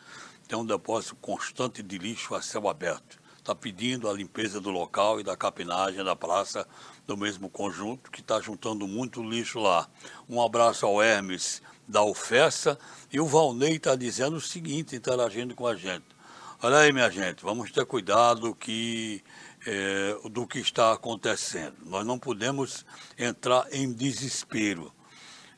tem 0.48 0.58
um 0.58 0.64
depósito 0.64 1.16
constante 1.16 1.82
de 1.82 1.98
lixo 1.98 2.34
a 2.34 2.40
céu 2.40 2.68
aberto. 2.68 3.18
Está 3.46 3.54
pedindo 3.54 4.10
a 4.10 4.12
limpeza 4.12 4.60
do 4.60 4.70
local 4.70 5.20
e 5.20 5.22
da 5.22 5.36
capinagem 5.36 6.02
da 6.02 6.16
praça 6.16 6.66
do 7.06 7.16
mesmo 7.16 7.48
conjunto, 7.48 8.10
que 8.10 8.20
está 8.20 8.40
juntando 8.40 8.88
muito 8.88 9.22
lixo 9.22 9.60
lá. 9.60 9.88
Um 10.28 10.42
abraço 10.42 10.84
ao 10.84 11.00
Hermes 11.00 11.62
da 11.86 12.02
Ofessa. 12.02 12.76
E 13.08 13.20
o 13.20 13.26
Valnei 13.26 13.76
está 13.76 13.94
dizendo 13.94 14.34
o 14.34 14.40
seguinte, 14.40 14.96
interagindo 14.96 15.54
com 15.54 15.64
a 15.64 15.76
gente. 15.76 16.04
Olha 16.60 16.78
aí, 16.78 16.92
minha 16.92 17.08
gente, 17.08 17.44
vamos 17.44 17.70
ter 17.70 17.86
cuidado 17.86 18.52
que 18.52 19.22
é, 19.64 20.16
do 20.28 20.44
que 20.44 20.58
está 20.58 20.92
acontecendo. 20.92 21.76
Nós 21.84 22.04
não 22.04 22.18
podemos 22.18 22.84
entrar 23.16 23.68
em 23.70 23.92
desespero. 23.92 24.92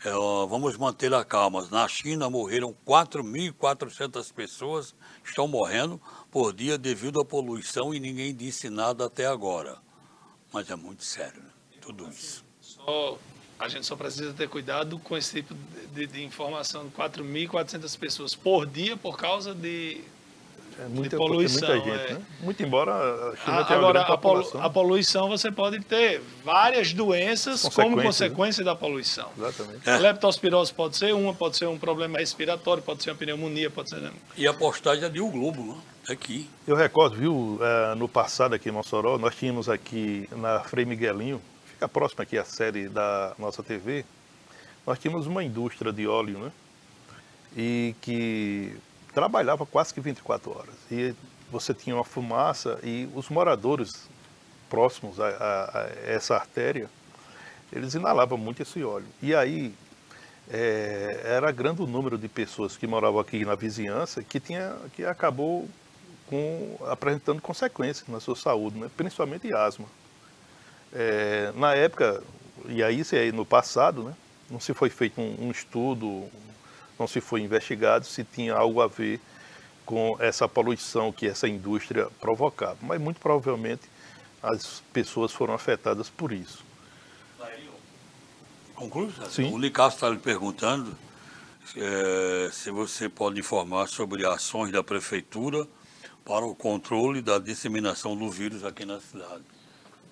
É, 0.04 0.12
vamos 0.12 0.76
manter 0.76 1.12
a 1.12 1.24
calma. 1.24 1.66
Na 1.72 1.88
China 1.88 2.28
morreram 2.28 2.76
4.400 2.86 4.32
pessoas, 4.32 4.94
estão 5.24 5.48
morrendo 5.48 5.98
por 6.30 6.52
dia 6.52 6.76
devido 6.76 7.20
à 7.20 7.24
poluição 7.24 7.94
e 7.94 8.00
ninguém 8.00 8.34
disse 8.34 8.68
nada 8.68 9.06
até 9.06 9.26
agora. 9.26 9.78
Mas 10.52 10.70
é 10.70 10.76
muito 10.76 11.04
sério, 11.04 11.42
né? 11.42 11.50
tudo 11.80 12.08
isso. 12.08 12.44
Só, 12.60 13.18
a 13.58 13.68
gente 13.68 13.86
só 13.86 13.96
precisa 13.96 14.32
ter 14.32 14.48
cuidado 14.48 14.98
com 14.98 15.16
esse 15.16 15.42
tipo 15.42 15.54
de, 15.94 16.06
de 16.06 16.24
informação. 16.24 16.90
4.400 16.96 17.98
pessoas 17.98 18.34
por 18.34 18.66
dia 18.66 18.96
por 18.96 19.16
causa 19.16 19.54
de 19.54 20.02
é 20.78 20.86
muita, 20.86 21.16
poluição. 21.16 21.68
muita 21.68 21.90
gente, 21.90 22.12
é. 22.12 22.14
né? 22.14 22.22
Muito 22.40 22.62
embora 22.62 22.92
a 22.92 23.36
China 23.36 23.58
a, 23.58 23.64
tenha 23.64 23.78
Agora, 23.78 24.00
a, 24.02 24.16
polu 24.16 24.48
a, 24.60 24.70
poluição 24.70 25.28
você 25.28 25.50
pode 25.50 25.80
ter 25.80 26.22
várias 26.44 26.92
doenças 26.92 27.68
como 27.74 27.96
né? 27.96 28.04
consequência 28.04 28.62
né? 28.62 28.70
da 28.70 28.76
poluição. 28.76 29.28
Exatamente. 29.36 29.88
É. 29.88 29.94
A 29.94 29.98
leptospirose 29.98 30.72
pode 30.72 30.96
ser 30.96 31.12
uma, 31.14 31.34
pode 31.34 31.56
ser 31.56 31.66
um 31.66 31.78
problema 31.78 32.18
respiratório, 32.18 32.80
pode 32.80 33.02
ser 33.02 33.10
uma 33.10 33.16
pneumonia, 33.16 33.68
pode 33.70 33.90
ser... 33.90 34.12
E 34.36 34.46
a 34.46 34.54
postagem 34.54 35.04
é 35.04 35.08
de 35.08 35.20
O 35.20 35.28
Globo, 35.28 35.62
né? 35.64 35.76
Aqui. 36.08 36.48
Eu 36.66 36.74
recordo, 36.74 37.16
viu, 37.16 37.58
é, 37.60 37.94
no 37.94 38.08
passado 38.08 38.54
aqui 38.54 38.70
em 38.70 38.72
Mossoró, 38.72 39.18
nós 39.18 39.36
tínhamos 39.36 39.68
aqui 39.68 40.28
na 40.32 40.60
Frei 40.60 40.84
Miguelinho, 40.84 41.40
fica 41.66 41.86
próximo 41.86 42.22
aqui 42.22 42.38
a 42.38 42.44
série 42.44 42.88
da 42.88 43.34
nossa 43.38 43.62
TV, 43.62 44.04
nós 44.86 44.98
tínhamos 44.98 45.26
uma 45.26 45.44
indústria 45.44 45.92
de 45.92 46.06
óleo, 46.06 46.38
né? 46.38 46.52
E 47.54 47.94
que 48.00 48.74
trabalhava 49.12 49.66
quase 49.66 49.92
que 49.92 50.00
24 50.00 50.50
horas. 50.50 50.74
E 50.90 51.14
você 51.50 51.74
tinha 51.74 51.94
uma 51.94 52.04
fumaça 52.04 52.78
e 52.82 53.08
os 53.14 53.28
moradores 53.28 54.08
próximos 54.70 55.20
a, 55.20 55.28
a, 55.28 55.78
a 55.80 55.88
essa 56.06 56.34
artéria, 56.34 56.88
eles 57.70 57.94
inalavam 57.94 58.38
muito 58.38 58.62
esse 58.62 58.82
óleo. 58.82 59.06
E 59.22 59.34
aí 59.34 59.74
é, 60.50 61.20
era 61.24 61.52
grande 61.52 61.82
o 61.82 61.86
número 61.86 62.16
de 62.16 62.28
pessoas 62.28 62.78
que 62.78 62.86
moravam 62.86 63.20
aqui 63.20 63.44
na 63.44 63.54
vizinhança 63.54 64.22
que, 64.22 64.40
tinha, 64.40 64.74
que 64.94 65.04
acabou 65.04 65.68
com, 66.28 66.78
apresentando 66.86 67.40
consequências 67.40 68.08
na 68.08 68.20
sua 68.20 68.36
saúde, 68.36 68.78
né? 68.78 68.90
principalmente 68.96 69.52
asma. 69.52 69.86
É, 70.92 71.52
na 71.56 71.74
época, 71.74 72.22
e 72.66 72.82
aí, 72.82 73.02
aí 73.12 73.32
no 73.32 73.44
passado, 73.44 74.02
né? 74.02 74.14
não 74.50 74.60
se 74.60 74.72
foi 74.74 74.90
feito 74.90 75.20
um, 75.20 75.48
um 75.48 75.50
estudo, 75.50 76.28
não 76.98 77.06
se 77.06 77.20
foi 77.20 77.40
investigado 77.40 78.04
se 78.04 78.24
tinha 78.24 78.54
algo 78.54 78.80
a 78.80 78.86
ver 78.86 79.20
com 79.84 80.16
essa 80.20 80.46
poluição 80.48 81.10
que 81.10 81.26
essa 81.26 81.48
indústria 81.48 82.08
provocava. 82.20 82.76
Mas 82.82 83.00
muito 83.00 83.20
provavelmente 83.20 83.82
as 84.42 84.82
pessoas 84.92 85.32
foram 85.32 85.54
afetadas 85.54 86.10
por 86.10 86.32
isso. 86.32 86.64
Conclui? 88.74 89.12
Sim. 89.28 89.52
O 89.52 89.58
Nicasso 89.58 89.96
está 89.96 90.08
lhe 90.08 90.18
perguntando 90.18 90.96
é, 91.76 92.48
se 92.52 92.70
você 92.70 93.08
pode 93.08 93.40
informar 93.40 93.88
sobre 93.88 94.24
ações 94.24 94.70
da 94.70 94.84
prefeitura 94.84 95.66
para 96.28 96.44
o 96.44 96.54
controle 96.54 97.20
da 97.20 97.38
disseminação 97.38 98.14
do 98.14 98.30
vírus 98.30 98.62
aqui 98.64 98.84
na 98.84 99.00
cidade. 99.00 99.42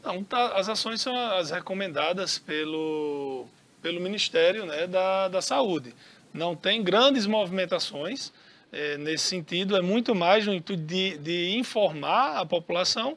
Não, 0.03 0.25
tá, 0.25 0.57
as 0.57 0.69
ações 0.69 1.01
são 1.01 1.15
as 1.15 1.51
recomendadas 1.51 2.39
pelo, 2.39 3.47
pelo 3.81 4.01
Ministério 4.01 4.67
né, 4.67 4.89
da, 4.89 5.29
da 5.29 5.41
Saúde 5.41 5.95
não 6.37 6.55
tem 6.55 6.83
grandes 6.83 7.27
movimentações 7.27 8.33
é, 8.71 8.99
nesse 8.99 9.25
sentido, 9.25 9.77
é 9.77 9.81
muito 9.81 10.15
mais 10.15 10.47
no 10.47 10.53
intuito 10.53 10.83
de, 10.83 11.17
de 11.19 11.57
informar 11.57 12.37
a 12.37 12.45
população, 12.45 13.17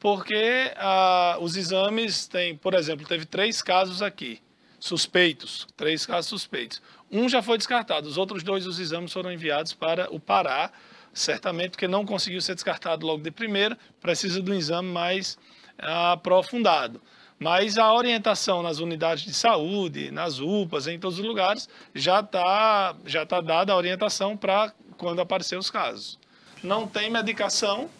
porque 0.00 0.72
ah, 0.76 1.38
os 1.40 1.56
exames 1.56 2.26
têm, 2.26 2.56
por 2.56 2.74
exemplo, 2.74 3.06
teve 3.06 3.24
três 3.24 3.62
casos 3.62 4.02
aqui, 4.02 4.40
suspeitos, 4.80 5.66
três 5.76 6.04
casos 6.04 6.28
suspeitos. 6.28 6.82
Um 7.10 7.28
já 7.28 7.40
foi 7.40 7.56
descartado, 7.56 8.08
os 8.08 8.18
outros 8.18 8.42
dois 8.42 8.66
os 8.66 8.80
exames 8.80 9.12
foram 9.12 9.32
enviados 9.32 9.72
para 9.72 10.12
o 10.12 10.18
Pará, 10.18 10.72
certamente 11.16 11.70
porque 11.70 11.88
não 11.88 12.04
conseguiu 12.04 12.40
ser 12.40 12.54
descartado 12.54 13.06
logo 13.06 13.22
de 13.22 13.30
primeira, 13.30 13.76
precisa 14.00 14.40
de 14.40 14.50
um 14.50 14.54
exame 14.54 14.88
mais 14.88 15.38
ah, 15.78 16.12
aprofundado. 16.12 17.00
Mas 17.38 17.76
a 17.76 17.92
orientação 17.92 18.62
nas 18.62 18.78
unidades 18.78 19.24
de 19.24 19.34
saúde, 19.34 20.10
nas 20.10 20.38
UPAs, 20.38 20.86
em 20.86 20.98
todos 20.98 21.18
os 21.18 21.24
lugares, 21.24 21.68
já 21.94 22.20
está 22.20 22.94
já 23.04 23.26
tá 23.26 23.40
dada 23.40 23.72
a 23.72 23.76
orientação 23.76 24.36
para 24.36 24.72
quando 24.96 25.20
aparecer 25.20 25.58
os 25.58 25.70
casos. 25.70 26.18
Não 26.62 26.86
tem 26.86 27.10
medicação, 27.10 27.90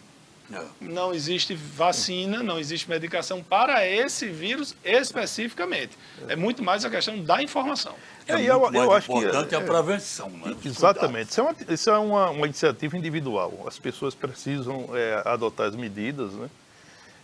não. 0.49 0.65
não 0.79 1.13
existe 1.13 1.53
vacina, 1.53 2.41
não 2.41 2.59
existe 2.59 2.89
medicação 2.89 3.43
para 3.43 3.85
esse 3.85 4.27
vírus 4.27 4.75
especificamente. 4.83 5.97
É 6.27 6.35
muito 6.35 6.63
mais 6.63 6.85
a 6.85 6.89
questão 6.89 7.21
da 7.21 7.41
informação. 7.41 7.95
É, 8.27 8.33
é 8.33 8.41
eu, 8.41 8.73
eu 8.73 8.91
acho 8.91 9.11
importante 9.11 9.49
que, 9.49 9.55
é, 9.55 9.57
a 9.57 9.61
prevenção. 9.61 10.29
Né? 10.29 10.55
Exatamente. 10.63 11.31
Isso 11.31 11.39
é, 11.39 11.43
uma, 11.43 11.55
isso 11.69 11.89
é 11.89 11.97
uma, 11.97 12.29
uma, 12.29 12.45
iniciativa 12.45 12.97
individual. 12.97 13.65
As 13.67 13.79
pessoas 13.79 14.15
precisam 14.15 14.89
é, 14.93 15.21
adotar 15.25 15.67
as 15.67 15.75
medidas, 15.75 16.33
né? 16.33 16.49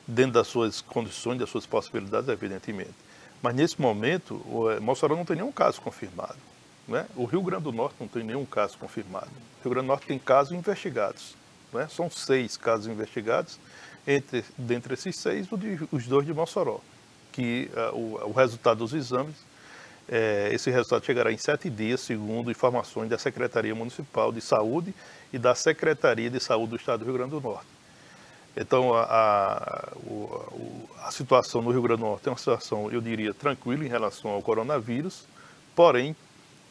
dentro 0.07 0.34
das 0.34 0.47
suas 0.47 0.82
condições, 0.82 1.39
das 1.39 1.49
suas 1.49 1.65
possibilidades, 1.65 2.30
evidentemente. 2.30 2.93
Mas 3.41 3.55
nesse 3.55 3.82
momento, 3.82 4.41
o 4.49 4.71
eh, 4.71 4.80
Mossoró 4.80 5.15
não 5.15 5.26
tem 5.26 5.36
nenhum 5.36 5.51
caso 5.51 5.82
confirmado. 5.82 6.38
Né? 6.88 7.05
O 7.15 7.26
Rio 7.26 7.41
Grande 7.41 7.63
do 7.63 7.71
Norte 7.74 7.95
não 7.99 8.07
tem 8.07 8.24
nenhum 8.24 8.45
caso 8.45 8.78
confirmado. 8.78 9.28
O 9.28 9.63
Rio 9.63 9.71
Grande 9.71 9.86
do 9.86 9.89
Norte 9.89 10.07
tem 10.07 10.17
casos 10.17 10.53
investigados. 10.53 11.36
Né? 11.74 11.88
São 11.89 12.09
seis 12.09 12.55
casos 12.55 12.88
investigados, 12.88 13.59
entre, 14.07 14.43
dentre 14.57 14.93
esses 14.93 15.15
seis, 15.15 15.47
de, 15.47 15.80
os 15.91 16.07
dois 16.07 16.26
de 16.26 16.34
Mossoró, 16.34 16.80
que 17.32 17.69
uh, 17.74 17.95
o, 17.95 18.30
o, 18.30 18.32
resultado 18.32 18.80
dos 18.80 18.93
exames, 18.93 19.36
é, 20.07 20.49
esse 20.51 20.69
resultado 20.69 21.05
chegará 21.05 21.32
em 21.32 21.38
sete 21.38 21.69
dias, 21.69 22.01
segundo 22.01 22.51
informações 22.51 23.09
da 23.09 23.17
Secretaria 23.17 23.74
Municipal 23.74 24.32
de 24.32 24.41
Saúde 24.41 24.93
e 25.32 25.39
da 25.39 25.55
Secretaria 25.55 26.30
de 26.30 26.39
Saúde 26.39 26.71
do 26.71 26.76
Estado 26.76 26.99
do 26.99 27.05
Rio 27.05 27.13
Grande 27.13 27.32
do 27.32 27.41
Norte. 27.41 27.67
Então, 28.55 28.93
a, 28.93 29.03
a, 29.03 31.07
a, 31.07 31.11
situação 31.11 31.61
no 31.61 31.71
Rio 31.71 31.82
Grande 31.82 32.01
do 32.01 32.05
Norte 32.05 32.28
é 32.28 32.32
uma 32.32 32.38
situação, 32.38 32.91
eu 32.91 33.01
diria, 33.01 33.34
tranquila 33.34 33.84
em 33.84 33.88
relação 33.88 34.30
ao 34.30 34.41
coronavírus, 34.43 35.26
porém, 35.74 36.15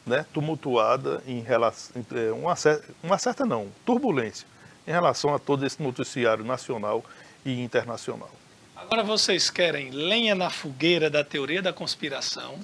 né, 0.06 0.24
tumultuada 0.32 1.22
em 1.26 1.40
relação, 1.40 2.04
é, 2.14 2.30
uma, 2.30 2.54
uma 3.02 3.18
certa 3.18 3.44
não, 3.44 3.68
turbulência 3.84 4.46
em 4.86 4.90
relação 4.90 5.34
a 5.34 5.38
todo 5.38 5.64
esse 5.66 5.82
noticiário 5.82 6.44
nacional 6.44 7.04
e 7.44 7.60
internacional. 7.60 8.30
Agora 8.76 9.02
vocês 9.02 9.48
querem 9.48 9.90
lenha 9.90 10.34
na 10.34 10.50
fogueira 10.50 11.08
da 11.08 11.22
teoria 11.22 11.62
da 11.62 11.72
conspiração. 11.72 12.58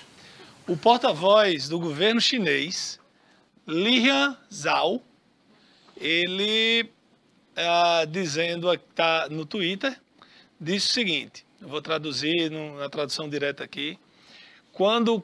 o 0.68 0.76
porta-voz 0.76 1.68
do 1.68 1.78
governo 1.78 2.20
chinês, 2.20 3.00
Lian 3.66 4.36
Zhao, 4.52 5.02
ele 5.96 6.90
uh, 7.56 8.06
dizendo, 8.06 8.72
está 8.72 9.28
no 9.30 9.46
Twitter, 9.46 9.98
disse 10.60 10.90
o 10.90 10.92
seguinte, 10.92 11.46
eu 11.60 11.68
vou 11.68 11.80
traduzir 11.80 12.50
na 12.50 12.88
tradução 12.88 13.28
direta 13.28 13.64
aqui, 13.64 13.98
quando, 14.76 15.22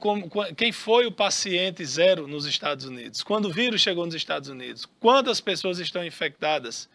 quem 0.57 0.73
foi 0.73 1.05
o 1.05 1.13
paciente 1.13 1.85
zero 1.85 2.27
nos 2.27 2.47
Estados 2.47 2.87
Unidos? 2.87 3.23
Quando 3.23 3.49
o 3.49 3.53
vírus 3.53 3.83
chegou 3.83 4.07
nos 4.07 4.15
Estados 4.15 4.49
Unidos? 4.49 4.87
Quantas 4.99 5.43
pessoas 5.43 5.79
estão 5.79 6.03
infectadas? 6.03 6.89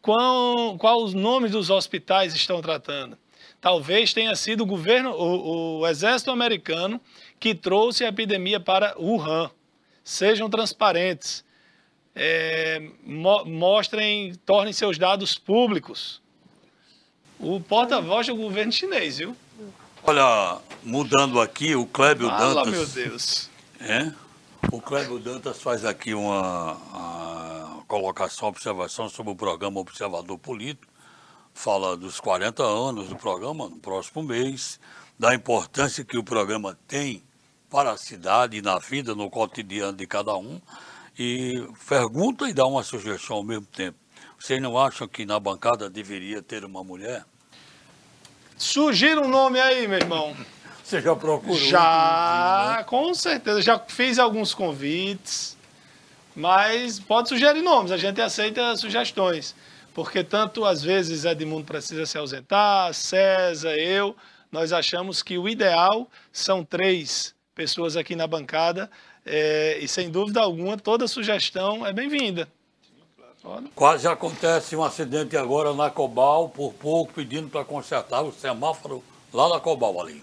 Qual, 0.00 0.78
qual 0.78 1.04
os 1.04 1.12
nomes 1.12 1.50
dos 1.50 1.68
hospitais 1.68 2.34
estão 2.34 2.62
tratando? 2.62 3.18
Talvez 3.60 4.14
tenha 4.14 4.34
sido 4.34 4.62
o 4.62 4.66
governo, 4.66 5.10
o, 5.10 5.80
o 5.80 5.86
exército 5.86 6.30
americano 6.30 6.98
que 7.38 7.54
trouxe 7.54 8.06
a 8.06 8.08
epidemia 8.08 8.58
para 8.58 8.96
Wuhan. 8.98 9.50
Sejam 10.02 10.48
transparentes 10.48 11.44
é, 12.14 12.88
mo 13.04 13.44
mostrem, 13.44 14.34
tornem 14.46 14.72
seus 14.72 14.96
dados 14.96 15.36
públicos. 15.36 16.22
O 17.38 17.60
porta-voz 17.60 18.28
do 18.28 18.34
governo 18.34 18.72
chinês, 18.72 19.18
viu? 19.18 19.36
Olha, 20.04 20.60
mudando 20.82 21.40
aqui, 21.40 21.76
o 21.76 21.86
Clébio 21.86 22.28
Fala, 22.28 22.64
Dantas. 22.64 22.72
meu 22.72 22.86
Deus. 22.86 23.50
É? 23.78 24.12
O 24.72 24.80
Clébio 24.80 25.20
Dantas 25.20 25.62
faz 25.62 25.84
aqui 25.84 26.12
uma, 26.12 26.72
uma 26.72 27.84
colocação, 27.86 28.48
observação 28.48 29.08
sobre 29.08 29.32
o 29.32 29.36
programa 29.36 29.78
Observador 29.78 30.36
Político. 30.38 30.92
Fala 31.54 31.96
dos 31.96 32.18
40 32.18 32.64
anos 32.64 33.08
do 33.08 33.16
programa 33.16 33.68
no 33.68 33.76
próximo 33.76 34.24
mês, 34.24 34.80
da 35.16 35.34
importância 35.34 36.04
que 36.04 36.18
o 36.18 36.24
programa 36.24 36.76
tem 36.88 37.22
para 37.70 37.92
a 37.92 37.96
cidade 37.96 38.56
e 38.56 38.62
na 38.62 38.80
vida, 38.80 39.14
no 39.14 39.30
cotidiano 39.30 39.96
de 39.96 40.06
cada 40.06 40.34
um 40.34 40.60
e 41.16 41.64
pergunta 41.88 42.48
e 42.48 42.52
dá 42.52 42.66
uma 42.66 42.82
sugestão 42.82 43.36
ao 43.36 43.44
mesmo 43.44 43.66
tempo. 43.66 43.98
Vocês 44.36 44.60
não 44.60 44.76
acham 44.76 45.06
que 45.06 45.24
na 45.24 45.38
bancada 45.38 45.88
deveria 45.88 46.42
ter 46.42 46.64
uma 46.64 46.82
mulher? 46.82 47.24
Sugira 48.62 49.20
um 49.20 49.28
nome 49.28 49.60
aí, 49.60 49.88
meu 49.88 49.98
irmão. 49.98 50.36
Você 50.84 51.00
já 51.00 51.16
procurou? 51.16 51.58
Já, 51.58 52.76
né? 52.78 52.84
com 52.84 53.12
certeza. 53.12 53.60
Já 53.60 53.76
fiz 53.76 54.20
alguns 54.20 54.54
convites, 54.54 55.58
mas 56.34 57.00
pode 57.00 57.28
sugerir 57.28 57.60
nomes, 57.60 57.90
a 57.90 57.96
gente 57.96 58.20
aceita 58.20 58.76
sugestões. 58.76 59.52
Porque 59.92 60.22
tanto 60.22 60.64
às 60.64 60.80
vezes 60.80 61.24
Edmundo 61.24 61.64
precisa 61.64 62.06
se 62.06 62.16
ausentar, 62.16 62.94
César, 62.94 63.74
eu, 63.76 64.16
nós 64.50 64.72
achamos 64.72 65.24
que 65.24 65.36
o 65.36 65.48
ideal 65.48 66.08
são 66.32 66.64
três 66.64 67.34
pessoas 67.56 67.96
aqui 67.96 68.14
na 68.14 68.28
bancada 68.28 68.88
é, 69.26 69.76
e 69.80 69.88
sem 69.88 70.08
dúvida 70.08 70.40
alguma, 70.40 70.76
toda 70.76 71.08
sugestão 71.08 71.84
é 71.84 71.92
bem-vinda. 71.92 72.48
Quase 73.74 74.06
acontece 74.06 74.76
um 74.76 74.84
acidente 74.84 75.36
agora 75.36 75.74
na 75.74 75.90
Cobal, 75.90 76.48
por 76.48 76.72
pouco 76.74 77.12
pedindo 77.12 77.48
para 77.48 77.64
consertar 77.64 78.22
o 78.22 78.32
semáforo 78.32 79.02
lá 79.32 79.48
na 79.48 79.58
Cobal 79.58 80.00
ali. 80.00 80.22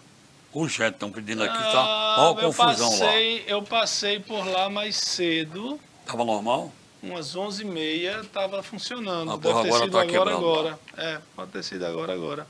Urgente, 0.54 0.94
estão 0.94 1.12
pedindo 1.12 1.44
aqui, 1.44 1.58
tá 1.58 1.82
ah, 1.82 2.32
uma 2.32 2.42
confusão 2.42 2.90
passei, 2.90 3.40
lá. 3.40 3.44
Eu 3.48 3.62
passei 3.62 4.20
por 4.20 4.48
lá 4.48 4.70
mais 4.70 4.96
cedo. 4.96 5.80
Estava 6.02 6.26
normal? 6.26 6.72
Umas 7.04 7.36
11h30 7.36 8.22
estava 8.24 8.64
funcionando. 8.64 9.32
Ah, 9.32 9.38
Deve 9.38 9.62
ter 9.62 9.68
agora 9.68 9.84
sido 9.84 9.92
tá 9.92 10.02
agora, 10.02 10.32
agora. 10.32 10.80
É, 10.98 11.20
pode 11.36 11.52
ter 11.52 11.64
sido 11.64 11.86
agora, 11.86 12.14
agora. 12.14 12.48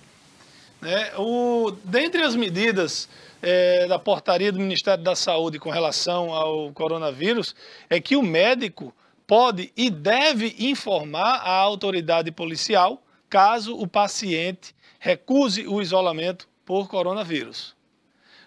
Né? 0.81 1.11
O, 1.17 1.71
dentre 1.83 2.21
as 2.21 2.35
medidas 2.35 3.09
é, 3.41 3.85
da 3.87 3.99
portaria 3.99 4.51
do 4.51 4.59
Ministério 4.59 5.03
da 5.03 5.15
Saúde 5.15 5.59
com 5.59 5.69
relação 5.69 6.33
ao 6.33 6.71
coronavírus 6.71 7.55
é 7.89 7.99
que 7.99 8.15
o 8.15 8.23
médico 8.23 8.93
pode 9.29 9.71
e 9.77 9.91
deve 9.91 10.55
informar 10.57 11.35
a 11.43 11.51
autoridade 11.51 12.31
policial 12.31 13.03
caso 13.29 13.77
o 13.77 13.87
paciente 13.87 14.73
recuse 14.97 15.67
o 15.67 15.79
isolamento 15.79 16.49
por 16.65 16.87
coronavírus. 16.87 17.75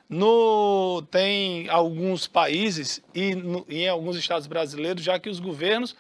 No, 0.09 1.01
tem 1.09 1.69
alguns 1.69 2.27
países 2.27 3.01
e 3.15 3.33
no, 3.33 3.65
em 3.69 3.89
alguns 3.89 4.17
estados 4.17 4.49
brasileiros, 4.49 5.05
já 5.05 5.21
que 5.21 5.31
os 5.31 5.39
governos 5.39 5.95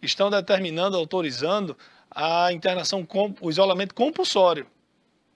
estão 0.00 0.30
determinando, 0.30 0.96
autorizando 0.96 1.76
a 2.08 2.52
internação, 2.52 3.04
o 3.40 3.50
isolamento 3.50 3.92
compulsório. 3.92 4.68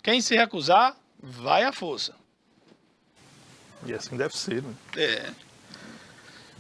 Quem 0.01 0.21
se 0.21 0.37
recusar, 0.37 0.97
vai 1.21 1.65
à 1.65 1.73
força. 1.73 2.15
E 3.85 3.93
assim 3.93 4.17
deve 4.17 4.39
ser, 4.39 4.63
né? 4.63 4.73
É. 4.97 5.52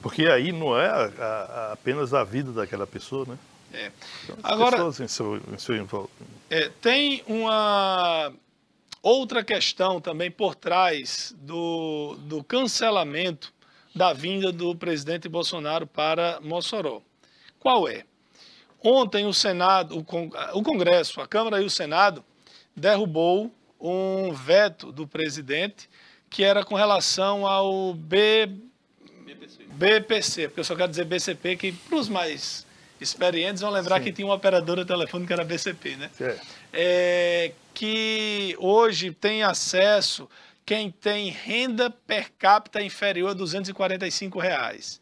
Porque 0.02 0.26
aí 0.26 0.50
não 0.52 0.78
é 0.78 0.88
a, 0.88 1.04
a, 1.04 1.72
apenas 1.72 2.12
a 2.12 2.24
vida 2.24 2.52
daquela 2.52 2.86
pessoa, 2.86 3.24
né? 3.26 3.38
É. 3.72 3.90
Agora, 4.42 4.72
pessoas 4.72 5.00
em 5.00 5.08
seu, 5.08 5.36
em 5.36 5.58
seu 5.58 6.10
é, 6.50 6.68
tem 6.80 7.22
uma 7.26 8.30
outra 9.02 9.42
questão 9.42 10.00
também 10.00 10.30
por 10.30 10.54
trás 10.54 11.34
do, 11.38 12.16
do 12.20 12.44
cancelamento 12.44 13.52
da 13.94 14.12
vinda 14.12 14.52
do 14.52 14.74
presidente 14.74 15.28
Bolsonaro 15.28 15.86
para 15.86 16.38
Mossoró. 16.42 17.00
Qual 17.58 17.88
é? 17.88 18.04
Ontem 18.82 19.26
o 19.26 19.32
Senado, 19.32 19.96
o, 19.96 20.58
o 20.58 20.62
Congresso, 20.62 21.20
a 21.20 21.26
Câmara 21.26 21.62
e 21.62 21.64
o 21.64 21.70
Senado 21.70 22.24
derrubou 22.76 23.50
um 23.80 24.32
veto 24.32 24.92
do 24.92 25.06
presidente 25.06 25.88
que 26.28 26.42
era 26.42 26.64
com 26.64 26.74
relação 26.74 27.46
ao 27.46 27.94
B... 27.94 28.48
BPC. 29.22 29.64
BPC, 29.70 30.48
porque 30.48 30.60
eu 30.60 30.64
só 30.64 30.76
quero 30.76 30.90
dizer 30.90 31.04
BCP, 31.04 31.56
que 31.56 31.72
para 31.72 31.96
os 31.96 32.08
mais 32.08 32.66
experientes 33.00 33.60
vão 33.62 33.70
lembrar 33.70 33.98
Sim. 33.98 34.04
que 34.04 34.12
tinha 34.12 34.26
uma 34.26 34.34
operadora 34.34 34.84
telefônica 34.84 35.28
que 35.28 35.32
era 35.32 35.44
BCP, 35.44 35.96
né? 35.96 36.10
É. 36.72 37.52
Que 37.74 38.56
hoje 38.58 39.12
tem 39.12 39.42
acesso 39.42 40.28
quem 40.64 40.90
tem 40.90 41.30
renda 41.30 41.90
per 41.90 42.30
capita 42.38 42.80
inferior 42.80 43.30
a 43.30 43.34
245 43.34 44.38
reais. 44.38 45.00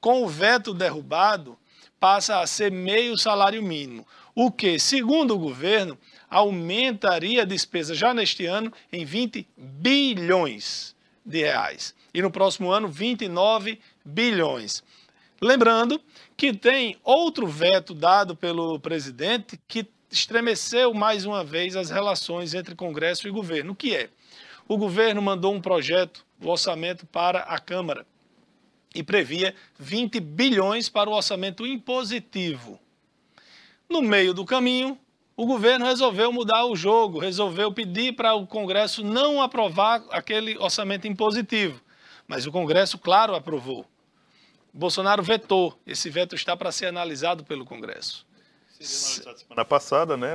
Com 0.00 0.22
o 0.22 0.28
veto 0.28 0.72
derrubado, 0.72 1.58
passa 1.98 2.40
a 2.40 2.46
ser 2.46 2.70
meio 2.70 3.18
salário 3.18 3.62
mínimo. 3.62 4.06
O 4.34 4.50
que, 4.50 4.78
segundo 4.78 5.34
o 5.34 5.38
governo, 5.38 5.98
aumentaria 6.30 7.42
a 7.42 7.44
despesa 7.44 7.94
já 7.94 8.14
neste 8.14 8.46
ano 8.46 8.72
em 8.92 9.04
20 9.04 9.46
bilhões 9.56 10.94
de 11.30 11.38
reais. 11.38 11.94
E 12.12 12.20
no 12.20 12.30
próximo 12.30 12.70
ano, 12.70 12.88
29 12.88 13.80
bilhões. 14.04 14.82
Lembrando 15.40 16.00
que 16.36 16.52
tem 16.52 16.96
outro 17.02 17.46
veto 17.46 17.94
dado 17.94 18.36
pelo 18.36 18.78
presidente 18.78 19.58
que 19.66 19.86
estremeceu 20.10 20.92
mais 20.92 21.24
uma 21.24 21.42
vez 21.44 21.76
as 21.76 21.88
relações 21.88 22.52
entre 22.52 22.74
Congresso 22.74 23.26
e 23.26 23.30
governo. 23.30 23.74
Que 23.74 23.94
é? 23.94 24.10
O 24.68 24.76
governo 24.76 25.22
mandou 25.22 25.54
um 25.54 25.60
projeto, 25.60 26.24
o 26.42 26.48
orçamento 26.48 27.06
para 27.06 27.40
a 27.40 27.58
Câmara, 27.58 28.06
e 28.94 29.02
previa 29.02 29.54
20 29.78 30.20
bilhões 30.20 30.88
para 30.88 31.08
o 31.08 31.12
orçamento 31.14 31.66
impositivo. 31.66 32.78
No 33.88 34.02
meio 34.02 34.34
do 34.34 34.44
caminho, 34.44 34.98
o 35.40 35.46
governo 35.46 35.86
resolveu 35.86 36.30
mudar 36.30 36.66
o 36.66 36.76
jogo, 36.76 37.18
resolveu 37.18 37.72
pedir 37.72 38.12
para 38.12 38.34
o 38.34 38.46
Congresso 38.46 39.02
não 39.02 39.40
aprovar 39.40 40.02
aquele 40.10 40.58
orçamento 40.58 41.08
impositivo. 41.08 41.80
Mas 42.28 42.46
o 42.46 42.52
Congresso, 42.52 42.98
claro, 42.98 43.34
aprovou. 43.34 43.86
Bolsonaro 44.70 45.22
vetou. 45.22 45.74
Esse 45.86 46.10
veto 46.10 46.34
está 46.34 46.54
para 46.54 46.70
ser 46.70 46.86
analisado 46.86 47.42
pelo 47.42 47.64
Congresso. 47.64 48.26
Semana 48.78 49.64
passada, 49.64 50.14
né? 50.14 50.34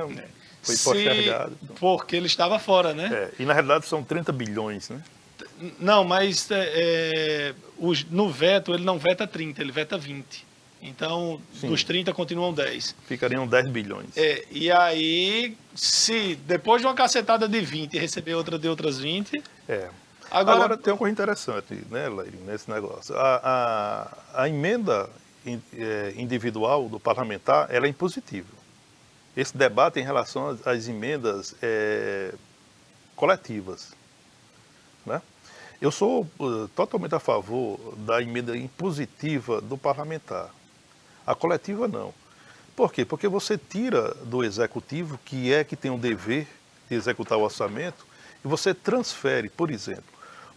Foi 0.60 0.76
postergado. 0.76 1.56
Porque 1.78 2.16
ele 2.16 2.26
estava 2.26 2.58
fora, 2.58 2.92
né? 2.92 3.08
É, 3.12 3.42
e 3.42 3.46
na 3.46 3.52
realidade 3.52 3.86
são 3.86 4.02
30 4.02 4.32
bilhões, 4.32 4.90
né? 4.90 5.00
Não, 5.78 6.02
mas 6.02 6.50
é, 6.50 6.72
é 6.74 7.54
no 8.10 8.28
veto 8.28 8.74
ele 8.74 8.84
não 8.84 8.98
veta 8.98 9.24
30, 9.24 9.62
ele 9.62 9.70
veta 9.70 9.96
20. 9.96 10.44
Então, 10.86 11.40
Sim. 11.60 11.68
dos 11.68 11.82
30 11.82 12.12
continuam 12.12 12.52
10. 12.52 12.94
Ficariam 13.06 13.46
10 13.46 13.68
bilhões. 13.70 14.16
É, 14.16 14.44
e 14.50 14.70
aí, 14.70 15.56
se 15.74 16.36
depois 16.46 16.80
de 16.80 16.86
uma 16.86 16.94
cacetada 16.94 17.48
de 17.48 17.60
20 17.60 17.98
receber 17.98 18.34
outra 18.34 18.58
de 18.58 18.68
outras 18.68 18.98
20. 18.98 19.42
É. 19.68 19.90
Agora, 20.30 20.56
Agora 20.56 20.76
tem 20.76 20.92
uma 20.92 20.98
coisa 20.98 21.12
interessante, 21.12 21.74
né, 21.90 22.08
Leire, 22.08 22.36
nesse 22.38 22.70
negócio. 22.70 23.16
A, 23.16 24.10
a, 24.34 24.42
a 24.42 24.48
emenda 24.48 25.08
é, 25.46 26.14
individual 26.16 26.88
do 26.88 26.98
parlamentar 26.98 27.68
ela 27.70 27.86
é 27.86 27.88
impositiva. 27.88 28.54
Esse 29.36 29.56
debate 29.56 30.00
em 30.00 30.02
relação 30.02 30.48
às, 30.48 30.66
às 30.66 30.88
emendas 30.88 31.54
é, 31.62 32.32
coletivas. 33.14 33.92
Né? 35.04 35.20
Eu 35.80 35.90
sou 35.90 36.26
uh, 36.38 36.68
totalmente 36.68 37.14
a 37.14 37.20
favor 37.20 37.78
da 37.98 38.22
emenda 38.22 38.56
impositiva 38.56 39.60
do 39.60 39.76
parlamentar. 39.76 40.50
A 41.26 41.34
coletiva 41.34 41.88
não. 41.88 42.14
Por 42.76 42.92
quê? 42.92 43.04
Porque 43.04 43.26
você 43.26 43.58
tira 43.58 44.14
do 44.24 44.44
executivo, 44.44 45.18
que 45.24 45.52
é 45.52 45.64
que 45.64 45.74
tem 45.74 45.90
o 45.90 45.98
dever 45.98 46.46
de 46.88 46.94
executar 46.94 47.38
o 47.38 47.42
orçamento, 47.42 48.06
e 48.44 48.48
você 48.48 48.74
transfere, 48.74 49.48
por 49.48 49.70
exemplo, 49.70 50.04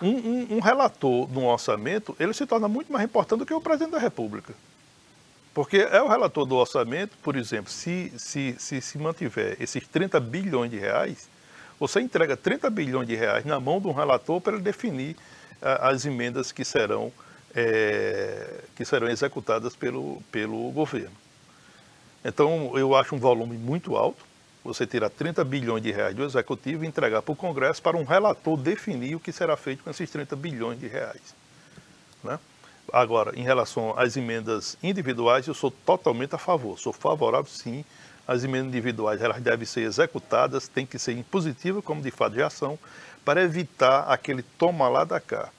um, 0.01 0.09
um, 0.09 0.47
um 0.57 0.59
relator 0.59 1.27
de 1.27 1.39
um 1.39 1.45
orçamento, 1.45 2.15
ele 2.19 2.33
se 2.33 2.45
torna 2.45 2.67
muito 2.67 2.91
mais 2.91 3.05
importante 3.05 3.39
do 3.39 3.45
que 3.45 3.53
o 3.53 3.61
presidente 3.61 3.91
da 3.91 3.99
República. 3.99 4.53
Porque 5.53 5.77
é 5.77 6.01
o 6.01 6.07
relator 6.07 6.45
do 6.45 6.55
orçamento, 6.55 7.17
por 7.23 7.35
exemplo, 7.35 7.71
se 7.71 8.13
se, 8.17 8.55
se, 8.59 8.81
se 8.81 8.97
mantiver 8.97 9.57
esses 9.59 9.85
30 9.87 10.19
bilhões 10.19 10.69
de 10.69 10.77
reais, 10.77 11.27
você 11.79 12.01
entrega 12.01 12.35
30 12.37 12.69
bilhões 12.69 13.07
de 13.07 13.15
reais 13.15 13.45
na 13.45 13.59
mão 13.59 13.79
de 13.79 13.87
um 13.87 13.93
relator 13.93 14.39
para 14.41 14.53
ele 14.53 14.61
definir 14.61 15.15
uh, 15.61 15.81
as 15.81 16.05
emendas 16.05 16.51
que 16.51 16.63
serão 16.63 17.11
é, 17.55 18.61
que 18.75 18.85
serão 18.85 19.09
executadas 19.09 19.75
pelo, 19.75 20.21
pelo 20.31 20.71
governo. 20.71 21.15
Então, 22.23 22.77
eu 22.77 22.95
acho 22.95 23.15
um 23.15 23.19
volume 23.19 23.57
muito 23.57 23.95
alto, 23.95 24.25
você 24.63 24.85
tirar 24.85 25.09
30 25.09 25.43
bilhões 25.45 25.81
de 25.81 25.91
reais 25.91 26.15
do 26.15 26.23
executivo 26.23 26.83
e 26.83 26.87
entregar 26.87 27.21
para 27.21 27.31
o 27.31 27.35
Congresso 27.35 27.81
para 27.81 27.95
um 27.97 28.03
relator 28.03 28.57
definir 28.57 29.15
o 29.15 29.19
que 29.19 29.31
será 29.31 29.55
feito 29.55 29.83
com 29.83 29.89
esses 29.89 30.09
30 30.09 30.35
bilhões 30.35 30.79
de 30.79 30.87
reais. 30.87 31.33
Né? 32.23 32.37
Agora, 32.91 33.37
em 33.39 33.43
relação 33.43 33.97
às 33.97 34.17
emendas 34.17 34.77
individuais, 34.83 35.47
eu 35.47 35.53
sou 35.53 35.71
totalmente 35.71 36.35
a 36.35 36.37
favor. 36.37 36.77
Sou 36.77 36.91
favorável, 36.91 37.49
sim, 37.49 37.85
às 38.27 38.43
emendas 38.43 38.67
individuais. 38.67 39.21
Elas 39.21 39.41
devem 39.41 39.65
ser 39.65 39.81
executadas, 39.81 40.67
tem 40.67 40.85
que 40.85 40.99
ser 40.99 41.13
impositivas, 41.13 41.83
como 41.83 42.01
de 42.01 42.11
fato 42.11 42.35
já 42.35 42.49
são, 42.49 42.77
para 43.23 43.41
evitar 43.41 44.01
aquele 44.11 44.43
toma 44.43 44.89
lá 44.89 45.05
da 45.05 45.21
cá 45.21 45.49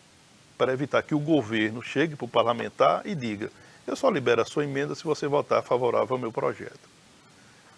para 0.61 0.75
evitar 0.75 1.03
que 1.03 1.15
o 1.15 1.19
governo 1.19 1.83
chegue 1.83 2.15
para 2.15 2.27
o 2.27 2.29
parlamentar 2.29 3.01
e 3.07 3.15
diga: 3.15 3.51
eu 3.87 3.97
só 3.97 4.11
libero 4.11 4.43
a 4.43 4.45
sua 4.45 4.63
emenda 4.63 4.95
se 4.95 5.03
você 5.05 5.27
votar 5.27 5.63
favorável 5.63 6.17
ao 6.17 6.21
meu 6.21 6.31
projeto. 6.31 6.91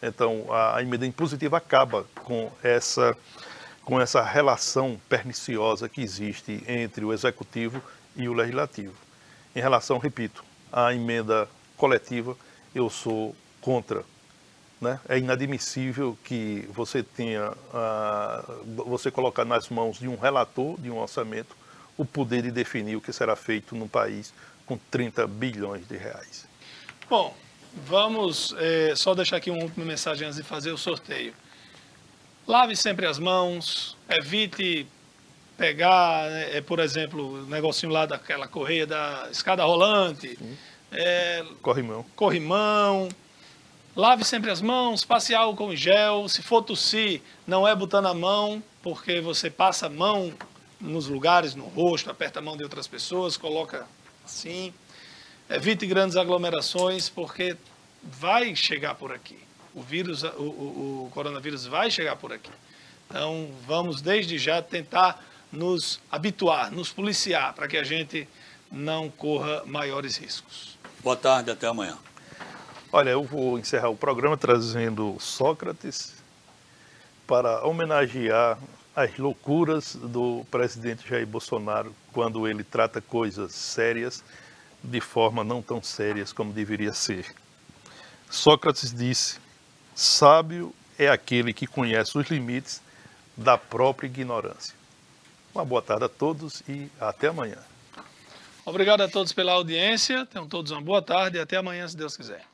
Então, 0.02 0.46
a, 0.50 0.78
a 0.78 0.82
emenda 0.82 1.06
impositiva 1.06 1.56
acaba 1.56 2.04
com 2.24 2.50
essa, 2.60 3.16
com 3.84 4.00
essa 4.00 4.20
relação 4.20 5.00
perniciosa 5.08 5.88
que 5.88 6.02
existe 6.02 6.64
entre 6.66 7.04
o 7.04 7.12
executivo 7.12 7.80
e 8.16 8.28
o 8.28 8.32
legislativo. 8.32 8.96
Em 9.54 9.60
relação, 9.60 9.98
repito, 9.98 10.42
à 10.72 10.92
emenda 10.92 11.48
coletiva, 11.76 12.36
eu 12.74 12.90
sou 12.90 13.36
contra. 13.60 14.02
Né? 14.80 14.98
É 15.08 15.18
inadmissível 15.18 16.18
que 16.24 16.68
você 16.72 17.04
tenha, 17.04 17.52
uh, 17.52 18.84
você 18.88 19.08
colocar 19.08 19.44
nas 19.44 19.68
mãos 19.68 20.00
de 20.00 20.08
um 20.08 20.16
relator 20.16 20.80
de 20.80 20.90
um 20.90 20.98
orçamento 20.98 21.61
o 22.02 22.04
poder 22.04 22.42
de 22.42 22.50
definir 22.50 22.96
o 22.96 23.00
que 23.00 23.12
será 23.12 23.36
feito 23.36 23.74
no 23.76 23.88
país 23.88 24.34
com 24.66 24.76
30 24.90 25.26
bilhões 25.26 25.86
de 25.86 25.96
reais. 25.96 26.46
Bom, 27.08 27.34
vamos 27.86 28.54
é, 28.58 28.94
só 28.96 29.14
deixar 29.14 29.36
aqui 29.36 29.50
uma 29.50 29.62
última 29.62 29.84
mensagem 29.84 30.26
antes 30.26 30.36
de 30.36 30.42
fazer 30.42 30.72
o 30.72 30.78
sorteio. 30.78 31.32
Lave 32.46 32.74
sempre 32.74 33.06
as 33.06 33.18
mãos, 33.18 33.96
evite 34.08 34.86
pegar, 35.56 36.28
é, 36.28 36.60
por 36.60 36.80
exemplo, 36.80 37.44
o 37.44 37.46
negocinho 37.46 37.92
lá 37.92 38.04
daquela 38.04 38.48
correia 38.48 38.84
da 38.84 39.28
escada 39.30 39.64
rolante. 39.64 40.36
É, 40.90 41.44
corrimão. 41.62 42.04
Corrimão. 42.16 43.08
Lave 43.94 44.24
sempre 44.24 44.50
as 44.50 44.60
mãos, 44.60 45.04
passe 45.04 45.34
álcool 45.34 45.72
em 45.72 45.76
gel. 45.76 46.28
Se 46.28 46.42
for 46.42 46.62
tossir, 46.62 47.22
não 47.46 47.68
é 47.68 47.76
botando 47.76 48.06
a 48.06 48.14
mão, 48.14 48.60
porque 48.82 49.20
você 49.20 49.48
passa 49.48 49.86
a 49.86 49.90
mão 49.90 50.32
nos 50.82 51.06
lugares, 51.06 51.54
no 51.54 51.64
rosto, 51.64 52.10
aperta 52.10 52.40
a 52.40 52.42
mão 52.42 52.56
de 52.56 52.64
outras 52.64 52.86
pessoas, 52.88 53.36
coloca 53.36 53.86
assim. 54.24 54.74
Evite 55.48 55.86
grandes 55.86 56.16
aglomerações, 56.16 57.08
porque 57.08 57.56
vai 58.02 58.54
chegar 58.56 58.96
por 58.96 59.12
aqui. 59.12 59.38
O 59.74 59.80
vírus, 59.80 60.22
o, 60.22 60.42
o, 60.42 61.06
o 61.06 61.10
coronavírus 61.12 61.66
vai 61.66 61.90
chegar 61.90 62.16
por 62.16 62.32
aqui. 62.32 62.50
Então, 63.08 63.48
vamos 63.66 64.02
desde 64.02 64.38
já 64.38 64.60
tentar 64.60 65.22
nos 65.52 66.00
habituar, 66.10 66.72
nos 66.72 66.92
policiar, 66.92 67.54
para 67.54 67.68
que 67.68 67.76
a 67.76 67.84
gente 67.84 68.28
não 68.70 69.08
corra 69.10 69.62
maiores 69.66 70.16
riscos. 70.16 70.76
Boa 71.00 71.16
tarde, 71.16 71.50
até 71.50 71.66
amanhã. 71.66 71.96
Olha, 72.90 73.10
eu 73.10 73.22
vou 73.22 73.58
encerrar 73.58 73.88
o 73.88 73.96
programa 73.96 74.36
trazendo 74.36 75.16
Sócrates 75.20 76.14
para 77.26 77.64
homenagear 77.64 78.58
as 78.94 79.16
loucuras 79.16 79.94
do 79.94 80.44
presidente 80.50 81.08
Jair 81.08 81.26
Bolsonaro 81.26 81.94
quando 82.12 82.46
ele 82.46 82.62
trata 82.62 83.00
coisas 83.00 83.52
sérias 83.52 84.22
de 84.82 85.00
forma 85.00 85.42
não 85.42 85.62
tão 85.62 85.82
sérias 85.82 86.32
como 86.32 86.52
deveria 86.52 86.92
ser. 86.92 87.26
Sócrates 88.30 88.92
disse: 88.92 89.38
sábio 89.94 90.74
é 90.98 91.08
aquele 91.08 91.52
que 91.52 91.66
conhece 91.66 92.16
os 92.18 92.28
limites 92.28 92.82
da 93.36 93.56
própria 93.56 94.06
ignorância. 94.06 94.74
Uma 95.54 95.64
boa 95.64 95.82
tarde 95.82 96.04
a 96.04 96.08
todos 96.08 96.62
e 96.68 96.90
até 97.00 97.28
amanhã. 97.28 97.58
Obrigado 98.64 99.02
a 99.02 99.08
todos 99.08 99.32
pela 99.32 99.52
audiência. 99.52 100.24
Tenham 100.26 100.48
todos 100.48 100.70
uma 100.70 100.80
boa 100.80 101.02
tarde 101.02 101.36
e 101.36 101.40
até 101.40 101.56
amanhã, 101.56 101.86
se 101.88 101.96
Deus 101.96 102.16
quiser. 102.16 102.51